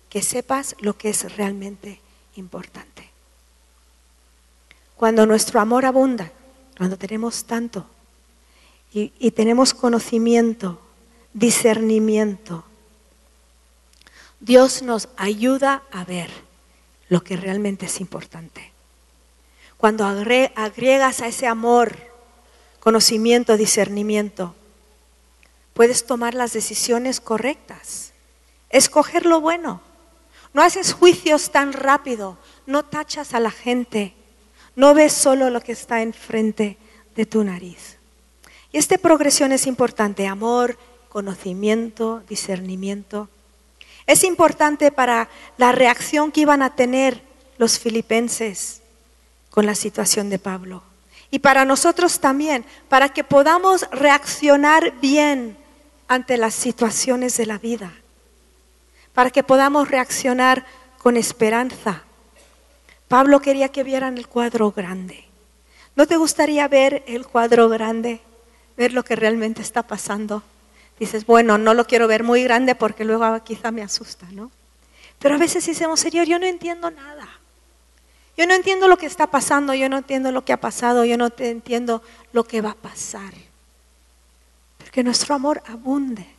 Que 0.09 0.21
sepas 0.21 0.75
lo 0.79 0.97
que 0.97 1.09
es 1.09 1.35
realmente 1.35 1.99
importante. 2.35 3.09
Cuando 4.95 5.25
nuestro 5.25 5.59
amor 5.59 5.85
abunda, 5.85 6.31
cuando 6.77 6.97
tenemos 6.97 7.45
tanto 7.45 7.85
y, 8.93 9.31
tenemos 9.31 9.73
conocimiento, 9.73 10.81
discernimiento, 11.33 12.63
Dios 14.39 14.81
nos 14.81 15.09
ayuda 15.17 15.83
a 15.91 16.03
ver 16.03 16.31
lo 17.09 17.23
que 17.23 17.37
realmente 17.37 17.85
es 17.85 17.99
importante. 18.01 18.71
Cuando 19.77 20.05
agregas 20.05 21.21
a 21.21 21.27
ese 21.27 21.45
amor 21.45 21.95
conocimiento, 22.79 23.57
discernimiento, 23.57 24.55
puedes 25.73 26.05
tomar 26.05 26.33
las 26.33 26.53
decisiones 26.53 27.19
correctas, 27.19 28.13
escoger 28.69 29.25
lo 29.25 29.41
bueno. 29.41 29.81
No 30.53 30.61
haces 30.63 30.93
juicios 30.93 31.51
tan 31.51 31.73
rápido, 31.73 32.37
no 32.65 32.83
tachas 32.83 33.33
a 33.33 33.39
la 33.39 33.51
gente, 33.51 34.13
no 34.75 34.93
ves 34.93 35.13
solo 35.13 35.49
lo 35.49 35.61
que 35.61 35.71
está 35.71 36.01
enfrente 36.01 36.77
de 37.15 37.25
tu 37.25 37.43
nariz. 37.43 37.97
Y 38.71 38.77
esta 38.77 38.97
progresión 38.97 39.51
es 39.51 39.67
importante, 39.67 40.27
amor, 40.27 40.77
conocimiento, 41.09 42.23
discernimiento. 42.27 43.29
Es 44.05 44.23
importante 44.23 44.91
para 44.91 45.29
la 45.57 45.71
reacción 45.71 46.31
que 46.31 46.41
iban 46.41 46.61
a 46.61 46.75
tener 46.75 47.21
los 47.57 47.79
filipenses 47.79 48.81
con 49.49 49.65
la 49.65 49.75
situación 49.75 50.29
de 50.29 50.39
Pablo. 50.39 50.83
Y 51.31 51.39
para 51.39 51.65
nosotros 51.65 52.19
también, 52.19 52.65
para 52.87 53.09
que 53.09 53.23
podamos 53.23 53.89
reaccionar 53.91 54.93
bien 55.01 55.57
ante 56.07 56.37
las 56.37 56.53
situaciones 56.53 57.35
de 57.37 57.47
la 57.47 57.57
vida, 57.57 57.93
para 59.17 59.31
que 59.31 59.41
podamos 59.41 59.89
reaccionar 59.89 60.63
con 60.99 61.17
esperanza. 61.17 62.03
Pablo 63.07 63.39
quería 63.39 63.69
que 63.69 63.83
vieran 63.83 64.15
el 64.15 64.27
cuadro 64.27 64.71
grande. 64.71 65.25
¿No 65.95 66.05
te 66.05 66.17
gustaría 66.17 66.67
ver 66.67 67.03
el 67.07 67.25
cuadro 67.25 67.67
grande? 67.67 68.21
Ver 68.77 68.93
lo 68.93 69.03
que 69.03 69.15
realmente 69.15 69.63
está 69.63 69.81
pasando 69.81 70.43
dices, 70.99 71.25
bueno, 71.25 71.57
no 71.57 71.73
lo 71.73 71.87
quiero 71.87 72.07
ver 72.07 72.23
muy 72.23 72.43
grande 72.43 72.75
porque 72.75 73.05
luego 73.05 73.43
quizá 73.43 73.71
me 73.71 73.81
asusta, 73.81 74.27
¿no? 74.29 74.51
Pero 75.17 75.33
a 75.33 75.39
veces 75.39 75.65
decimos, 75.65 75.99
Señor, 75.99 76.27
yo 76.27 76.37
no 76.37 76.45
entiendo 76.45 76.91
nada. 76.91 77.27
Yo 78.37 78.45
no 78.45 78.53
entiendo 78.53 78.87
lo 78.87 78.99
que 78.99 79.07
está 79.07 79.25
pasando, 79.25 79.73
yo 79.73 79.89
no 79.89 79.97
entiendo 79.97 80.31
lo 80.31 80.45
que 80.45 80.53
ha 80.53 80.61
pasado, 80.61 81.05
yo 81.05 81.17
no 81.17 81.31
entiendo 81.39 82.03
lo 82.33 82.43
que 82.43 82.61
va 82.61 82.69
a 82.69 82.75
pasar. 82.75 83.33
Porque 84.77 85.03
nuestro 85.03 85.33
amor 85.33 85.63
abunde 85.65 86.36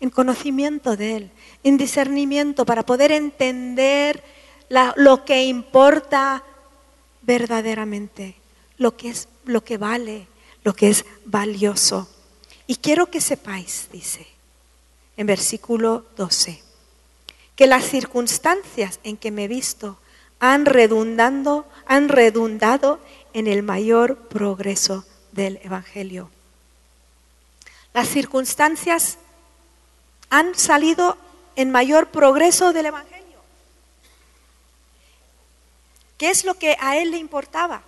en 0.00 0.10
conocimiento 0.10 0.96
de 0.96 1.16
Él, 1.16 1.30
en 1.62 1.76
discernimiento 1.76 2.64
para 2.64 2.84
poder 2.84 3.12
entender 3.12 4.22
lo 4.96 5.24
que 5.24 5.44
importa 5.44 6.42
verdaderamente, 7.22 8.36
lo 8.76 8.96
que 8.96 9.10
es 9.10 9.28
lo 9.44 9.62
que 9.62 9.78
vale, 9.78 10.26
lo 10.62 10.74
que 10.74 10.88
es 10.88 11.04
valioso. 11.24 12.08
Y 12.66 12.76
quiero 12.76 13.10
que 13.10 13.20
sepáis, 13.20 13.88
dice 13.92 14.26
en 15.16 15.26
versículo 15.26 16.04
12, 16.16 16.60
que 17.56 17.66
las 17.66 17.84
circunstancias 17.84 18.98
en 19.04 19.16
que 19.16 19.30
me 19.30 19.44
he 19.44 19.48
visto 19.48 19.98
han 20.40 20.66
redundando, 20.66 21.66
han 21.86 22.08
redundado 22.08 22.98
en 23.32 23.46
el 23.46 23.62
mayor 23.62 24.16
progreso 24.28 25.04
del 25.32 25.60
evangelio. 25.62 26.30
Las 27.92 28.08
circunstancias 28.08 29.18
han 30.30 30.54
salido 30.54 31.16
en 31.56 31.70
mayor 31.70 32.08
progreso 32.08 32.72
del 32.72 32.86
evangelio. 32.86 33.38
¿Qué 36.18 36.30
es 36.30 36.44
lo 36.44 36.54
que 36.54 36.76
a 36.80 36.96
él 36.96 37.10
le 37.10 37.18
importaba? 37.18 37.82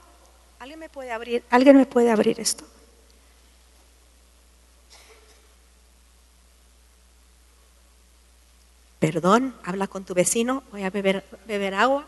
¿Alguien 0.58 0.78
me 0.78 0.88
puede 0.88 1.12
abrir, 1.12 1.44
¿alguien 1.50 1.76
me 1.76 1.86
puede 1.86 2.10
abrir 2.10 2.40
esto? 2.40 2.64
Perdón, 8.98 9.54
habla 9.62 9.86
con 9.86 10.04
tu 10.04 10.14
vecino, 10.14 10.62
voy 10.72 10.82
a 10.82 10.90
beber, 10.90 11.24
beber 11.46 11.74
agua. 11.74 12.06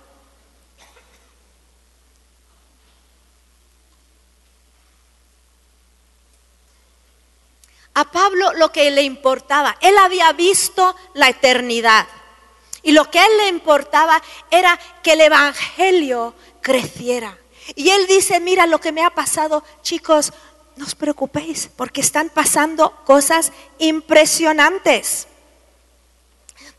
A 7.99 8.05
Pablo 8.05 8.53
lo 8.53 8.71
que 8.71 8.93
le 8.93 9.03
importaba, 9.03 9.77
él 9.81 9.99
había 9.99 10.33
visto 10.33 10.95
la 11.15 11.31
eternidad. 11.31 12.07
Y 12.85 12.93
lo 12.93 13.11
que 13.11 13.19
a 13.19 13.27
él 13.27 13.37
le 13.39 13.49
importaba 13.49 14.23
era 14.53 14.79
que 15.03 15.15
el 15.15 15.23
Evangelio 15.23 16.33
creciera. 16.61 17.37
Y 17.75 17.91
él 17.91 18.07
dice, 18.07 18.39
mira 18.39 18.67
lo 18.67 18.81
que 18.81 18.93
me 18.93 19.03
ha 19.03 19.11
pasado, 19.11 19.65
chicos, 19.83 20.33
no 20.77 20.87
os 20.87 20.95
preocupéis, 20.95 21.71
porque 21.75 22.01
están 22.01 22.31
pasando 22.31 22.95
cosas 23.05 23.51
impresionantes. 23.81 25.27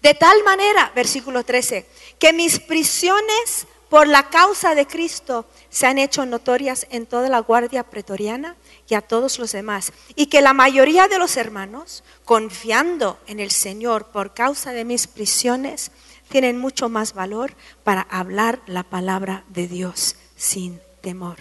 De 0.02 0.14
tal 0.14 0.42
manera, 0.46 0.90
versículo 0.96 1.44
13, 1.44 1.86
que 2.18 2.32
mis 2.32 2.62
prisiones 2.62 3.68
por 3.90 4.08
la 4.08 4.30
causa 4.30 4.76
de 4.76 4.86
Cristo 4.86 5.46
se 5.70 5.88
han 5.88 5.98
hecho 5.98 6.26
notorias 6.26 6.88
en 6.92 7.06
toda 7.06 7.28
la 7.28 7.40
guardia 7.40 7.84
pretoriana 7.84 8.56
y 8.88 8.96
a 8.96 9.02
todos 9.02 9.40
los 9.40 9.52
demás, 9.52 9.92
y 10.16 10.28
que 10.28 10.42
la 10.42 10.54
mayoría 10.54 11.08
de 11.08 11.20
los 11.20 11.38
hermanos, 11.38 12.04
confiando 12.26 13.20
en 13.28 13.40
el 13.40 13.52
Señor 13.52 14.06
por 14.06 14.34
causa 14.34 14.72
de 14.72 14.86
mis 14.86 15.08
prisiones, 15.08 15.92
tienen 16.30 16.60
mucho 16.60 16.90
más 16.90 17.14
valor 17.14 17.54
para 17.84 18.02
hablar 18.02 18.60
la 18.68 18.84
palabra 18.84 19.44
de 19.50 19.68
Dios 19.68 20.16
sin 20.36 20.80
temor. 21.02 21.38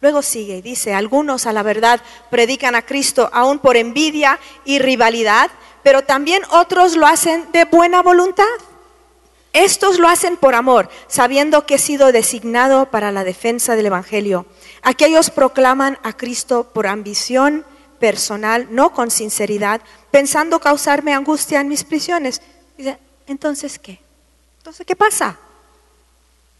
Luego 0.00 0.22
sigue 0.22 0.62
dice, 0.62 0.94
algunos 0.94 1.46
a 1.46 1.52
la 1.52 1.62
verdad 1.62 2.00
predican 2.30 2.74
a 2.74 2.82
Cristo 2.82 3.30
aún 3.32 3.58
por 3.58 3.76
envidia 3.76 4.38
y 4.64 4.78
rivalidad, 4.78 5.50
pero 5.82 6.02
también 6.02 6.42
otros 6.50 6.96
lo 6.96 7.06
hacen 7.06 7.50
de 7.52 7.64
buena 7.64 8.02
voluntad. 8.02 8.44
Estos 9.56 9.98
lo 9.98 10.06
hacen 10.06 10.36
por 10.36 10.54
amor, 10.54 10.90
sabiendo 11.08 11.64
que 11.64 11.76
he 11.76 11.78
sido 11.78 12.12
designado 12.12 12.90
para 12.90 13.10
la 13.10 13.24
defensa 13.24 13.74
del 13.74 13.86
Evangelio. 13.86 14.44
Aquellos 14.82 15.30
proclaman 15.30 15.98
a 16.02 16.12
Cristo 16.12 16.72
por 16.74 16.86
ambición 16.86 17.64
personal, 17.98 18.68
no 18.70 18.92
con 18.92 19.10
sinceridad, 19.10 19.80
pensando 20.10 20.60
causarme 20.60 21.14
angustia 21.14 21.58
en 21.62 21.68
mis 21.68 21.84
prisiones. 21.84 22.42
Dice, 22.76 22.98
entonces, 23.26 23.78
¿qué? 23.78 23.98
Entonces, 24.58 24.84
¿qué 24.84 24.94
pasa? 24.94 25.38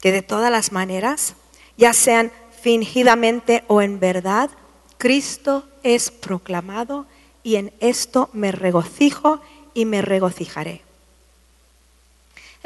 Que 0.00 0.10
de 0.10 0.22
todas 0.22 0.50
las 0.50 0.72
maneras, 0.72 1.34
ya 1.76 1.92
sean 1.92 2.32
fingidamente 2.62 3.62
o 3.66 3.82
en 3.82 4.00
verdad, 4.00 4.48
Cristo 4.96 5.68
es 5.82 6.10
proclamado 6.10 7.04
y 7.42 7.56
en 7.56 7.74
esto 7.80 8.30
me 8.32 8.52
regocijo 8.52 9.42
y 9.74 9.84
me 9.84 10.00
regocijaré. 10.00 10.85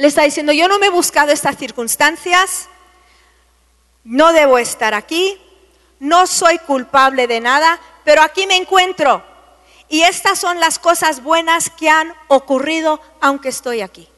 Él 0.00 0.06
está 0.06 0.22
diciendo, 0.22 0.54
yo 0.54 0.66
no 0.66 0.78
me 0.78 0.86
he 0.86 0.88
buscado 0.90 1.30
estas 1.30 1.58
circunstancias, 1.58 2.70
no 4.02 4.32
debo 4.32 4.56
estar 4.56 4.94
aquí, 4.94 5.38
no 5.98 6.26
soy 6.26 6.58
culpable 6.60 7.26
de 7.26 7.38
nada, 7.38 7.78
pero 8.02 8.22
aquí 8.22 8.46
me 8.46 8.56
encuentro. 8.56 9.22
Y 9.90 10.00
estas 10.00 10.38
son 10.38 10.58
las 10.58 10.78
cosas 10.78 11.22
buenas 11.22 11.68
que 11.68 11.90
han 11.90 12.14
ocurrido 12.28 12.98
aunque 13.20 13.50
estoy 13.50 13.82
aquí. 13.82 14.08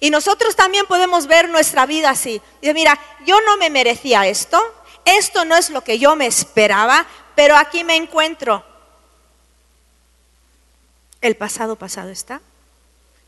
Y 0.00 0.10
nosotros 0.10 0.56
también 0.56 0.86
podemos 0.86 1.28
ver 1.28 1.48
nuestra 1.48 1.86
vida 1.86 2.10
así. 2.10 2.42
Mira, 2.60 2.98
yo 3.24 3.40
no 3.42 3.56
me 3.56 3.70
merecía 3.70 4.26
esto, 4.26 4.60
esto 5.04 5.44
no 5.44 5.54
es 5.54 5.70
lo 5.70 5.84
que 5.84 6.00
yo 6.00 6.16
me 6.16 6.26
esperaba, 6.26 7.06
pero 7.36 7.56
aquí 7.56 7.84
me 7.84 7.94
encuentro. 7.94 8.64
El 11.20 11.36
pasado 11.36 11.76
pasado 11.76 12.08
está, 12.10 12.40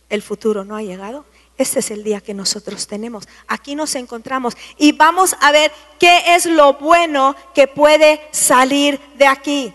el 0.08 0.20
futuro 0.20 0.64
no 0.64 0.74
ha 0.74 0.82
llegado. 0.82 1.26
Este 1.62 1.78
es 1.78 1.92
el 1.92 2.02
día 2.02 2.20
que 2.20 2.34
nosotros 2.34 2.88
tenemos. 2.88 3.28
Aquí 3.46 3.76
nos 3.76 3.94
encontramos 3.94 4.56
y 4.78 4.90
vamos 4.90 5.36
a 5.40 5.52
ver 5.52 5.70
qué 6.00 6.34
es 6.34 6.44
lo 6.44 6.74
bueno 6.74 7.36
que 7.54 7.68
puede 7.68 8.20
salir 8.32 8.98
de 9.14 9.28
aquí. 9.28 9.72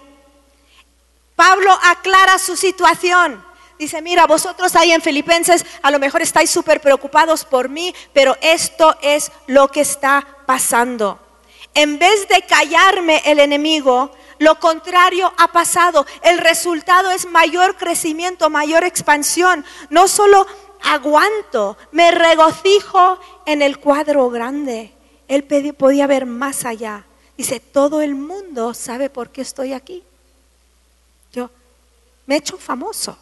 Pablo 1.37 1.71
aclara 1.83 2.39
su 2.39 2.57
situación. 2.57 3.41
Dice, 3.79 4.01
mira, 4.01 4.27
vosotros 4.27 4.75
ahí 4.75 4.91
en 4.91 5.01
Filipenses 5.01 5.65
a 5.81 5.89
lo 5.89 5.97
mejor 5.97 6.21
estáis 6.21 6.49
súper 6.49 6.81
preocupados 6.81 7.45
por 7.45 7.69
mí, 7.69 7.95
pero 8.11 8.35
esto 8.41 8.97
es 9.01 9.31
lo 9.45 9.69
que 9.69 9.79
está 9.79 10.27
pasando. 10.45 11.17
En 11.73 11.99
vez 11.99 12.27
de 12.27 12.41
callarme 12.41 13.21
el 13.23 13.39
enemigo, 13.39 14.11
lo 14.39 14.59
contrario 14.59 15.33
ha 15.37 15.47
pasado. 15.53 16.05
El 16.21 16.39
resultado 16.39 17.11
es 17.11 17.25
mayor 17.27 17.77
crecimiento, 17.77 18.49
mayor 18.49 18.83
expansión. 18.83 19.63
No 19.89 20.07
solo 20.07 20.45
aguanto, 20.83 21.77
me 21.91 22.11
regocijo 22.11 23.19
en 23.45 23.61
el 23.61 23.79
cuadro 23.79 24.29
grande. 24.29 24.93
Él 25.27 25.43
podía 25.73 26.07
ver 26.07 26.25
más 26.25 26.65
allá. 26.65 27.05
Dice, 27.37 27.59
todo 27.59 28.01
el 28.01 28.15
mundo 28.15 28.73
sabe 28.73 29.09
por 29.09 29.29
qué 29.29 29.41
estoy 29.41 29.73
aquí. 29.73 30.03
Yo 31.31 31.49
me 32.25 32.35
he 32.35 32.37
hecho 32.39 32.57
famoso. 32.57 33.17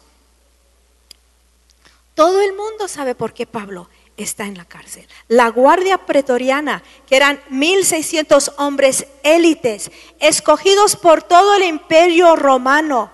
Todo 2.14 2.40
el 2.40 2.54
mundo 2.54 2.88
sabe 2.88 3.14
por 3.14 3.34
qué 3.34 3.46
Pablo 3.46 3.88
está 4.16 4.44
en 4.44 4.56
la 4.56 4.64
cárcel. 4.64 5.06
La 5.28 5.48
guardia 5.50 5.98
pretoriana, 5.98 6.82
que 7.06 7.16
eran 7.16 7.40
1.600 7.50 8.54
hombres 8.56 9.06
élites, 9.22 9.90
escogidos 10.18 10.96
por 10.96 11.22
todo 11.22 11.54
el 11.56 11.64
imperio 11.64 12.34
romano, 12.34 13.10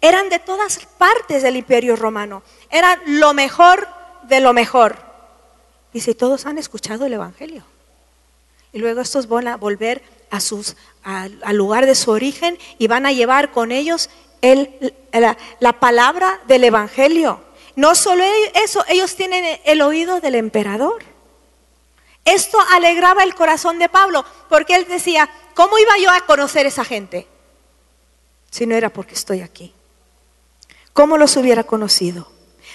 eran 0.00 0.28
de 0.28 0.38
todas 0.38 0.86
partes 0.98 1.42
del 1.42 1.56
imperio 1.56 1.96
romano, 1.96 2.42
eran 2.72 2.98
lo 3.06 3.34
mejor 3.34 3.86
de 4.24 4.40
lo 4.40 4.52
mejor. 4.52 4.96
Dice, 5.92 6.14
todos 6.14 6.46
han 6.46 6.58
escuchado 6.58 7.06
el 7.06 7.12
Evangelio. 7.12 7.64
Y 8.72 8.78
luego 8.78 9.02
estos 9.02 9.28
van 9.28 9.46
a 9.46 9.56
volver 9.56 10.02
a 10.30 10.40
sus, 10.40 10.76
al 11.04 11.56
lugar 11.56 11.84
de 11.84 11.94
su 11.94 12.10
origen 12.10 12.58
y 12.78 12.86
van 12.86 13.04
a 13.04 13.12
llevar 13.12 13.52
con 13.52 13.70
ellos 13.70 14.08
el, 14.40 14.94
la, 15.12 15.36
la 15.60 15.74
palabra 15.74 16.40
del 16.48 16.64
Evangelio. 16.64 17.42
No 17.76 17.94
solo 17.94 18.24
eso, 18.54 18.82
ellos 18.88 19.14
tienen 19.14 19.60
el 19.64 19.82
oído 19.82 20.20
del 20.20 20.34
emperador. 20.34 21.04
Esto 22.24 22.58
alegraba 22.70 23.22
el 23.22 23.34
corazón 23.34 23.78
de 23.78 23.90
Pablo, 23.90 24.24
porque 24.48 24.76
él 24.76 24.86
decía, 24.88 25.28
¿cómo 25.54 25.78
iba 25.78 25.98
yo 25.98 26.10
a 26.10 26.24
conocer 26.24 26.66
esa 26.66 26.84
gente? 26.84 27.26
Si 28.50 28.66
no 28.66 28.74
era 28.74 28.90
porque 28.90 29.14
estoy 29.14 29.42
aquí. 29.42 29.74
¿Cómo 30.94 31.18
los 31.18 31.36
hubiera 31.36 31.64
conocido? 31.64 32.31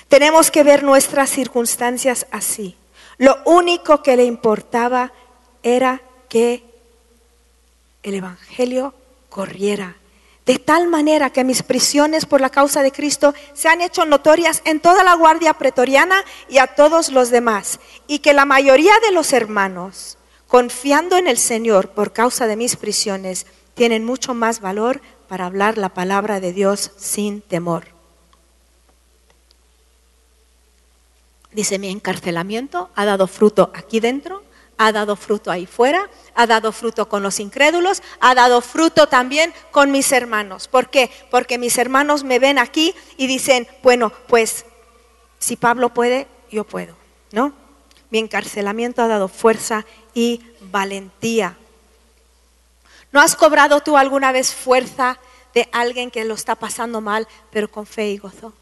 Tenemos 0.07 0.51
que 0.51 0.63
ver 0.63 0.83
nuestras 0.83 1.29
circunstancias 1.29 2.27
así. 2.31 2.77
Lo 3.17 3.37
único 3.45 4.03
que 4.03 4.15
le 4.15 4.25
importaba 4.25 5.11
era 5.63 6.01
que 6.29 6.63
el 8.03 8.15
Evangelio 8.15 8.93
corriera. 9.29 9.97
De 10.45 10.59
tal 10.59 10.87
manera 10.87 11.29
que 11.29 11.43
mis 11.43 11.61
prisiones 11.61 12.25
por 12.25 12.39
la 12.39 12.49
causa 12.49 12.81
de 12.81 12.93
Cristo 12.93 13.33
se 13.53 13.67
han 13.67 13.81
hecho 13.81 14.05
notorias 14.05 14.61
en 14.63 14.79
toda 14.79 15.03
la 15.03 15.13
guardia 15.15 15.55
pretoriana 15.55 16.23
y 16.47 16.59
a 16.59 16.67
todos 16.67 17.11
los 17.11 17.29
demás. 17.31 17.81
Y 18.07 18.19
que 18.19 18.33
la 18.33 18.45
mayoría 18.45 18.93
de 19.05 19.11
los 19.11 19.33
hermanos, 19.33 20.17
confiando 20.47 21.17
en 21.17 21.27
el 21.27 21.37
Señor 21.37 21.89
por 21.89 22.13
causa 22.13 22.47
de 22.47 22.55
mis 22.55 22.77
prisiones, 22.77 23.45
tienen 23.73 24.05
mucho 24.05 24.33
más 24.33 24.61
valor 24.61 25.01
para 25.27 25.47
hablar 25.47 25.77
la 25.77 25.89
palabra 25.89 26.39
de 26.39 26.53
Dios 26.53 26.91
sin 26.97 27.41
temor. 27.41 27.96
Dice, 31.51 31.79
mi 31.79 31.89
encarcelamiento 31.89 32.89
ha 32.95 33.05
dado 33.05 33.27
fruto 33.27 33.71
aquí 33.73 33.99
dentro, 33.99 34.43
ha 34.77 34.91
dado 34.91 35.15
fruto 35.15 35.49
ahí 35.49 35.65
fuera, 35.65 36.09
ha 36.35 36.45
dado 36.45 36.71
fruto 36.71 37.09
con 37.09 37.23
los 37.23 37.39
incrédulos, 37.39 38.03
ha 38.19 38.35
dado 38.35 38.61
fruto 38.61 39.07
también 39.07 39.53
con 39.71 39.91
mis 39.91 40.11
hermanos. 40.11 40.67
¿Por 40.67 40.89
qué? 40.89 41.09
Porque 41.31 41.57
mis 41.57 41.77
hermanos 41.77 42.23
me 42.23 42.39
ven 42.39 42.59
aquí 42.59 42.93
y 43.17 43.27
dicen, 43.27 43.67
bueno, 43.81 44.11
pues 44.27 44.65
si 45.39 45.55
Pablo 45.55 45.93
puede, 45.93 46.27
yo 46.51 46.63
puedo, 46.63 46.95
¿no? 47.31 47.53
Mi 48.09 48.19
encarcelamiento 48.19 49.01
ha 49.01 49.07
dado 49.07 49.27
fuerza 49.27 49.85
y 50.13 50.41
valentía. 50.61 51.57
¿No 53.11 53.19
has 53.19 53.35
cobrado 53.35 53.81
tú 53.81 53.97
alguna 53.97 54.31
vez 54.31 54.53
fuerza 54.53 55.17
de 55.53 55.67
alguien 55.71 56.11
que 56.11 56.23
lo 56.23 56.35
está 56.35 56.55
pasando 56.55 57.01
mal, 57.01 57.27
pero 57.51 57.69
con 57.69 57.85
fe 57.85 58.09
y 58.09 58.17
gozo? 58.17 58.53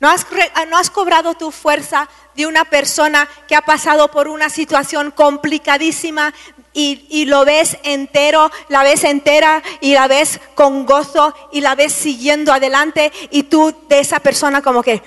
¿No 0.00 0.10
has, 0.10 0.26
¿No 0.68 0.76
has, 0.76 0.90
cobrado 0.90 1.34
tu 1.34 1.50
fuerza 1.50 2.08
de 2.34 2.46
una 2.46 2.64
persona 2.64 3.28
que 3.48 3.54
ha 3.54 3.62
pasado 3.62 4.10
por 4.10 4.28
una 4.28 4.50
situación 4.50 5.10
complicadísima 5.12 6.34
y, 6.72 7.06
y, 7.08 7.24
lo 7.26 7.44
ves 7.44 7.78
entero, 7.84 8.50
la 8.68 8.82
ves 8.82 9.04
entera 9.04 9.62
y 9.80 9.94
la 9.94 10.08
ves 10.08 10.40
con 10.54 10.84
gozo 10.84 11.34
y 11.52 11.60
la 11.60 11.74
ves 11.74 11.92
siguiendo 11.92 12.52
adelante 12.52 13.12
y 13.30 13.44
tú 13.44 13.74
de 13.88 14.00
esa 14.00 14.18
persona 14.18 14.60
como 14.60 14.82
que 14.82 15.02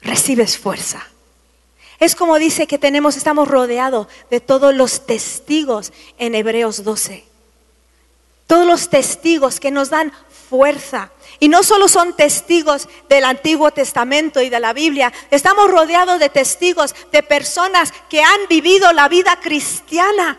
recibes 0.00 0.58
fuerza? 0.58 1.06
Es 2.00 2.16
como 2.16 2.38
dice 2.38 2.66
que 2.66 2.78
tenemos, 2.78 3.18
estamos 3.18 3.46
rodeados 3.46 4.08
de 4.30 4.40
todos 4.40 4.74
los 4.74 5.06
testigos 5.06 5.92
en 6.18 6.34
Hebreos 6.34 6.82
12. 6.82 7.24
Todos 8.46 8.66
los 8.66 8.88
testigos 8.88 9.60
que 9.60 9.70
nos 9.70 9.90
dan 9.90 10.10
fuerza. 10.48 11.12
Y 11.40 11.48
no 11.48 11.62
solo 11.62 11.88
son 11.88 12.14
testigos 12.14 12.86
del 13.08 13.24
Antiguo 13.24 13.70
Testamento 13.70 14.42
y 14.42 14.50
de 14.50 14.60
la 14.60 14.74
Biblia, 14.74 15.10
estamos 15.30 15.70
rodeados 15.70 16.20
de 16.20 16.28
testigos, 16.28 16.94
de 17.10 17.22
personas 17.22 17.92
que 18.10 18.22
han 18.22 18.40
vivido 18.48 18.92
la 18.92 19.08
vida 19.08 19.40
cristiana. 19.40 20.38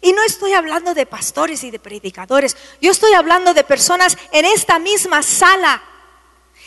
Y 0.00 0.12
no 0.12 0.22
estoy 0.24 0.52
hablando 0.52 0.94
de 0.94 1.06
pastores 1.06 1.62
y 1.62 1.70
de 1.70 1.78
predicadores, 1.78 2.56
yo 2.80 2.90
estoy 2.90 3.12
hablando 3.12 3.54
de 3.54 3.64
personas 3.64 4.18
en 4.32 4.44
esta 4.44 4.80
misma 4.80 5.22
sala 5.22 5.82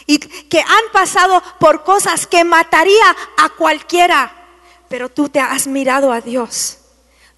y 0.06 0.18
que 0.18 0.60
han 0.60 0.92
pasado 0.94 1.44
por 1.60 1.84
cosas 1.84 2.26
que 2.28 2.46
mataría 2.46 3.16
a 3.38 3.50
cualquiera, 3.50 4.34
pero 4.88 5.10
tú 5.10 5.28
te 5.28 5.40
has 5.40 5.68
mirado 5.68 6.14
a 6.14 6.22
Dios 6.22 6.81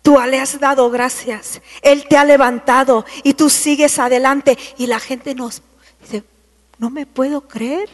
Tú 0.03 0.19
le 0.27 0.37
has 0.37 0.59
dado 0.59 0.91
gracias. 0.91 1.61
Él 1.81 2.05
te 2.07 2.17
ha 2.17 2.25
levantado 2.25 3.05
y 3.23 3.33
tú 3.33 3.49
sigues 3.49 3.97
adelante. 3.99 4.57
Y 4.77 4.87
la 4.87 4.99
gente 4.99 5.33
nos 5.33 5.61
dice, 6.01 6.23
no 6.77 6.89
me 6.89 7.05
puedo 7.05 7.47
creer 7.47 7.89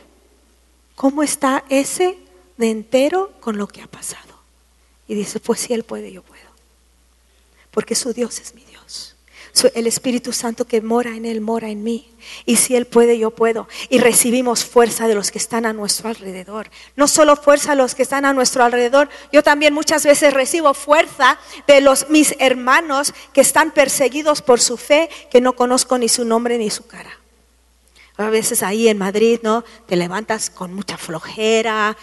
cómo 0.96 1.22
está 1.22 1.64
ese 1.70 2.18
de 2.58 2.72
entero 2.72 3.32
con 3.40 3.58
lo 3.58 3.68
que 3.68 3.84
ha 3.84 3.88
pasado. 3.88 4.34
Y 5.08 5.14
dice, 5.14 5.40
pues 5.40 5.60
si 5.62 5.74
Él 5.74 5.84
puede, 5.84 6.12
yo 6.12 6.24
puedo. 6.24 6.50
Porque 7.70 7.94
su 7.94 8.12
Dios 8.12 8.40
es 8.40 8.56
mi 8.56 8.62
Dios. 8.62 8.69
El 9.74 9.88
Espíritu 9.88 10.32
Santo 10.32 10.66
que 10.66 10.82
mora 10.82 11.16
en 11.16 11.26
Él, 11.26 11.42
mora 11.42 11.70
en 11.70 11.84
mí. 11.84 12.10
Y 12.46 12.58
si 12.58 12.76
Él 12.76 12.86
puede, 12.86 13.18
yo 13.18 13.32
puedo. 13.32 13.68
Y 13.90 14.00
recibimos 14.00 14.64
fuerza 14.64 15.08
de 15.08 15.16
los 15.16 15.32
que 15.32 15.38
están 15.38 15.66
a 15.66 15.74
nuestro 15.74 16.10
alrededor. 16.10 16.70
No 16.96 17.08
solo 17.08 17.36
fuerza 17.36 17.72
de 17.72 17.78
los 17.78 17.96
que 17.96 18.04
están 18.04 18.26
a 18.26 18.34
nuestro 18.34 18.64
alrededor, 18.64 19.10
yo 19.32 19.44
también 19.44 19.74
muchas 19.74 20.04
veces 20.06 20.34
recibo 20.34 20.74
fuerza 20.74 21.40
de 21.68 21.82
los 21.82 22.10
mis 22.10 22.36
hermanos 22.40 23.14
que 23.34 23.42
están 23.42 23.72
perseguidos 23.72 24.42
por 24.42 24.60
su 24.60 24.78
fe, 24.78 25.10
que 25.30 25.42
no 25.42 25.54
conozco 25.54 25.98
ni 25.98 26.10
su 26.10 26.26
nombre 26.26 26.58
ni 26.58 26.70
su 26.70 26.88
cara. 26.88 27.12
A 28.18 28.30
veces 28.30 28.64
ahí 28.64 28.90
en 28.90 28.98
Madrid, 28.98 29.40
¿no? 29.44 29.64
Te 29.86 29.96
levantas 29.96 30.50
con 30.50 30.74
mucha 30.74 30.98
flojera, 30.98 31.96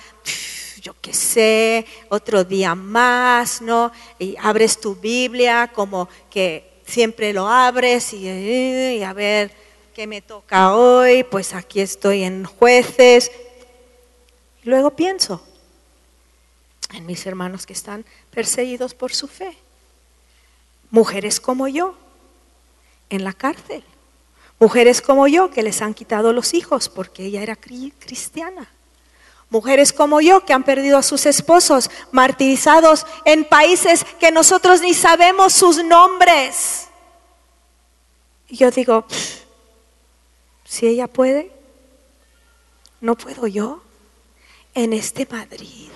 yo 0.80 0.94
qué 1.02 1.12
sé, 1.12 1.84
otro 2.08 2.44
día 2.44 2.74
más, 2.74 3.60
¿no? 3.60 3.92
Y 4.18 4.36
abres 4.40 4.80
tu 4.80 4.94
Biblia 4.94 5.70
como 5.74 6.08
que 6.30 6.65
siempre 6.86 7.32
lo 7.32 7.48
abres 7.48 8.12
y, 8.12 9.02
a 9.02 9.12
ver 9.12 9.50
qué 9.94 10.06
me 10.06 10.22
toca 10.22 10.74
hoy, 10.74 11.24
pues 11.24 11.54
aquí 11.54 11.80
estoy 11.80 12.22
en 12.22 12.44
jueces. 12.44 13.30
luego 14.62 14.90
pienso 14.90 15.42
en 16.92 17.04
mis 17.06 17.26
hermanos 17.26 17.66
que 17.66 17.72
están 17.72 18.04
perseguidos 18.30 18.94
por 18.94 19.12
su 19.12 19.26
fe, 19.26 19.56
mujeres 20.90 21.40
como 21.40 21.68
yo, 21.68 21.96
en 23.10 23.24
la 23.24 23.32
cárcel, 23.32 23.82
mujeres 24.58 25.02
como 25.02 25.26
yo 25.26 25.50
que 25.50 25.62
les 25.62 25.82
han 25.82 25.94
quitado 25.94 26.32
los 26.32 26.54
hijos 26.54 26.88
porque 26.88 27.24
ella 27.24 27.42
era 27.42 27.56
cristiana. 27.56 28.70
Mujeres 29.48 29.92
como 29.92 30.20
yo 30.20 30.44
que 30.44 30.52
han 30.52 30.64
perdido 30.64 30.98
a 30.98 31.02
sus 31.02 31.24
esposos, 31.26 31.90
martirizados 32.10 33.06
en 33.24 33.44
países 33.44 34.04
que 34.18 34.32
nosotros 34.32 34.80
ni 34.80 34.92
sabemos 34.92 35.52
sus 35.52 35.84
nombres. 35.84 36.88
Y 38.48 38.56
yo 38.56 38.70
digo, 38.70 39.06
si 40.64 40.86
ella 40.86 41.06
puede, 41.06 41.52
¿no 43.00 43.16
puedo 43.16 43.46
yo 43.46 43.82
en 44.74 44.92
este 44.92 45.26
Madrid? 45.30 45.90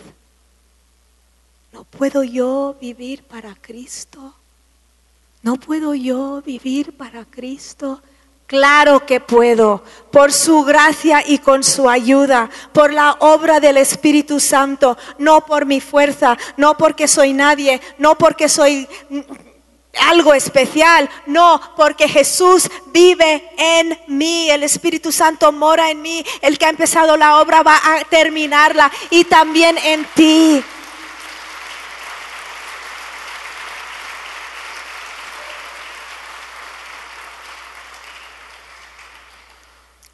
¿No 1.72 1.84
puedo 1.84 2.22
yo 2.22 2.76
vivir 2.80 3.24
para 3.24 3.54
Cristo? 3.54 4.34
¿No 5.42 5.56
puedo 5.56 5.94
yo 5.94 6.42
vivir 6.42 6.96
para 6.96 7.24
Cristo? 7.24 8.02
Claro 8.50 9.06
que 9.06 9.20
puedo, 9.20 9.84
por 10.10 10.32
su 10.32 10.64
gracia 10.64 11.22
y 11.24 11.38
con 11.38 11.62
su 11.62 11.88
ayuda, 11.88 12.50
por 12.72 12.92
la 12.92 13.12
obra 13.20 13.60
del 13.60 13.76
Espíritu 13.76 14.40
Santo, 14.40 14.98
no 15.18 15.46
por 15.46 15.66
mi 15.66 15.80
fuerza, 15.80 16.36
no 16.56 16.76
porque 16.76 17.06
soy 17.06 17.32
nadie, 17.32 17.80
no 17.98 18.18
porque 18.18 18.48
soy 18.48 18.88
algo 20.00 20.34
especial, 20.34 21.08
no, 21.26 21.60
porque 21.76 22.08
Jesús 22.08 22.68
vive 22.86 23.52
en 23.56 23.96
mí, 24.08 24.50
el 24.50 24.64
Espíritu 24.64 25.12
Santo 25.12 25.52
mora 25.52 25.88
en 25.88 26.02
mí, 26.02 26.26
el 26.42 26.58
que 26.58 26.66
ha 26.66 26.70
empezado 26.70 27.16
la 27.16 27.40
obra 27.40 27.62
va 27.62 27.76
a 27.76 28.02
terminarla 28.10 28.90
y 29.10 29.22
también 29.26 29.78
en 29.78 30.04
ti. 30.16 30.64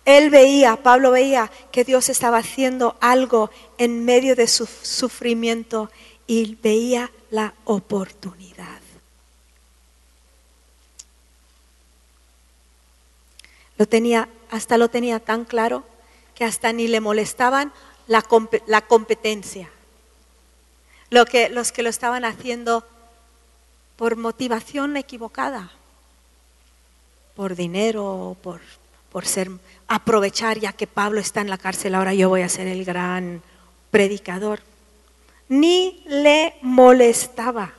Él 0.07 0.31
veía, 0.31 0.77
Pablo 0.77 1.11
veía 1.11 1.51
que 1.73 1.83
Dios 1.83 2.09
estaba 2.09 2.39
haciendo 2.39 2.97
algo 3.01 3.51
en 3.77 4.05
medio 4.05 4.37
de 4.37 4.47
su 4.47 4.65
sufrimiento 4.65 5.91
y 6.29 6.55
veía 6.63 7.11
la 7.31 7.55
oportunidad. 7.65 8.81
Lo 13.77 13.87
tenía, 13.87 14.29
hasta 14.49 14.79
lo 14.79 14.89
tenía 14.89 15.19
tan 15.19 15.45
claro 15.45 15.85
que 16.37 16.45
hasta 16.45 16.73
ni 16.73 16.87
le 16.87 17.01
molestaban 17.01 17.73
la, 18.07 18.25
la 18.67 18.83
competencia. 18.83 19.69
Lo 21.11 21.27
que, 21.27 21.49
los 21.49 21.73
que 21.73 21.83
lo 21.83 21.91
estaban 21.91 22.25
haciendo 22.25 22.87
por 23.97 24.15
motivación 24.15 24.97
equivocada, 24.97 25.73
por 27.35 27.57
dinero, 27.57 28.37
por, 28.41 28.61
por 29.17 29.25
ser 29.25 29.51
aprovechar 29.89 30.59
ya 30.59 30.75
que 30.75 30.87
Pablo 30.87 31.21
está 31.21 31.41
en 31.41 31.49
la 31.49 31.57
cárcel, 31.57 31.95
ahora 31.95 32.13
yo 32.13 32.29
voy 32.29 32.43
a 32.43 32.51
ser 32.51 32.67
el 32.67 32.85
gran 32.85 33.43
predicador, 33.91 34.61
ni 35.49 36.03
le 36.05 36.55
molestaba. 36.61 37.73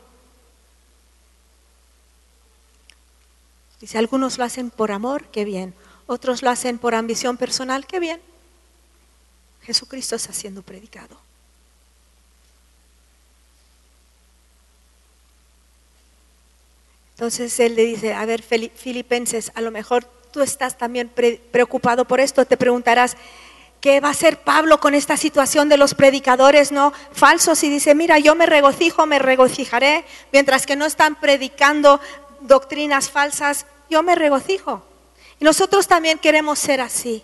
Dice, 3.79 3.99
algunos 3.99 4.39
lo 4.39 4.45
hacen 4.45 4.71
por 4.71 4.91
amor, 4.91 5.25
qué 5.25 5.45
bien. 5.45 5.75
Otros 6.07 6.41
lo 6.41 6.49
hacen 6.49 6.79
por 6.79 6.95
ambición 6.95 7.38
personal, 7.38 7.85
qué 7.85 7.99
bien. 7.99 8.19
Jesucristo 9.61 10.15
está 10.15 10.33
siendo 10.33 10.63
predicado. 10.63 11.19
Entonces 17.11 17.59
él 17.59 17.75
le 17.75 17.85
dice, 17.85 18.15
a 18.15 18.25
ver, 18.25 18.41
filipenses, 18.41 19.51
a 19.53 19.61
lo 19.61 19.69
mejor 19.69 20.16
tú 20.38 20.43
estás 20.43 20.77
también 20.77 21.09
preocupado 21.09 22.05
por 22.05 22.19
esto, 22.19 22.45
te 22.45 22.57
preguntarás, 22.57 23.17
¿qué 23.81 23.99
va 23.99 24.09
a 24.09 24.11
hacer 24.11 24.41
Pablo 24.41 24.79
con 24.79 24.93
esta 24.93 25.17
situación 25.17 25.67
de 25.67 25.77
los 25.77 25.95
predicadores 25.95 26.71
no 26.71 26.93
falsos? 27.11 27.63
Y 27.63 27.71
dice, 27.71 27.95
mira, 27.95 28.19
yo 28.19 28.35
me 28.35 28.45
regocijo, 28.45 29.07
me 29.07 29.17
regocijaré, 29.17 30.05
mientras 30.31 30.67
que 30.67 30.75
no 30.75 30.85
están 30.85 31.19
predicando 31.19 31.99
doctrinas 32.41 33.09
falsas, 33.09 33.65
yo 33.89 34.03
me 34.03 34.13
regocijo. 34.13 34.85
Y 35.39 35.43
nosotros 35.43 35.88
también 35.88 36.19
queremos 36.19 36.59
ser 36.59 36.81
así. 36.81 37.23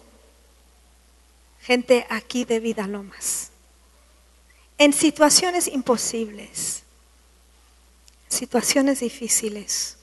Gente 1.62 2.08
aquí 2.10 2.46
de 2.46 2.60
vida 2.60 2.88
lomas. 2.88 3.52
En 4.80 4.92
situaciones 4.92 5.68
imposibles 5.68 6.82
situaciones 8.28 9.02
difíciles, 9.02 9.98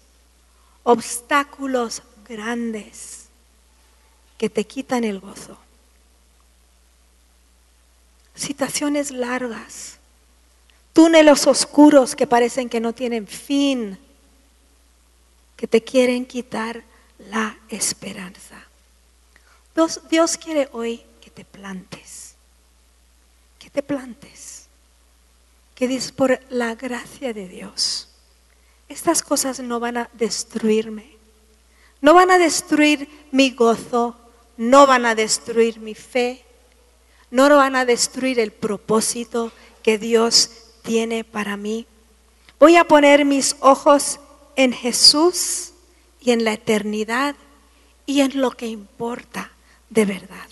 obstáculos 0.85 2.05
grandes 2.31 3.27
que 4.39 4.49
te 4.49 4.65
quitan 4.65 5.05
el 5.05 5.21
gozo, 5.21 5.59
situaciones 8.35 9.11
largas, 9.11 9.99
túneles 10.93 11.47
oscuros 11.47 12.15
que 12.15 12.27
parecen 12.27 12.71
que 12.71 12.81
no 12.81 12.95
tienen 12.95 13.27
fin, 13.27 13.99
que 15.57 15.67
te 15.67 15.83
quieren 15.83 16.25
quitar 16.25 16.83
la 17.19 17.59
esperanza. 17.69 18.65
Dios, 19.75 20.01
Dios 20.09 20.39
quiere 20.39 20.71
hoy 20.73 21.03
que 21.21 21.31
te 21.31 21.45
plantes, 21.45 22.35
que 23.59 23.69
te 23.69 23.83
plantes, 23.83 24.69
que 25.75 25.89
dices 25.89 26.13
por 26.13 26.41
la 26.49 26.77
gracia 26.77 27.35
de 27.35 27.49
Dios 27.49 28.07
estas 28.91 29.23
cosas 29.23 29.61
no 29.61 29.79
van 29.79 29.97
a 29.99 30.11
destruirme, 30.15 31.17
no 32.01 32.15
van 32.15 32.31
a 32.31 32.39
destruir 32.39 33.09
mi 33.31 33.51
gozo, 33.51 34.17
no 34.57 34.87
van 34.87 35.07
a 35.07 35.15
destruir 35.15 35.81
mi 35.81 35.95
fe, 35.95 36.45
no 37.31 37.49
van 37.49 37.77
a 37.77 37.85
destruir 37.85 38.39
el 38.41 38.53
propósito 38.53 39.53
que 39.83 39.99
Dios 39.99 40.51
tiene 40.83 41.25
para 41.25 41.57
mí. 41.57 41.87
Voy 42.59 42.77
a 42.77 42.85
poner 42.85 43.25
mis 43.25 43.57
ojos 43.61 44.21
en 44.57 44.73
Jesús 44.73 45.73
y 46.21 46.33
en 46.33 46.45
la 46.45 46.53
eternidad 46.53 47.37
y 48.07 48.21
en 48.21 48.41
lo 48.41 48.51
que 48.51 48.67
importa 48.67 49.53
de 49.89 50.05
verdad. 50.05 50.49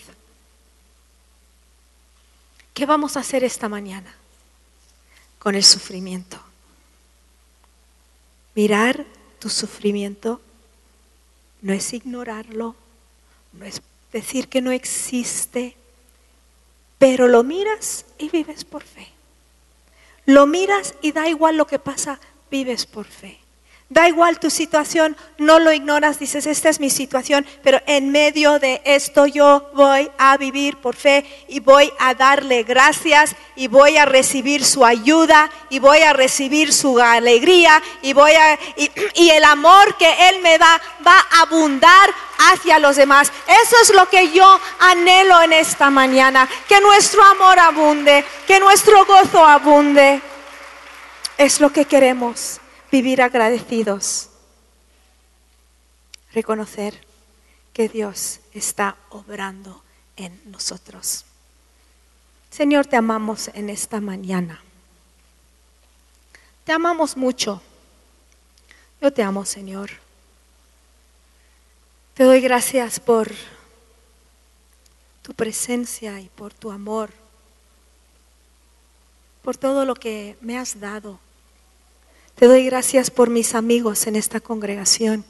¿Qué 2.73 2.87
vamos 2.87 3.17
a 3.17 3.21
hacer 3.21 3.43
esta 3.43 3.69
mañana 3.69 4.15
con 5.41 5.57
el 5.57 5.65
sufrimiento? 5.65 6.41
Mirar 8.55 9.05
tu 9.41 9.49
sufrimiento 9.49 10.41
no 11.63 11.73
es 11.73 11.93
ignorarlo, 11.93 12.77
no 13.53 13.65
es 13.65 13.83
decir 14.13 14.49
que 14.49 14.61
no 14.61 14.71
existe, 14.71 15.77
pero 16.99 17.29
lo 17.29 17.43
miras 17.45 18.07
y 18.19 18.29
vives 18.29 18.65
por 18.65 18.83
fe. 18.83 19.09
Lo 20.27 20.47
miras 20.47 20.95
y 21.01 21.13
da 21.13 21.29
igual 21.29 21.57
lo 21.57 21.67
que 21.67 21.79
pasa, 21.79 22.21
vives 22.51 22.87
por 22.87 23.07
fe. 23.07 23.38
Da 23.91 24.07
igual 24.07 24.39
tu 24.39 24.51
situación, 24.51 25.17
no 25.39 25.59
lo 25.59 25.73
ignoras, 25.73 26.19
dices, 26.19 26.47
esta 26.47 26.69
es 26.69 26.79
mi 26.79 26.91
situación, 26.91 27.47
pero 27.63 27.81
en 27.87 28.13
medio 28.13 28.59
de 28.59 28.83
esto 28.85 29.25
yo 29.25 29.71
voy 29.73 30.11
a 30.19 30.37
vivir 30.37 30.77
por 30.77 30.95
fe 30.95 31.25
y 31.49 31.61
voy 31.61 31.91
a 31.99 32.13
darle 32.13 32.65
gracias 32.65 33.35
y 33.57 33.67
voy 33.67 33.97
a 33.97 34.05
recibir 34.05 34.63
su 34.63 34.85
ayuda 34.85 35.51
y 35.71 35.79
voy 35.79 36.01
a 36.01 36.13
recibir 36.13 36.71
su 36.75 37.01
alegría 37.01 37.83
y 38.03 38.13
voy 38.13 38.33
a 38.33 38.59
y, 38.77 39.31
el 39.31 39.45
amor 39.45 39.97
que 39.97 40.29
él 40.29 40.43
me 40.43 40.59
da 40.59 40.79
va 41.07 41.19
a 41.19 41.43
abundar 41.45 42.11
hacia 42.53 42.79
los 42.79 42.97
demás. 42.97 43.33
Eso 43.65 43.77
es 43.83 43.95
lo 43.95 44.07
que 44.11 44.31
yo 44.33 44.61
anhelo 44.81 45.41
en 45.41 45.55
esta 45.55 45.89
mañana, 45.89 46.47
que 46.69 46.79
nuestro 46.83 47.23
amor 47.25 47.59
abunde, 47.59 48.23
que 48.47 48.61
nuestro 48.61 49.07
gozo 49.07 49.43
abunde. 49.47 50.21
Es 51.39 51.59
lo 51.59 51.73
que 51.73 51.87
queremos 51.87 52.61
vivir 52.91 53.23
agradecidos, 53.23 54.31
reconocer 56.33 57.07
que 57.73 57.89
Dios 57.89 58.41
está 58.53 58.97
obrando 59.11 59.83
en 60.17 60.41
nosotros. 60.51 61.25
Señor, 62.51 62.87
te 62.87 62.97
amamos 62.97 63.49
en 63.55 63.71
esta 63.71 64.01
mañana. 64.01 64.63
Te 66.65 66.73
amamos 66.73 67.17
mucho. 67.17 67.63
Yo 69.01 69.13
te 69.13 69.23
amo, 69.23 69.45
Señor. 69.45 69.91
Te 72.15 72.25
doy 72.25 72.41
gracias 72.41 72.99
por 72.99 73.31
tu 75.23 75.35
presencia 75.35 76.21
y 76.21 76.29
por 76.31 76.53
tu 76.53 76.73
amor, 76.73 77.11
por 79.43 79.57
todo 79.57 79.85
lo 79.85 79.95
que 79.95 80.37
me 80.41 80.59
has 80.59 80.81
dado 80.81 81.21
te 82.39 82.47
doy 82.47 82.65
gracias 82.67 83.11
por 83.11 83.31
mis 83.31 83.57
amigos 83.57 84.07
en 84.07 84.15
esta 84.15 84.39
congregación. 84.39 85.25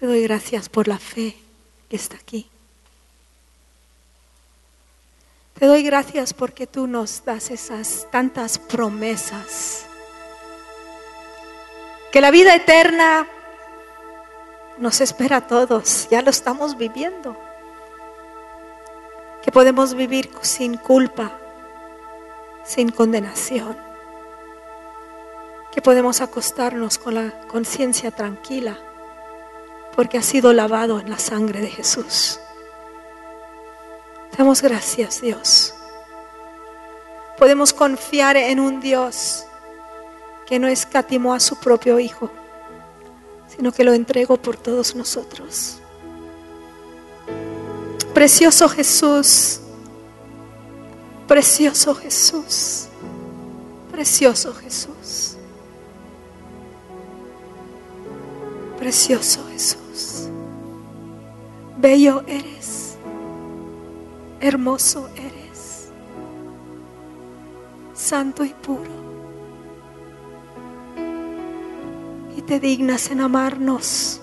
Te 0.00 0.06
doy 0.06 0.22
gracias 0.22 0.70
por 0.70 0.88
la 0.88 0.98
fe 0.98 1.36
que 1.90 1.96
está 1.96 2.16
aquí. 2.16 2.48
Te 5.58 5.66
doy 5.66 5.82
gracias 5.82 6.32
porque 6.32 6.66
tú 6.66 6.86
nos 6.86 7.22
das 7.26 7.50
esas 7.50 8.06
tantas 8.10 8.58
promesas. 8.58 9.84
Que 12.10 12.22
la 12.22 12.30
vida 12.30 12.54
eterna 12.54 13.28
nos 14.78 15.02
espera 15.02 15.38
a 15.38 15.46
todos, 15.46 16.08
ya 16.10 16.22
lo 16.22 16.30
estamos 16.30 16.78
viviendo. 16.78 17.36
Que 19.42 19.52
podemos 19.52 19.92
vivir 19.92 20.30
sin 20.40 20.78
culpa, 20.78 21.38
sin 22.64 22.90
condenación 22.90 23.85
que 25.76 25.82
podemos 25.82 26.22
acostarnos 26.22 26.96
con 26.96 27.16
la 27.16 27.38
conciencia 27.48 28.10
tranquila 28.10 28.78
porque 29.94 30.16
ha 30.16 30.22
sido 30.22 30.54
lavado 30.54 31.00
en 31.00 31.10
la 31.10 31.18
sangre 31.18 31.60
de 31.60 31.68
Jesús. 31.68 32.40
Damos 34.38 34.62
gracias, 34.62 35.20
Dios. 35.20 35.74
Podemos 37.36 37.74
confiar 37.74 38.38
en 38.38 38.58
un 38.58 38.80
Dios 38.80 39.44
que 40.46 40.58
no 40.58 40.66
escatimó 40.66 41.34
a 41.34 41.40
su 41.40 41.56
propio 41.56 42.00
Hijo, 42.00 42.30
sino 43.54 43.70
que 43.70 43.84
lo 43.84 43.92
entregó 43.92 44.38
por 44.38 44.56
todos 44.56 44.94
nosotros. 44.94 45.78
Precioso 48.14 48.66
Jesús, 48.70 49.60
precioso 51.28 51.94
Jesús, 51.94 52.86
precioso 53.92 54.54
Jesús. 54.54 54.95
Precioso 58.78 59.44
Jesús. 59.50 60.28
Bello 61.78 62.22
eres. 62.26 62.98
Hermoso 64.40 65.08
eres. 65.16 65.88
Santo 67.94 68.44
y 68.44 68.50
puro. 68.50 69.06
Y 72.36 72.42
te 72.42 72.60
dignas 72.60 73.10
en 73.10 73.22
amarnos, 73.22 74.20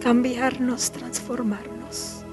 cambiarnos, 0.00 0.90
transformarnos. 0.92 2.24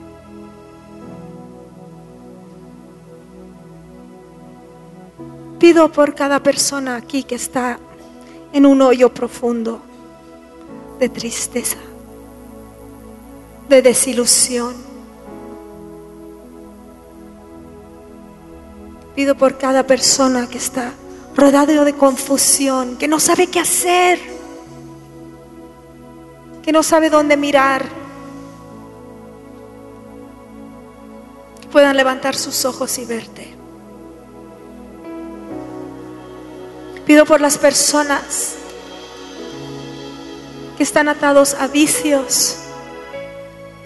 Pido 5.57 5.91
por 5.91 6.13
cada 6.13 6.43
persona 6.43 6.97
aquí 6.97 7.23
que 7.23 7.35
está 7.35 7.79
en 8.51 8.65
un 8.65 8.81
hoyo 8.81 9.13
profundo 9.13 9.86
de 10.99 11.09
tristeza, 11.09 11.77
de 13.69 13.81
desilusión. 13.81 14.75
Pido 19.15 19.35
por 19.35 19.57
cada 19.57 19.83
persona 19.83 20.47
que 20.47 20.57
está 20.57 20.93
rodado 21.35 21.85
de 21.85 21.93
confusión, 21.93 22.97
que 22.97 23.07
no 23.07 23.19
sabe 23.19 23.47
qué 23.47 23.59
hacer, 23.59 24.19
que 26.63 26.71
no 26.71 26.83
sabe 26.83 27.09
dónde 27.09 27.37
mirar. 27.37 28.07
puedan 31.77 31.95
levantar 31.95 32.35
sus 32.35 32.65
ojos 32.65 32.97
y 32.97 33.05
verte. 33.05 33.55
Pido 37.05 37.25
por 37.25 37.39
las 37.39 37.57
personas 37.57 38.55
que 40.77 40.83
están 40.83 41.09
atados 41.09 41.55
a 41.55 41.67
vicios 41.67 42.57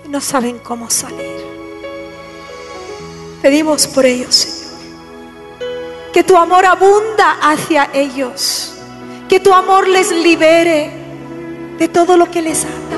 y 0.05 0.09
no 0.09 0.19
saben 0.19 0.59
cómo 0.59 0.89
salir. 0.89 1.41
Pedimos 3.41 3.87
por 3.87 4.05
ellos, 4.05 4.35
Señor. 4.35 4.71
Que 6.13 6.23
tu 6.23 6.35
amor 6.35 6.65
abunda 6.65 7.37
hacia 7.41 7.89
ellos. 7.93 8.73
Que 9.29 9.39
tu 9.39 9.53
amor 9.53 9.87
les 9.87 10.11
libere 10.11 10.91
de 11.79 11.87
todo 11.87 12.17
lo 12.17 12.29
que 12.29 12.41
les 12.41 12.65
ata. 12.65 12.97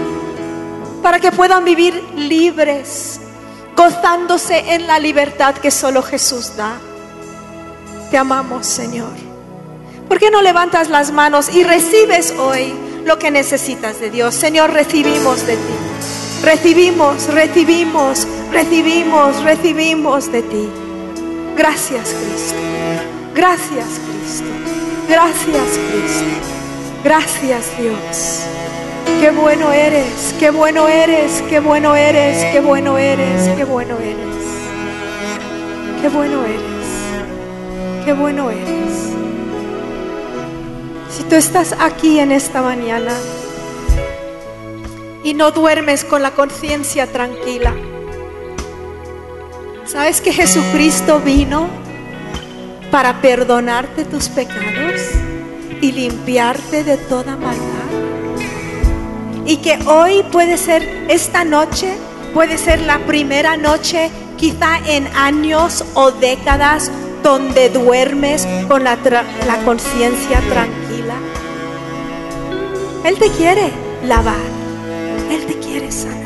Para 1.03 1.19
que 1.19 1.31
puedan 1.31 1.63
vivir 1.63 1.93
libres, 2.15 3.19
gozándose 3.77 4.73
en 4.73 4.87
la 4.87 4.97
libertad 4.97 5.53
que 5.55 5.69
solo 5.69 6.01
Jesús 6.01 6.55
da. 6.57 6.79
Te 8.09 8.17
amamos, 8.17 8.65
Señor. 8.65 9.13
¿Por 10.07 10.17
qué 10.17 10.31
no 10.31 10.41
levantas 10.41 10.89
las 10.89 11.11
manos 11.11 11.53
y 11.53 11.63
recibes 11.63 12.33
hoy 12.37 12.73
lo 13.05 13.17
que 13.19 13.31
necesitas 13.31 13.99
de 13.99 14.09
Dios? 14.09 14.35
Señor, 14.35 14.71
recibimos 14.71 15.45
de 15.45 15.55
ti. 15.55 15.73
Recibimos, 16.43 17.27
recibimos, 17.27 18.27
recibimos, 18.51 19.43
recibimos 19.43 20.31
de 20.31 20.41
ti. 20.41 20.69
Gracias, 21.55 22.13
Cristo. 22.13 22.57
Gracias, 23.35 23.85
Cristo. 24.05 24.45
Gracias, 25.07 25.79
Cristo. 25.89 26.53
Gracias, 27.03 27.65
Dios. 27.79 28.43
Qué 29.21 29.31
bueno 29.31 29.71
eres, 29.71 30.35
qué 30.39 30.49
bueno 30.49 30.87
eres, 30.87 31.41
qué 31.49 31.59
bueno 31.59 31.95
eres, 31.95 32.43
qué 32.51 32.59
bueno 32.59 32.97
eres, 32.97 33.49
qué 33.55 33.63
bueno 33.63 33.97
eres. 33.99 34.33
Qué 36.03 36.09
bueno 36.09 36.43
eres. 36.43 38.03
Qué 38.03 38.11
bueno 38.11 38.49
eres. 38.51 39.12
Si 41.16 41.22
tú 41.26 41.36
estás 41.36 41.76
aquí 41.80 42.20
en 42.20 42.32
esta 42.32 42.64
mañana 42.64 43.14
y 45.24 45.36
no 45.36 45.51
duermes 45.51 46.03
con 46.03 46.24
la 46.24 46.32
conciencia 46.32 47.05
tranquila, 47.05 47.72
¿sabes 49.86 50.22
que 50.22 50.34
Jesucristo 50.34 51.20
vino 51.20 51.68
para 52.89 53.22
perdonarte 53.22 54.05
tus 54.05 54.28
pecados 54.30 55.01
y 55.82 55.91
limpiarte 55.91 56.84
de 56.84 56.97
toda 56.97 57.38
maldad? 57.38 57.61
Y 59.45 59.57
que 59.57 59.78
hoy 59.86 60.24
puede 60.32 60.57
ser 60.57 61.05
esta 61.09 61.43
noche, 61.43 61.93
puede 62.34 62.57
ser 62.57 62.82
la 62.82 62.97
primera 63.05 63.55
noche 63.55 64.09
quizá 64.38 64.80
en 64.88 65.05
años 65.16 65.86
o 65.93 66.09
décadas 66.09 66.91
donde 67.22 67.70
duermes 67.70 68.47
con 68.68 68.84
la, 68.84 68.97
la 69.45 69.57
conciencia 69.64 70.39
tranquila. 70.49 70.82
Él 73.03 73.19
te 73.19 73.29
quiere 73.31 73.69
lavar, 74.05 74.35
Él 75.29 75.45
te 75.45 75.59
quiere 75.59 75.91
sanar. 75.91 76.23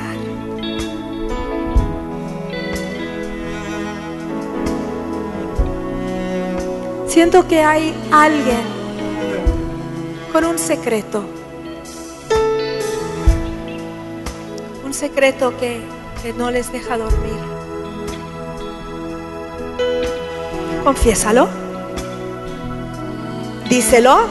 Siento 7.08 7.48
que 7.48 7.64
hay 7.64 7.96
alguien 8.12 8.62
con 10.32 10.46
un 10.46 10.60
secreto. 10.60 11.24
Un 14.86 14.94
secreto 14.94 15.58
que, 15.58 15.82
que 16.22 16.34
no 16.34 16.52
les 16.52 16.72
deja 16.72 16.96
dormir. 16.96 17.40
Confiésalo. 20.84 21.48
Díselo. 23.68 24.28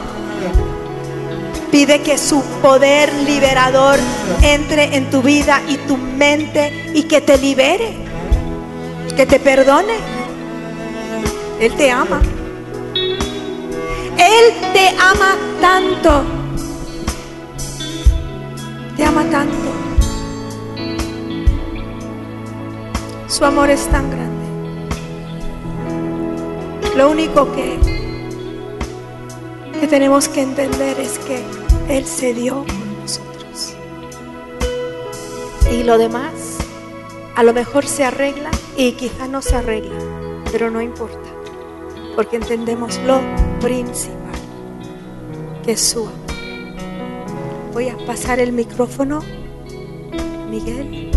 Pide 1.71 2.01
que 2.01 2.17
su 2.17 2.41
poder 2.61 3.13
liberador 3.13 3.99
entre 4.41 4.95
en 4.95 5.09
tu 5.09 5.21
vida 5.21 5.61
y 5.67 5.77
tu 5.77 5.97
mente 5.97 6.91
y 6.93 7.03
que 7.03 7.21
te 7.21 7.37
libere. 7.37 7.95
Que 9.15 9.25
te 9.25 9.39
perdone. 9.39 9.95
Él 11.59 11.73
te 11.73 11.91
ama. 11.91 12.21
Él 14.17 14.53
te 14.73 14.89
ama 14.99 15.35
tanto. 15.59 16.23
Te 18.95 19.03
ama 19.03 19.23
tanto. 19.25 19.77
Su 23.27 23.45
amor 23.45 23.69
es 23.69 23.87
tan 23.87 24.09
grande. 24.09 24.45
Lo 26.95 27.11
único 27.11 27.51
que, 27.53 27.96
que 29.79 29.87
tenemos 29.87 30.27
que 30.27 30.41
entender 30.41 30.99
es 30.99 31.19
que 31.19 31.43
Él 31.89 32.05
se 32.05 32.33
dio 32.33 32.63
por 32.63 32.87
nosotros. 33.01 33.75
Y 35.71 35.83
lo 35.83 35.97
demás, 35.97 36.57
a 37.35 37.43
lo 37.43 37.53
mejor 37.53 37.85
se 37.85 38.03
arregla 38.03 38.49
y 38.75 38.93
quizá 38.93 39.27
no 39.27 39.41
se 39.41 39.55
arregla, 39.55 39.97
pero 40.51 40.71
no 40.71 40.81
importa, 40.81 41.29
porque 42.15 42.37
entendemos 42.37 42.99
lo 43.05 43.19
principal, 43.61 44.15
que 45.63 45.73
es 45.73 45.81
su 45.81 45.99
amor. 45.99 46.13
Voy 47.73 47.89
a 47.89 47.97
pasar 48.05 48.39
el 48.39 48.53
micrófono, 48.53 49.21
Miguel. 50.49 51.16